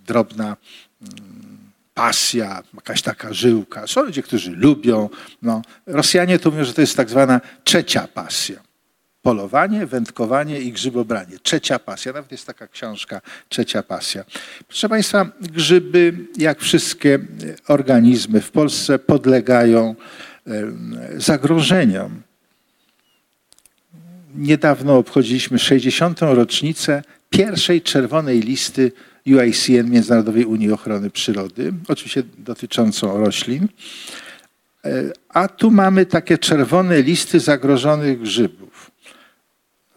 drobna 0.06 0.56
mm, 1.02 1.58
pasja, 1.94 2.62
jakaś 2.74 3.02
taka 3.02 3.32
żyłka. 3.32 3.86
Są 3.86 4.02
ludzie, 4.02 4.22
którzy 4.22 4.50
lubią. 4.50 5.08
No, 5.42 5.62
Rosjanie 5.86 6.38
to 6.38 6.50
mówią, 6.50 6.64
że 6.64 6.74
to 6.74 6.80
jest 6.80 6.96
tak 6.96 7.10
zwana 7.10 7.40
trzecia 7.64 8.08
pasja. 8.08 8.67
Polowanie, 9.22 9.86
wędkowanie 9.86 10.60
i 10.60 10.72
grzybobranie. 10.72 11.38
Trzecia 11.42 11.78
pasja. 11.78 12.12
Nawet 12.12 12.32
jest 12.32 12.46
taka 12.46 12.66
książka 12.66 13.20
Trzecia 13.48 13.82
pasja. 13.82 14.24
Proszę 14.68 14.88
Państwa, 14.88 15.26
grzyby, 15.40 16.14
jak 16.36 16.60
wszystkie 16.60 17.18
organizmy 17.68 18.40
w 18.40 18.50
Polsce, 18.50 18.98
podlegają 18.98 19.94
zagrożeniom. 21.16 22.22
Niedawno 24.34 24.98
obchodziliśmy 24.98 25.58
60. 25.58 26.20
rocznicę 26.20 27.02
pierwszej 27.30 27.82
czerwonej 27.82 28.40
listy 28.40 28.92
UICN, 29.26 29.90
Międzynarodowej 29.90 30.44
Unii 30.44 30.72
Ochrony 30.72 31.10
Przyrody, 31.10 31.72
oczywiście 31.88 32.22
dotyczącą 32.38 33.18
roślin. 33.18 33.68
E, 34.84 35.02
a 35.28 35.48
tu 35.48 35.70
mamy 35.70 36.06
takie 36.06 36.38
czerwone 36.38 37.02
listy 37.02 37.40
zagrożonych 37.40 38.20
grzybów. 38.20 38.57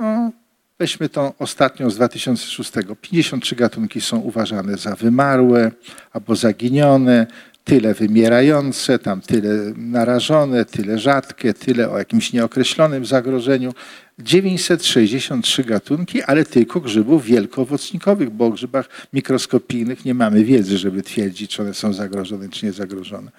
No, 0.01 0.31
weźmy 0.79 1.09
tą 1.09 1.33
ostatnią 1.39 1.89
z 1.89 1.95
2006. 1.95 2.71
53 3.01 3.55
gatunki 3.55 4.01
są 4.01 4.19
uważane 4.19 4.77
za 4.77 4.95
wymarłe 4.95 5.71
albo 6.13 6.35
zaginione, 6.35 7.27
tyle 7.63 7.93
wymierające, 7.93 8.99
tam 8.99 9.21
tyle 9.21 9.49
narażone, 9.75 10.65
tyle 10.65 10.99
rzadkie, 10.99 11.53
tyle 11.53 11.89
o 11.89 11.97
jakimś 11.97 12.33
nieokreślonym 12.33 13.05
zagrożeniu. 13.05 13.73
963 14.19 15.63
gatunki, 15.63 16.23
ale 16.23 16.45
tylko 16.45 16.81
grzybów 16.81 17.25
wielkoowocnikowych, 17.25 18.29
bo 18.29 18.45
o 18.45 18.49
grzybach 18.49 18.89
mikroskopijnych 19.13 20.05
nie 20.05 20.13
mamy 20.13 20.43
wiedzy, 20.43 20.77
żeby 20.77 21.03
twierdzić, 21.03 21.51
czy 21.51 21.61
one 21.61 21.73
są 21.73 21.93
zagrożone, 21.93 22.49
czy 22.49 22.65
nie 22.65 22.71
zagrożone. 22.71 23.31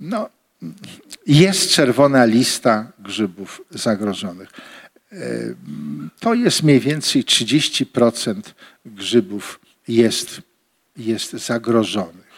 No, 0.00 0.28
jest 1.26 1.70
czerwona 1.70 2.24
lista 2.24 2.92
grzybów 2.98 3.60
zagrożonych. 3.70 4.48
To 6.20 6.34
jest 6.34 6.62
mniej 6.62 6.80
więcej 6.80 7.24
30% 7.24 8.42
grzybów 8.86 9.60
jest, 9.88 10.42
jest 10.96 11.32
zagrożonych. 11.32 12.28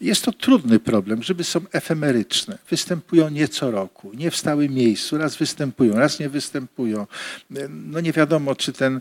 Jest 0.00 0.24
to 0.24 0.32
trudny 0.32 0.80
problem. 0.80 1.18
Grzyby 1.18 1.44
są 1.44 1.60
efemeryczne. 1.72 2.58
Występują 2.70 3.28
nie 3.28 3.48
co 3.48 3.70
roku, 3.70 4.12
nie 4.14 4.30
w 4.30 4.36
stałym 4.36 4.72
miejscu. 4.72 5.18
Raz 5.18 5.36
występują, 5.36 5.94
raz 5.94 6.20
nie 6.20 6.28
występują. 6.28 7.06
No 7.68 8.00
nie 8.00 8.12
wiadomo, 8.12 8.56
czy 8.56 8.72
ten 8.72 9.00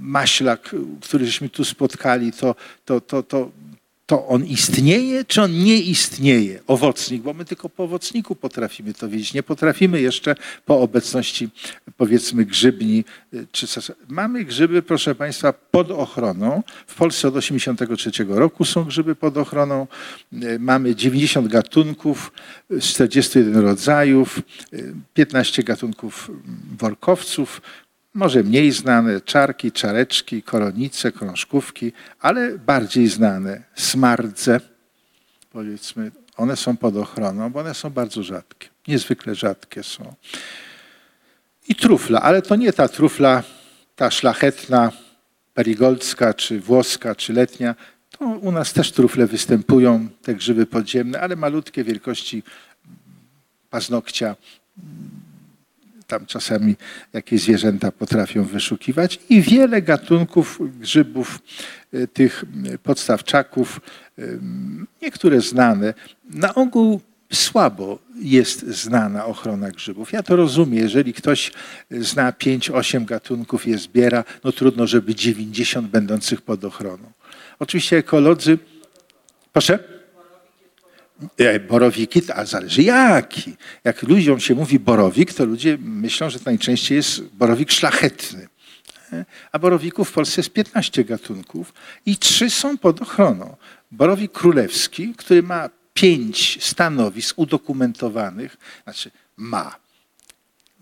maślak, 0.00 0.74
który 1.02 1.26
żeśmy 1.26 1.48
tu 1.48 1.64
spotkali, 1.64 2.32
to, 2.32 2.54
to, 2.84 3.00
to, 3.00 3.22
to 3.22 3.50
to 4.06 4.26
on 4.26 4.44
istnieje, 4.44 5.24
czy 5.24 5.42
on 5.42 5.64
nie 5.64 5.78
istnieje, 5.78 6.60
owocnik, 6.66 7.22
bo 7.22 7.34
my 7.34 7.44
tylko 7.44 7.68
po 7.68 7.84
owocniku 7.84 8.36
potrafimy 8.36 8.94
to 8.94 9.08
wiedzieć. 9.08 9.34
Nie 9.34 9.42
potrafimy 9.42 10.00
jeszcze 10.00 10.34
po 10.66 10.80
obecności, 10.80 11.48
powiedzmy, 11.96 12.44
grzybni. 12.44 13.04
Y, 13.34 13.46
czy 13.52 13.66
Mamy 14.08 14.44
grzyby, 14.44 14.82
proszę 14.82 15.14
Państwa, 15.14 15.52
pod 15.52 15.90
ochroną. 15.90 16.62
W 16.86 16.94
Polsce 16.94 17.28
od 17.28 17.34
1983 17.34 18.24
roku 18.28 18.64
są 18.64 18.84
grzyby 18.84 19.14
pod 19.14 19.36
ochroną. 19.36 19.86
Y, 20.32 20.58
mamy 20.58 20.94
90 20.94 21.48
gatunków, 21.48 22.32
41 22.80 23.56
rodzajów, 23.56 24.42
15 25.14 25.62
y, 25.62 25.64
gatunków 25.64 26.28
mm, 26.28 26.42
workowców, 26.78 27.60
może 28.14 28.42
mniej 28.42 28.72
znane 28.72 29.20
czarki, 29.20 29.72
czareczki, 29.72 30.42
koronice, 30.42 31.12
krążkówki, 31.12 31.92
ale 32.20 32.58
bardziej 32.58 33.08
znane 33.08 33.62
smardze, 33.74 34.60
powiedzmy, 35.52 36.10
one 36.36 36.56
są 36.56 36.76
pod 36.76 36.96
ochroną, 36.96 37.50
bo 37.50 37.60
one 37.60 37.74
są 37.74 37.90
bardzo 37.90 38.22
rzadkie, 38.22 38.68
niezwykle 38.88 39.34
rzadkie 39.34 39.82
są. 39.82 40.14
I 41.68 41.74
trufla, 41.74 42.22
ale 42.22 42.42
to 42.42 42.56
nie 42.56 42.72
ta 42.72 42.88
trufla, 42.88 43.42
ta 43.96 44.10
szlachetna, 44.10 44.92
perigoldzka, 45.54 46.34
czy 46.34 46.60
włoska, 46.60 47.14
czy 47.14 47.32
letnia. 47.32 47.74
To 48.10 48.24
u 48.24 48.52
nas 48.52 48.72
też 48.72 48.92
trufle 48.92 49.26
występują, 49.26 50.08
te 50.22 50.34
grzyby 50.34 50.66
podziemne, 50.66 51.20
ale 51.20 51.36
malutkie 51.36 51.84
wielkości 51.84 52.42
paznokcia, 53.70 54.36
tam 56.18 56.26
czasami 56.26 56.76
jakieś 57.12 57.42
zwierzęta 57.42 57.92
potrafią 57.92 58.44
wyszukiwać 58.44 59.18
i 59.28 59.42
wiele 59.42 59.82
gatunków 59.82 60.60
grzybów, 60.80 61.38
e, 61.92 62.06
tych 62.06 62.44
podstawczaków, 62.82 63.80
e, 64.18 64.22
niektóre 65.02 65.40
znane. 65.40 65.94
Na 66.30 66.54
ogół 66.54 67.00
słabo 67.32 67.98
jest 68.14 68.66
znana 68.66 69.24
ochrona 69.26 69.70
grzybów. 69.70 70.12
Ja 70.12 70.22
to 70.22 70.36
rozumiem, 70.36 70.74
jeżeli 70.74 71.12
ktoś 71.12 71.52
zna 71.90 72.32
5-8 72.32 73.04
gatunków, 73.04 73.66
je 73.66 73.78
zbiera, 73.78 74.24
no 74.44 74.52
trudno, 74.52 74.86
żeby 74.86 75.14
90 75.14 75.88
będących 75.88 76.42
pod 76.42 76.64
ochroną. 76.64 77.12
Oczywiście 77.58 77.96
ekolodzy, 77.96 78.58
proszę? 79.52 79.93
E, 81.38 81.60
borowiki, 81.60 82.22
a 82.34 82.44
zależy 82.44 82.82
jaki. 82.82 83.56
Jak 83.84 84.02
ludziom 84.02 84.40
się 84.40 84.54
mówi 84.54 84.78
borowik, 84.78 85.34
to 85.34 85.44
ludzie 85.44 85.78
myślą, 85.80 86.30
że 86.30 86.38
to 86.38 86.44
najczęściej 86.44 86.96
jest 86.96 87.22
borowik 87.22 87.70
szlachetny. 87.70 88.48
E, 89.12 89.24
a 89.52 89.58
borowików 89.58 90.08
w 90.08 90.12
Polsce 90.12 90.40
jest 90.40 90.52
15 90.52 91.04
gatunków 91.04 91.72
i 92.06 92.16
trzy 92.16 92.50
są 92.50 92.78
pod 92.78 93.02
ochroną. 93.02 93.56
Borowik 93.90 94.32
królewski, 94.32 95.14
który 95.16 95.42
ma 95.42 95.70
pięć 95.94 96.64
stanowisk 96.64 97.38
udokumentowanych, 97.38 98.56
znaczy 98.84 99.10
ma 99.36 99.83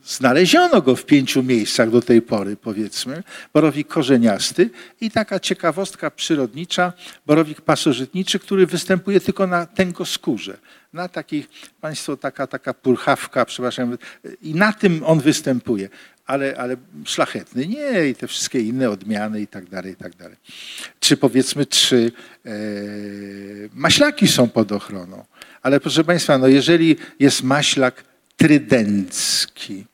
Znaleziono 0.05 0.83
go 0.83 0.97
w 0.97 1.05
pięciu 1.05 1.43
miejscach 1.43 1.91
do 1.91 2.03
tej 2.03 2.23
pory, 2.23 2.57
powiedzmy. 2.57 3.23
Borowik 3.55 3.89
korzeniasty 3.89 4.71
i 5.01 5.11
taka 5.11 5.41
ciekawostka 5.41 6.11
przyrodnicza, 6.11 6.93
borowik 7.27 7.61
pasożytniczy, 7.61 8.39
który 8.39 8.67
występuje 8.67 9.21
tylko 9.21 9.47
na 9.47 9.67
tęgoskórze. 9.67 10.59
Na 10.93 11.09
takich, 11.09 11.49
Państwo, 11.81 12.17
taka, 12.17 12.47
taka 12.47 12.75
purchawka, 12.75 13.45
przepraszam, 13.45 13.99
i 14.43 14.55
na 14.55 14.73
tym 14.73 15.03
on 15.07 15.21
występuje. 15.21 15.89
Ale, 16.27 16.55
ale 16.59 16.77
szlachetny 17.05 17.67
nie 17.67 18.09
i 18.09 18.15
te 18.15 18.29
wszystkie 18.29 18.61
inne 18.61 18.91
odmiany 18.91 19.41
i 19.41 19.47
tak 19.47 19.69
dalej, 19.69 19.93
i 19.93 19.97
tak 19.97 20.17
dalej. 20.17 20.37
Czy 21.01 21.17
powiedzmy 21.17 21.67
trzy 21.67 22.13
e, 22.47 22.51
maślaki 23.75 24.29
są 24.29 24.49
pod 24.49 24.73
ochroną. 24.73 25.25
Ale 25.63 25.81
proszę 25.81 26.05
Państwa, 26.05 26.39
no 26.39 26.49
jeżeli 26.49 26.97
jest 27.19 27.43
maślak 27.43 28.05
trydencki, 28.37 29.85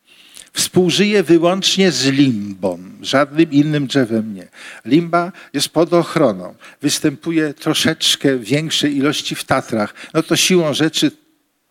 Współżyje 0.59 1.23
wyłącznie 1.23 1.93
z 1.93 2.07
limbą, 2.07 2.79
żadnym 3.01 3.53
innym 3.53 3.87
drzewem 3.87 4.35
nie. 4.35 4.49
Limba 4.85 5.33
jest 5.53 5.69
pod 5.69 5.93
ochroną, 5.93 6.55
występuje 6.83 7.55
troszeczkę 7.55 8.39
większej 8.39 8.97
ilości 8.97 9.35
w 9.35 9.45
Tatrach. 9.45 9.95
No 10.15 10.23
to 10.23 10.37
siłą 10.37 10.75
rzeczy 10.75 11.11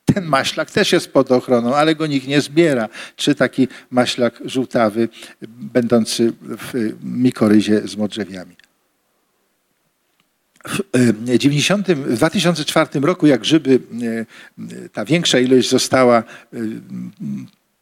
ten 0.06 0.26
maślak 0.26 0.72
też 0.72 0.92
jest 0.92 1.12
pod 1.12 1.32
ochroną, 1.32 1.76
ale 1.76 1.96
go 1.96 2.08
nikt 2.08 2.28
nie 2.28 2.42
zbiera. 2.42 2.90
Czy 3.16 3.36
taki 3.36 3.68
maślak 3.92 4.42
żółtawy, 4.46 5.10
będący 5.48 6.34
w 6.42 6.94
mikoryzie 7.04 7.88
z 7.88 7.96
modrzewiami. 7.98 8.56
W 10.94 11.38
90, 11.38 11.88
w 11.88 12.16
2004 12.16 13.06
roku, 13.06 13.28
jak 13.28 13.42
grzyby, 13.42 13.80
e, 14.60 14.90
ta 14.90 15.06
większa 15.06 15.40
ilość 15.40 15.70
została 15.70 16.24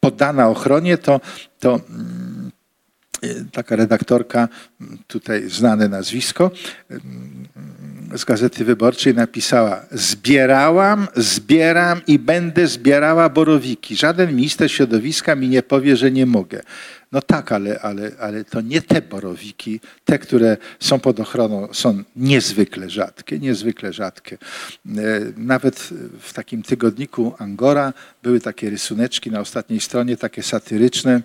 poddana 0.00 0.48
ochronie, 0.48 0.98
to, 0.98 1.20
to 1.60 1.80
mm, 1.90 2.50
e, 3.22 3.28
taka 3.52 3.76
redaktorka, 3.76 4.48
tutaj 5.06 5.50
znane 5.50 5.88
nazwisko, 5.88 6.50
z 8.14 8.24
Gazety 8.24 8.64
Wyborczej 8.64 9.14
napisała: 9.14 9.82
Zbierałam, 9.90 11.08
zbieram 11.16 12.00
i 12.06 12.18
będę 12.18 12.66
zbierała 12.66 13.28
borowiki. 13.28 13.96
Żaden 13.96 14.36
minister 14.36 14.70
środowiska 14.70 15.34
mi 15.34 15.48
nie 15.48 15.62
powie, 15.62 15.96
że 15.96 16.10
nie 16.10 16.26
mogę. 16.26 16.62
No 17.12 17.22
tak, 17.22 17.52
ale, 17.52 17.80
ale, 17.80 18.10
ale 18.20 18.44
to 18.44 18.60
nie 18.60 18.82
te 18.82 19.02
borowiki, 19.02 19.80
te, 20.04 20.18
które 20.18 20.56
są 20.80 20.98
pod 20.98 21.20
ochroną, 21.20 21.68
są 21.72 22.02
niezwykle 22.16 22.90
rzadkie, 22.90 23.38
niezwykle 23.38 23.92
rzadkie. 23.92 24.38
E, 24.86 24.98
nawet 25.36 25.88
w 26.20 26.32
takim 26.32 26.62
tygodniku 26.62 27.34
Angora 27.38 27.92
były 28.22 28.40
takie 28.40 28.70
rysuneczki 28.70 29.30
na 29.30 29.40
ostatniej 29.40 29.80
stronie, 29.80 30.16
takie 30.16 30.42
satyryczne, 30.42 31.20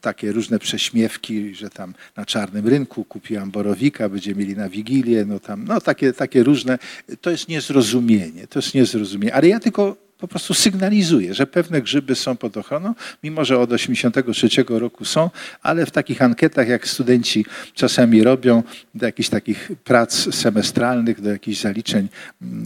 takie 0.00 0.32
różne 0.32 0.58
prześmiewki, 0.58 1.54
że 1.54 1.70
tam 1.70 1.94
na 2.16 2.26
czarnym 2.26 2.68
rynku 2.68 3.04
kupiłam 3.04 3.50
borowika, 3.50 4.08
będziemy 4.08 4.40
mieli 4.40 4.56
na 4.56 4.68
Wigilię, 4.68 5.24
no 5.24 5.40
tam, 5.40 5.64
no 5.64 5.80
takie, 5.80 6.12
takie 6.12 6.42
różne. 6.42 6.78
To 7.20 7.30
jest 7.30 7.48
niezrozumienie, 7.48 8.46
to 8.46 8.58
jest 8.58 8.74
niezrozumienie. 8.74 9.34
Ale 9.34 9.48
ja 9.48 9.60
tylko 9.60 10.09
po 10.20 10.28
prostu 10.28 10.54
sygnalizuje, 10.54 11.34
że 11.34 11.46
pewne 11.46 11.82
grzyby 11.82 12.14
są 12.14 12.36
pod 12.36 12.56
ochroną, 12.56 12.94
mimo 13.22 13.44
że 13.44 13.58
od 13.58 13.70
1983 13.70 14.78
roku 14.78 15.04
są, 15.04 15.30
ale 15.62 15.86
w 15.86 15.90
takich 15.90 16.22
ankietach, 16.22 16.68
jak 16.68 16.88
studenci 16.88 17.44
czasami 17.74 18.22
robią, 18.22 18.62
do 18.94 19.06
jakichś 19.06 19.28
takich 19.28 19.70
prac 19.84 20.34
semestralnych, 20.34 21.20
do 21.20 21.30
jakichś 21.30 21.60
zaliczeń 21.60 22.08
mm, 22.42 22.64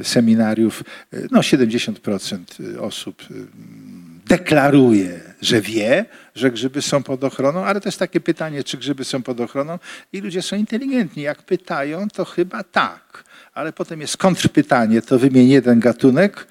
e, 0.00 0.04
seminariów, 0.04 0.84
e, 1.12 1.16
no 1.30 1.40
70% 1.40 2.78
osób 2.80 3.22
mm, 3.30 4.16
deklaruje, 4.26 5.20
że 5.40 5.60
wie, 5.60 6.04
że 6.34 6.50
grzyby 6.50 6.82
są 6.82 7.02
pod 7.02 7.24
ochroną, 7.24 7.64
ale 7.64 7.80
to 7.80 7.88
jest 7.88 7.98
takie 7.98 8.20
pytanie, 8.20 8.64
czy 8.64 8.76
grzyby 8.76 9.04
są 9.04 9.22
pod 9.22 9.40
ochroną 9.40 9.78
i 10.12 10.20
ludzie 10.20 10.42
są 10.42 10.56
inteligentni. 10.56 11.22
Jak 11.22 11.42
pytają, 11.42 12.08
to 12.08 12.24
chyba 12.24 12.62
tak. 12.64 13.24
Ale 13.54 13.72
potem 13.72 14.00
jest 14.00 14.16
kontrpytanie, 14.16 15.02
to 15.02 15.18
wymień 15.18 15.48
jeden 15.48 15.80
gatunek, 15.80 16.46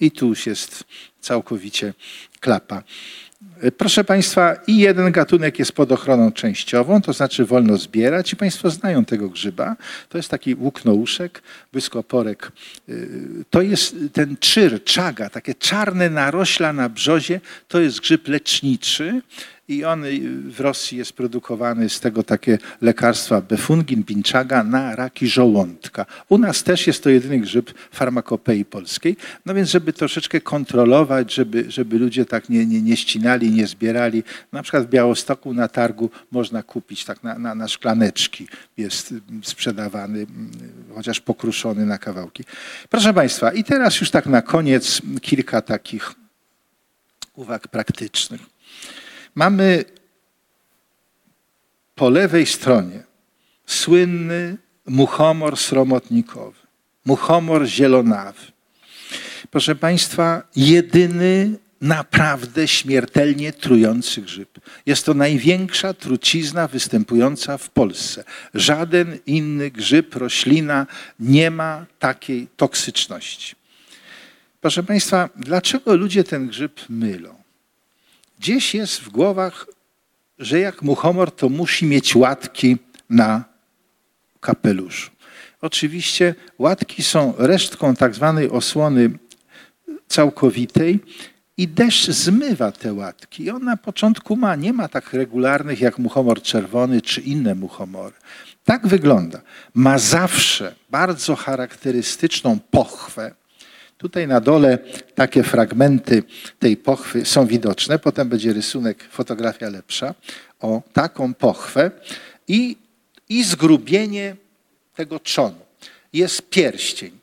i 0.00 0.10
tu 0.10 0.26
już 0.26 0.46
jest 0.46 0.84
całkowicie 1.20 1.94
klapa. 2.40 2.82
Proszę 3.76 4.04
Państwa, 4.04 4.56
i 4.66 4.78
jeden 4.78 5.12
gatunek 5.12 5.58
jest 5.58 5.72
pod 5.72 5.92
ochroną 5.92 6.32
częściową, 6.32 7.02
to 7.02 7.12
znaczy 7.12 7.44
wolno 7.44 7.76
zbierać 7.76 8.32
i 8.32 8.36
Państwo 8.36 8.70
znają 8.70 9.04
tego 9.04 9.28
grzyba. 9.28 9.76
To 10.08 10.18
jest 10.18 10.28
taki 10.28 10.54
łuknouszek, 10.54 11.42
błyskoporek. 11.72 12.52
To 13.50 13.62
jest 13.62 13.96
ten 14.12 14.36
czyr, 14.36 14.84
czaga, 14.84 15.30
takie 15.30 15.54
czarne 15.54 16.10
narośla 16.10 16.72
na 16.72 16.88
brzozie, 16.88 17.40
to 17.68 17.80
jest 17.80 18.00
grzyb 18.00 18.28
leczniczy 18.28 19.22
i 19.68 19.84
on 19.84 20.04
y, 20.04 20.20
w 20.50 20.60
Rosji 20.60 20.98
jest 20.98 21.12
produkowany 21.12 21.88
z 21.88 22.00
tego 22.00 22.22
takie 22.22 22.58
lekarstwa 22.80 23.40
befungin, 23.40 24.02
binczaga 24.02 24.64
na 24.64 24.96
raki 24.96 25.28
żołądka. 25.28 26.06
U 26.28 26.38
nas 26.38 26.62
też 26.62 26.86
jest 26.86 27.02
to 27.02 27.10
jedyny 27.10 27.38
grzyb 27.38 27.74
farmakopei 27.92 28.64
polskiej. 28.64 29.16
No 29.46 29.54
więc 29.54 29.70
żeby 29.70 29.92
troszeczkę 29.92 30.40
kontrolować, 30.40 31.34
żeby, 31.34 31.70
żeby 31.70 31.98
ludzie 31.98 32.24
tak 32.24 32.48
nie, 32.48 32.66
nie, 32.66 32.82
nie 32.82 32.96
ścinali, 32.96 33.50
nie 33.50 33.66
zbierali. 33.66 34.22
Na 34.52 34.62
przykład 34.62 34.86
w 34.86 34.90
Białostoku 34.90 35.54
na 35.54 35.68
targu 35.68 36.10
można 36.30 36.62
kupić 36.62 37.04
tak 37.04 37.22
na, 37.22 37.38
na, 37.38 37.54
na 37.54 37.68
szklaneczki. 37.68 38.48
Jest 38.76 39.12
mm, 39.12 39.44
sprzedawany, 39.44 40.18
mm, 40.18 40.50
chociaż 40.94 41.20
pokruszony 41.20 41.86
na 41.86 41.98
kawałki. 41.98 42.44
Proszę 42.88 43.14
Państwa, 43.14 43.52
i 43.52 43.64
teraz 43.64 44.00
już 44.00 44.10
tak 44.10 44.26
na 44.26 44.42
koniec 44.42 45.02
kilka 45.22 45.62
takich 45.62 46.14
uwag 47.34 47.68
praktycznych. 47.68 48.57
Mamy 49.38 49.84
po 51.94 52.10
lewej 52.10 52.46
stronie 52.46 53.02
słynny 53.66 54.56
muchomor 54.86 55.56
sromotnikowy, 55.56 56.58
muchomor 57.04 57.66
zielonawy. 57.66 58.52
Proszę 59.50 59.74
Państwa, 59.74 60.42
jedyny 60.56 61.58
naprawdę 61.80 62.68
śmiertelnie 62.68 63.52
trujący 63.52 64.22
grzyb. 64.22 64.58
Jest 64.86 65.06
to 65.06 65.14
największa 65.14 65.94
trucizna 65.94 66.68
występująca 66.68 67.58
w 67.58 67.70
Polsce. 67.70 68.24
Żaden 68.54 69.18
inny 69.26 69.70
grzyb, 69.70 70.14
roślina 70.14 70.86
nie 71.20 71.50
ma 71.50 71.86
takiej 71.98 72.48
toksyczności. 72.56 73.54
Proszę 74.60 74.82
Państwa, 74.82 75.28
dlaczego 75.36 75.96
ludzie 75.96 76.24
ten 76.24 76.48
grzyb 76.48 76.80
mylą? 76.88 77.37
Gdzieś 78.38 78.74
jest 78.74 79.00
w 79.00 79.08
głowach, 79.08 79.66
że 80.38 80.60
jak 80.60 80.82
muchomor, 80.82 81.30
to 81.30 81.48
musi 81.48 81.86
mieć 81.86 82.16
łatki 82.16 82.76
na 83.10 83.44
kapeluszu. 84.40 85.10
Oczywiście 85.60 86.34
łatki 86.58 87.02
są 87.02 87.34
resztką 87.38 87.96
tak 87.96 88.14
zwanej 88.14 88.50
osłony 88.50 89.10
całkowitej 90.08 91.00
i 91.56 91.68
deszcz 91.68 92.10
zmywa 92.10 92.72
te 92.72 92.92
łatki. 92.92 93.44
I 93.44 93.50
on 93.50 93.64
na 93.64 93.76
początku 93.76 94.36
ma, 94.36 94.56
nie 94.56 94.72
ma 94.72 94.88
tak 94.88 95.12
regularnych 95.12 95.80
jak 95.80 95.98
muchomor 95.98 96.42
czerwony 96.42 97.02
czy 97.02 97.20
inne 97.20 97.54
muchomory. 97.54 98.14
Tak 98.64 98.86
wygląda. 98.86 99.40
Ma 99.74 99.98
zawsze 99.98 100.74
bardzo 100.90 101.36
charakterystyczną 101.36 102.58
pochwę, 102.70 103.34
Tutaj 103.98 104.28
na 104.28 104.40
dole 104.40 104.78
takie 105.14 105.42
fragmenty 105.42 106.22
tej 106.58 106.76
pochwy 106.76 107.24
są 107.24 107.46
widoczne. 107.46 107.98
Potem 107.98 108.28
będzie 108.28 108.52
rysunek, 108.52 109.04
fotografia 109.10 109.68
lepsza. 109.68 110.14
O 110.60 110.82
taką 110.92 111.34
pochwę 111.34 111.90
i, 112.48 112.76
i 113.28 113.44
zgrubienie 113.44 114.36
tego 114.94 115.18
trzonu. 115.18 115.60
Jest 116.12 116.50
pierścień. 116.50 117.18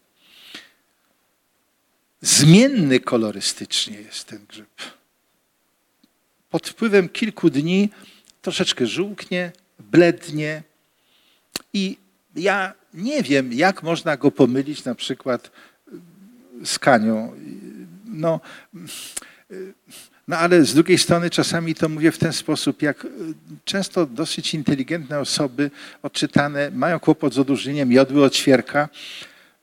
Zmienny 2.21 2.99
kolorystycznie 2.99 4.01
jest 4.01 4.23
ten 4.23 4.45
grzyb. 4.45 4.81
Pod 6.49 6.69
wpływem 6.69 7.09
kilku 7.09 7.49
dni 7.49 7.89
troszeczkę 8.41 8.87
żółknie, 8.87 9.51
blednie 9.79 10.63
i 11.73 11.97
ja 12.35 12.73
nie 12.93 13.23
wiem, 13.23 13.53
jak 13.53 13.83
można 13.83 14.17
go 14.17 14.31
pomylić 14.31 14.85
na 14.85 14.95
przykład 14.95 15.51
z 16.63 16.79
Kanią. 16.79 17.31
No, 18.05 18.39
no 20.27 20.37
ale 20.37 20.65
z 20.65 20.73
drugiej 20.73 20.97
strony 20.97 21.29
czasami 21.29 21.75
to 21.75 21.89
mówię 21.89 22.11
w 22.11 22.17
ten 22.17 22.33
sposób, 22.33 22.81
jak 22.81 23.07
często 23.65 24.05
dosyć 24.05 24.53
inteligentne 24.53 25.19
osoby 25.19 25.71
odczytane 26.03 26.71
mają 26.71 26.99
kłopot 26.99 27.33
z 27.33 27.39
odróżnieniem 27.39 27.91
jodły 27.91 28.23
od 28.23 28.35
świerka, 28.35 28.89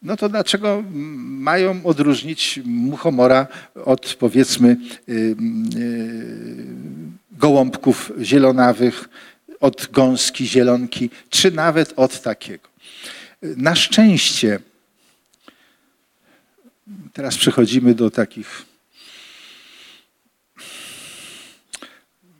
no 0.02 0.16
to 0.16 0.28
dlaczego 0.28 0.84
mają 1.24 1.84
odróżnić 1.84 2.60
muchomora 2.64 3.46
od 3.84 4.14
powiedzmy 4.14 4.76
y, 5.08 5.12
y, 5.12 5.36
gołąbków 7.32 8.12
zielonawych, 8.20 9.08
od 9.60 9.88
gąski, 9.92 10.46
zielonki, 10.46 11.10
czy 11.30 11.50
nawet 11.50 11.92
od 11.96 12.22
takiego. 12.22 12.68
Na 13.42 13.74
szczęście 13.74 14.58
Teraz 17.12 17.36
przechodzimy 17.36 17.94
do 17.94 18.10
takich 18.10 18.64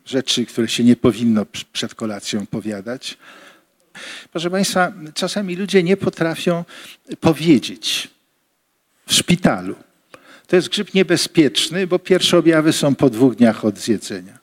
rzeczy, 0.05 0.45
które 0.45 0.67
się 0.67 0.83
nie 0.83 0.95
powinno 0.95 1.45
przed 1.73 1.95
kolacją 1.95 2.47
powiadać. 2.47 3.17
Proszę 4.31 4.49
Państwa, 4.49 4.93
czasami 5.13 5.55
ludzie 5.55 5.83
nie 5.83 5.97
potrafią 5.97 6.65
powiedzieć 7.19 8.09
w 9.05 9.13
szpitalu. 9.13 9.75
To 10.47 10.55
jest 10.55 10.69
grzyb 10.69 10.93
niebezpieczny, 10.93 11.87
bo 11.87 11.99
pierwsze 11.99 12.37
objawy 12.37 12.73
są 12.73 12.95
po 12.95 13.09
dwóch 13.09 13.35
dniach 13.35 13.65
od 13.65 13.79
zjedzenia. 13.79 14.42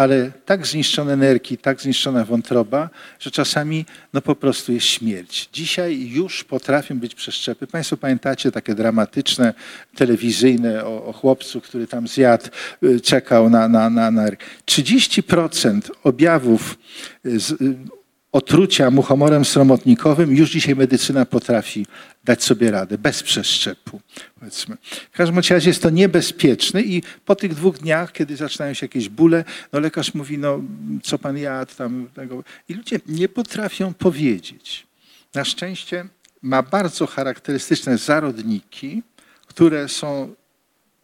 Ale 0.00 0.32
tak 0.44 0.66
zniszczone 0.66 1.16
nerki, 1.16 1.58
tak 1.58 1.80
zniszczona 1.80 2.24
wątroba, 2.24 2.90
że 3.18 3.30
czasami 3.30 3.84
no 4.12 4.20
po 4.20 4.34
prostu 4.34 4.72
jest 4.72 4.86
śmierć. 4.86 5.48
Dzisiaj 5.52 6.08
już 6.08 6.44
potrafią 6.44 6.98
być 6.98 7.14
przeszczepy. 7.14 7.66
Państwo 7.66 7.96
pamiętacie 7.96 8.52
takie 8.52 8.74
dramatyczne, 8.74 9.54
telewizyjne 9.96 10.84
o, 10.84 11.06
o 11.06 11.12
chłopcu, 11.12 11.60
który 11.60 11.86
tam 11.86 12.08
zjadł, 12.08 12.46
y, 12.82 13.00
czekał 13.00 13.50
na, 13.50 13.68
na, 13.68 13.90
na, 13.90 14.10
na 14.10 14.26
30% 14.66 15.80
objawów 16.04 16.78
y, 17.26 17.28
y, 17.60 17.99
otrucia 18.32 18.90
muchomorem 18.90 19.44
sromotnikowym 19.44 20.36
już 20.36 20.50
dzisiaj 20.50 20.76
medycyna 20.76 21.26
potrafi 21.26 21.86
dać 22.24 22.44
sobie 22.44 22.70
radę, 22.70 22.98
bez 22.98 23.22
przeszczepu. 23.22 24.00
Powiedzmy. 24.38 24.76
W 25.12 25.16
każdym 25.16 25.36
razie 25.50 25.70
jest 25.70 25.82
to 25.82 25.90
niebezpieczne 25.90 26.82
i 26.82 27.02
po 27.24 27.36
tych 27.36 27.54
dwóch 27.54 27.78
dniach, 27.78 28.12
kiedy 28.12 28.36
zaczynają 28.36 28.74
się 28.74 28.84
jakieś 28.84 29.08
bóle, 29.08 29.44
no 29.72 29.80
lekarz 29.80 30.14
mówi, 30.14 30.38
no 30.38 30.62
co 31.02 31.18
pan 31.18 31.38
jadł 31.38 31.74
tam, 31.74 32.08
tego. 32.14 32.44
i 32.68 32.74
ludzie 32.74 33.00
nie 33.06 33.28
potrafią 33.28 33.94
powiedzieć. 33.94 34.86
Na 35.34 35.44
szczęście 35.44 36.04
ma 36.42 36.62
bardzo 36.62 37.06
charakterystyczne 37.06 37.98
zarodniki, 37.98 39.02
które 39.46 39.88
są 39.88 40.34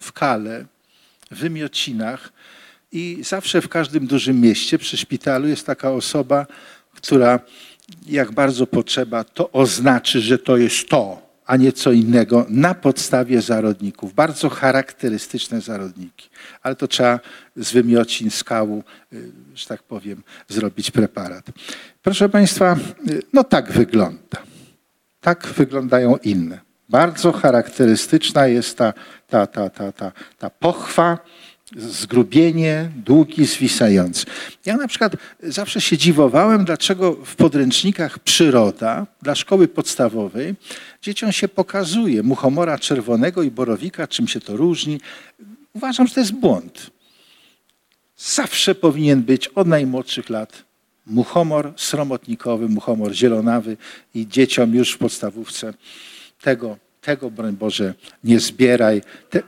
w 0.00 0.12
kale, 0.12 0.66
w 1.30 1.38
wymiocinach 1.38 2.32
i 2.92 3.18
zawsze 3.24 3.60
w 3.60 3.68
każdym 3.68 4.06
dużym 4.06 4.40
mieście 4.40 4.78
przy 4.78 4.96
szpitalu 4.96 5.48
jest 5.48 5.66
taka 5.66 5.90
osoba, 5.90 6.46
która 7.06 7.40
jak 8.06 8.32
bardzo 8.32 8.66
potrzeba, 8.66 9.24
to 9.24 9.52
oznaczy, 9.52 10.20
że 10.20 10.38
to 10.38 10.56
jest 10.56 10.88
to, 10.88 11.22
a 11.46 11.56
nie 11.56 11.72
co 11.72 11.92
innego, 11.92 12.46
na 12.48 12.74
podstawie 12.74 13.42
zarodników. 13.42 14.14
Bardzo 14.14 14.48
charakterystyczne 14.48 15.60
zarodniki. 15.60 16.28
Ale 16.62 16.76
to 16.76 16.88
trzeba 16.88 17.20
z 17.56 17.72
wymiocin, 17.72 18.30
skału, 18.30 18.82
y, 19.12 19.32
że 19.54 19.66
tak 19.66 19.82
powiem, 19.82 20.22
zrobić 20.48 20.90
preparat. 20.90 21.46
Proszę 22.02 22.28
Państwa, 22.28 22.76
y, 23.10 23.22
no 23.32 23.44
tak 23.44 23.72
wygląda. 23.72 24.42
Tak 25.20 25.46
wyglądają 25.46 26.16
inne. 26.16 26.60
Bardzo 26.88 27.32
charakterystyczna 27.32 28.46
jest 28.46 28.78
ta, 28.78 28.92
ta, 29.28 29.46
ta, 29.46 29.70
ta, 29.70 29.92
ta, 29.92 30.12
ta 30.38 30.50
pochwa, 30.50 31.18
zgrubienie, 31.74 32.90
długi, 32.96 33.46
zwisający. 33.46 34.26
Ja 34.66 34.76
na 34.76 34.88
przykład 34.88 35.16
zawsze 35.42 35.80
się 35.80 35.98
dziwowałem, 35.98 36.64
dlaczego 36.64 37.12
w 37.12 37.36
podręcznikach 37.36 38.18
przyroda 38.18 39.06
dla 39.22 39.34
szkoły 39.34 39.68
podstawowej 39.68 40.54
dzieciom 41.02 41.32
się 41.32 41.48
pokazuje 41.48 42.22
muchomora 42.22 42.78
czerwonego 42.78 43.42
i 43.42 43.50
borowika, 43.50 44.06
czym 44.06 44.28
się 44.28 44.40
to 44.40 44.56
różni. 44.56 45.00
Uważam, 45.72 46.06
że 46.06 46.14
to 46.14 46.20
jest 46.20 46.32
błąd. 46.32 46.90
Zawsze 48.16 48.74
powinien 48.74 49.22
być 49.22 49.48
od 49.48 49.66
najmłodszych 49.66 50.30
lat 50.30 50.64
muchomor 51.06 51.72
sromotnikowy, 51.76 52.68
muchomor 52.68 53.12
zielonawy 53.12 53.76
i 54.14 54.28
dzieciom 54.28 54.74
już 54.74 54.92
w 54.92 54.98
podstawówce 54.98 55.74
tego, 56.40 56.78
tego 57.00 57.30
broń 57.30 57.56
Boże, 57.56 57.94
nie 58.24 58.40
zbieraj. 58.40 59.02
Te, 59.30 59.42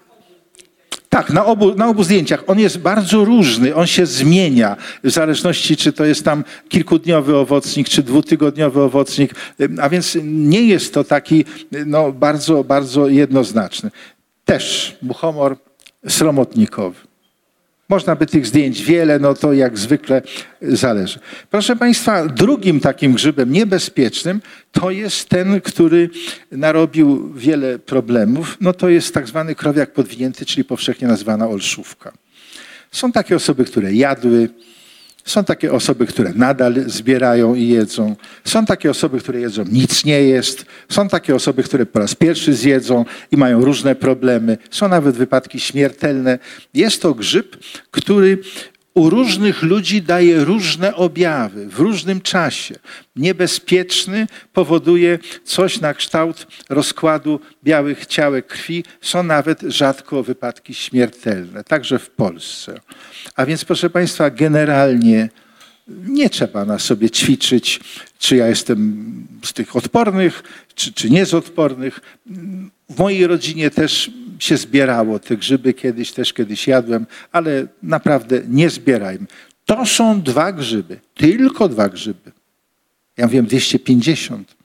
tak, 1.18 1.30
na 1.30 1.44
obu, 1.44 1.74
na 1.74 1.88
obu 1.88 2.04
zdjęciach. 2.04 2.44
On 2.46 2.58
jest 2.58 2.78
bardzo 2.78 3.24
różny, 3.24 3.74
on 3.74 3.86
się 3.86 4.06
zmienia 4.06 4.76
w 5.04 5.10
zależności, 5.10 5.76
czy 5.76 5.92
to 5.92 6.04
jest 6.04 6.24
tam 6.24 6.44
kilkudniowy 6.68 7.36
owocnik, 7.36 7.88
czy 7.88 8.02
dwutygodniowy 8.02 8.82
owocnik, 8.82 9.34
a 9.80 9.88
więc 9.88 10.18
nie 10.22 10.62
jest 10.62 10.94
to 10.94 11.04
taki 11.04 11.44
no, 11.86 12.12
bardzo, 12.12 12.64
bardzo 12.64 13.08
jednoznaczny. 13.08 13.90
Też 14.44 14.96
muchomor 15.02 15.56
sromotnikowy. 16.08 17.07
Można 17.88 18.16
by 18.16 18.26
tych 18.26 18.46
zdjęć 18.46 18.82
wiele, 18.82 19.18
no 19.18 19.34
to 19.34 19.52
jak 19.52 19.78
zwykle 19.78 20.22
zależy. 20.62 21.18
Proszę 21.50 21.76
Państwa, 21.76 22.26
drugim 22.26 22.80
takim 22.80 23.12
grzybem 23.12 23.52
niebezpiecznym 23.52 24.40
to 24.72 24.90
jest 24.90 25.28
ten, 25.28 25.60
który 25.60 26.10
narobił 26.52 27.32
wiele 27.34 27.78
problemów. 27.78 28.56
No 28.60 28.72
to 28.72 28.88
jest 28.88 29.14
tak 29.14 29.28
zwany 29.28 29.54
krowiak 29.54 29.92
podwinięty, 29.92 30.46
czyli 30.46 30.64
powszechnie 30.64 31.08
nazywana 31.08 31.48
olszówka. 31.48 32.12
Są 32.92 33.12
takie 33.12 33.36
osoby, 33.36 33.64
które 33.64 33.94
jadły, 33.94 34.48
są 35.28 35.44
takie 35.44 35.72
osoby, 35.72 36.06
które 36.06 36.32
nadal 36.34 36.74
zbierają 36.86 37.54
i 37.54 37.68
jedzą. 37.68 38.16
Są 38.44 38.66
takie 38.66 38.90
osoby, 38.90 39.20
które 39.20 39.40
jedzą 39.40 39.64
nic 39.64 40.04
nie 40.04 40.22
jest. 40.22 40.66
Są 40.88 41.08
takie 41.08 41.34
osoby, 41.34 41.62
które 41.62 41.86
po 41.86 41.98
raz 41.98 42.14
pierwszy 42.14 42.54
zjedzą 42.54 43.04
i 43.30 43.36
mają 43.36 43.64
różne 43.64 43.94
problemy. 43.94 44.58
Są 44.70 44.88
nawet 44.88 45.16
wypadki 45.16 45.60
śmiertelne. 45.60 46.38
Jest 46.74 47.02
to 47.02 47.14
grzyb, 47.14 47.56
który 47.90 48.38
u 48.98 49.10
różnych 49.10 49.62
ludzi 49.62 50.02
daje 50.02 50.44
różne 50.44 50.94
objawy 50.94 51.68
w 51.68 51.78
różnym 51.78 52.20
czasie. 52.20 52.74
Niebezpieczny 53.16 54.26
powoduje 54.52 55.18
coś 55.44 55.80
na 55.80 55.94
kształt 55.94 56.46
rozkładu 56.68 57.40
białych 57.64 58.06
ciałek 58.06 58.46
krwi. 58.46 58.84
Są 59.00 59.22
nawet 59.22 59.60
rzadko 59.60 60.22
wypadki 60.22 60.74
śmiertelne, 60.74 61.64
także 61.64 61.98
w 61.98 62.10
Polsce. 62.10 62.80
A 63.36 63.46
więc, 63.46 63.64
proszę 63.64 63.90
Państwa, 63.90 64.30
generalnie 64.30 65.28
nie 65.88 66.30
trzeba 66.30 66.64
na 66.64 66.78
sobie 66.78 67.10
ćwiczyć, 67.10 67.80
czy 68.18 68.36
ja 68.36 68.46
jestem 68.46 69.08
z 69.44 69.52
tych 69.52 69.76
odpornych, 69.76 70.42
czy, 70.74 70.92
czy 70.92 71.10
nie 71.10 71.26
z 71.26 71.34
odpornych. 71.34 72.00
W 72.88 72.98
mojej 72.98 73.26
rodzinie 73.26 73.70
też 73.70 74.10
się 74.38 74.56
zbierało 74.56 75.18
te 75.18 75.36
grzyby 75.36 75.74
kiedyś, 75.74 76.12
też 76.12 76.32
kiedyś 76.32 76.66
jadłem, 76.66 77.06
ale 77.32 77.66
naprawdę 77.82 78.42
nie 78.48 78.70
zbierajmy. 78.70 79.26
To 79.64 79.86
są 79.86 80.22
dwa 80.22 80.52
grzyby, 80.52 81.00
tylko 81.14 81.68
dwa 81.68 81.88
grzyby. 81.88 82.32
Ja 83.16 83.28
wiem 83.28 83.46
250. 83.46 84.58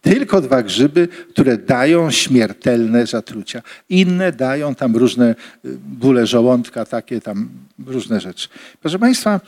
Tylko 0.00 0.40
dwa 0.40 0.62
grzyby, 0.62 1.08
które 1.30 1.58
dają 1.58 2.10
śmiertelne 2.10 3.06
zatrucia. 3.06 3.62
Inne 3.88 4.32
dają 4.32 4.74
tam 4.74 4.96
różne 4.96 5.30
y, 5.30 5.34
bóle 5.78 6.26
żołądka, 6.26 6.84
takie 6.84 7.20
tam 7.20 7.48
różne 7.86 8.20
rzeczy. 8.20 8.48
Proszę 8.80 8.98
Państwa, 8.98 9.40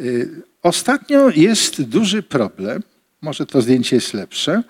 y, 0.00 0.42
ostatnio 0.62 1.30
jest 1.30 1.82
duży 1.82 2.22
problem, 2.22 2.82
może 3.22 3.46
to 3.46 3.62
zdjęcie 3.62 3.96
jest 3.96 4.14
lepsze, 4.14 4.62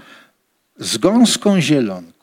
z 0.78 0.98
gąską 0.98 1.60
zieloną. 1.60 2.15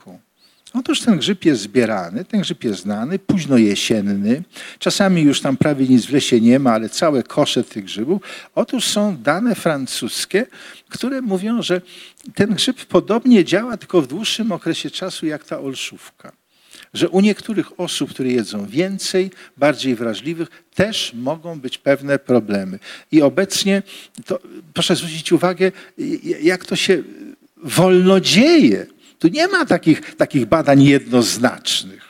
Otóż 0.73 1.01
ten 1.01 1.17
grzyb 1.17 1.45
jest 1.45 1.61
zbierany, 1.61 2.25
ten 2.25 2.41
grzyb 2.41 2.63
jest 2.63 2.79
znany, 2.79 3.19
późno 3.19 3.57
jesienny. 3.57 4.43
Czasami 4.79 5.21
już 5.21 5.41
tam 5.41 5.57
prawie 5.57 5.87
nic 5.87 6.05
w 6.05 6.13
lesie 6.13 6.41
nie 6.41 6.59
ma, 6.59 6.73
ale 6.73 6.89
całe 6.89 7.23
kosze 7.23 7.63
tych 7.63 7.83
grzybów. 7.83 8.21
Otóż 8.55 8.85
są 8.85 9.17
dane 9.17 9.55
francuskie, 9.55 10.45
które 10.89 11.21
mówią, 11.21 11.61
że 11.61 11.81
ten 12.35 12.55
grzyb 12.55 12.85
podobnie 12.85 13.45
działa, 13.45 13.77
tylko 13.77 14.01
w 14.01 14.07
dłuższym 14.07 14.51
okresie 14.51 14.91
czasu 14.91 15.25
jak 15.25 15.43
ta 15.43 15.59
olszówka. 15.59 16.31
Że 16.93 17.09
u 17.09 17.19
niektórych 17.19 17.79
osób, 17.79 18.09
które 18.09 18.29
jedzą 18.29 18.65
więcej, 18.65 19.31
bardziej 19.57 19.95
wrażliwych, 19.95 20.47
też 20.75 21.13
mogą 21.13 21.59
być 21.59 21.77
pewne 21.77 22.19
problemy. 22.19 22.79
I 23.11 23.21
obecnie, 23.21 23.83
to, 24.25 24.39
proszę 24.73 24.95
zwrócić 24.95 25.31
uwagę, 25.31 25.71
jak 26.41 26.65
to 26.65 26.75
się 26.75 27.03
wolno 27.63 28.19
dzieje 28.19 28.85
tu 29.23 29.27
nie 29.27 29.47
ma 29.47 29.65
takich, 29.65 30.15
takich 30.15 30.45
badań 30.45 30.83
jednoznacznych. 30.83 32.03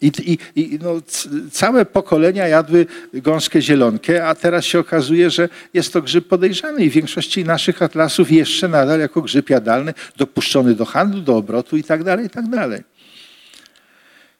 I, 0.00 0.12
i, 0.24 0.38
i 0.56 0.78
no, 0.82 1.02
całe 1.50 1.84
pokolenia 1.84 2.48
jadły 2.48 2.86
gąskę 3.12 3.62
zielonkę, 3.62 4.28
a 4.28 4.34
teraz 4.34 4.64
się 4.64 4.78
okazuje, 4.78 5.30
że 5.30 5.48
jest 5.74 5.92
to 5.92 6.02
grzyb 6.02 6.28
podejrzany 6.28 6.84
i 6.84 6.90
w 6.90 6.92
większości 6.92 7.44
naszych 7.44 7.82
atlasów 7.82 8.32
jeszcze 8.32 8.68
nadal 8.68 9.00
jako 9.00 9.22
grzyb 9.22 9.50
jadalny, 9.50 9.94
dopuszczony 10.16 10.74
do 10.74 10.84
handlu, 10.84 11.20
do 11.20 11.36
obrotu 11.36 11.76
i 11.76 11.84
tak 11.84 12.04
dalej, 12.04 12.26
i 12.26 12.30
tak. 12.30 12.44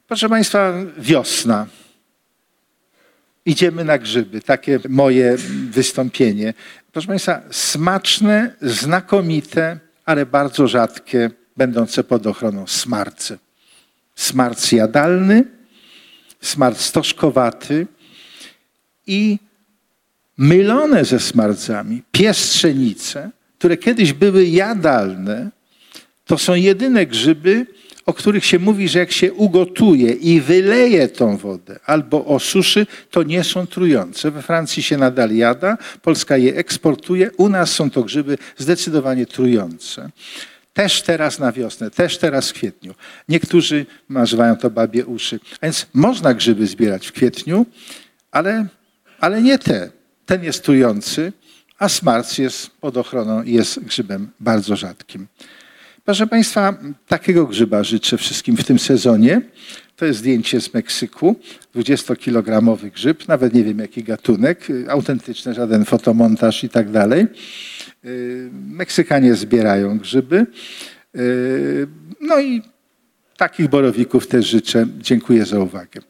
Proszę 0.07 0.29
Państwa, 0.29 0.73
wiosna. 0.97 1.67
Idziemy 3.45 3.83
na 3.83 3.97
grzyby. 3.97 4.41
Takie 4.41 4.79
moje 4.89 5.37
wystąpienie. 5.71 6.53
Proszę 6.91 7.07
Państwa, 7.07 7.41
smaczne, 7.51 8.55
znakomite, 8.61 9.79
ale 10.05 10.25
bardzo 10.25 10.67
rzadkie 10.67 11.38
będące 11.59 12.03
pod 12.03 12.27
ochroną 12.27 12.67
smarce. 12.67 13.37
Smarc 14.15 14.71
jadalny, 14.71 15.43
smarc 16.41 16.81
stożkowaty 16.81 17.87
i 19.07 19.39
mylone 20.37 21.05
ze 21.05 21.19
smarcami 21.19 22.01
piestrzenice, 22.11 23.31
które 23.57 23.77
kiedyś 23.77 24.13
były 24.13 24.45
jadalne, 24.45 25.49
to 26.25 26.37
są 26.37 26.53
jedyne 26.53 27.05
grzyby, 27.05 27.65
o 28.05 28.13
których 28.13 28.45
się 28.45 28.59
mówi, 28.59 28.89
że 28.89 28.99
jak 28.99 29.11
się 29.11 29.33
ugotuje 29.33 30.11
i 30.11 30.41
wyleje 30.41 31.07
tą 31.07 31.37
wodę 31.37 31.79
albo 31.85 32.25
osuszy, 32.25 32.87
to 33.11 33.23
nie 33.23 33.43
są 33.43 33.67
trujące. 33.67 34.31
We 34.31 34.41
Francji 34.41 34.83
się 34.83 34.97
nadal 34.97 35.35
jada, 35.35 35.77
Polska 36.01 36.37
je 36.37 36.55
eksportuje, 36.55 37.31
u 37.37 37.49
nas 37.49 37.71
są 37.71 37.89
to 37.89 38.03
grzyby 38.03 38.37
zdecydowanie 38.57 39.25
trujące. 39.25 40.09
Też 40.79 41.01
teraz 41.01 41.39
na 41.39 41.51
wiosnę, 41.51 41.91
też 41.91 42.17
teraz 42.17 42.49
w 42.49 42.53
kwietniu. 42.53 42.95
Niektórzy 43.29 43.85
nazywają 44.09 44.55
to 44.55 44.69
babie 44.69 45.05
uszy. 45.05 45.39
A 45.61 45.65
więc 45.65 45.85
można 45.93 46.33
grzyby 46.33 46.67
zbierać 46.67 47.07
w 47.07 47.11
kwietniu, 47.11 47.65
ale 48.31 48.67
ale 49.19 49.41
nie 49.41 49.59
te. 49.59 49.91
Ten 50.25 50.43
jest 50.43 50.63
trujący, 50.63 51.33
a 51.79 51.89
smarc 51.89 52.37
jest 52.37 52.69
pod 52.69 52.97
ochroną 52.97 53.43
i 53.43 53.53
jest 53.53 53.79
grzybem 53.79 54.31
bardzo 54.39 54.75
rzadkim. 54.75 55.27
Proszę 56.05 56.27
Państwa, 56.27 56.77
takiego 57.07 57.45
grzyba 57.47 57.83
życzę 57.83 58.17
wszystkim 58.17 58.57
w 58.57 58.63
tym 58.63 58.79
sezonie. 58.79 59.41
To 59.99 60.05
jest 60.05 60.19
zdjęcie 60.19 60.61
z 60.61 60.73
Meksyku, 60.73 61.35
20-kilogramowy 61.75 62.91
grzyb, 62.91 63.27
nawet 63.27 63.53
nie 63.53 63.63
wiem 63.63 63.79
jaki 63.79 64.03
gatunek, 64.03 64.67
autentyczny, 64.87 65.53
żaden 65.53 65.85
fotomontaż 65.85 66.63
i 66.63 66.69
tak 66.69 66.91
dalej. 66.91 67.27
Yy, 68.03 68.49
Meksykanie 68.53 69.35
zbierają 69.35 69.99
grzyby. 69.99 70.45
Yy, 71.13 71.87
No 72.21 72.39
i 72.39 72.61
takich 73.37 73.69
borowików 73.69 74.27
też 74.27 74.47
życzę. 74.47 74.87
Dziękuję 74.97 75.45
za 75.45 75.59
uwagę. 75.59 76.01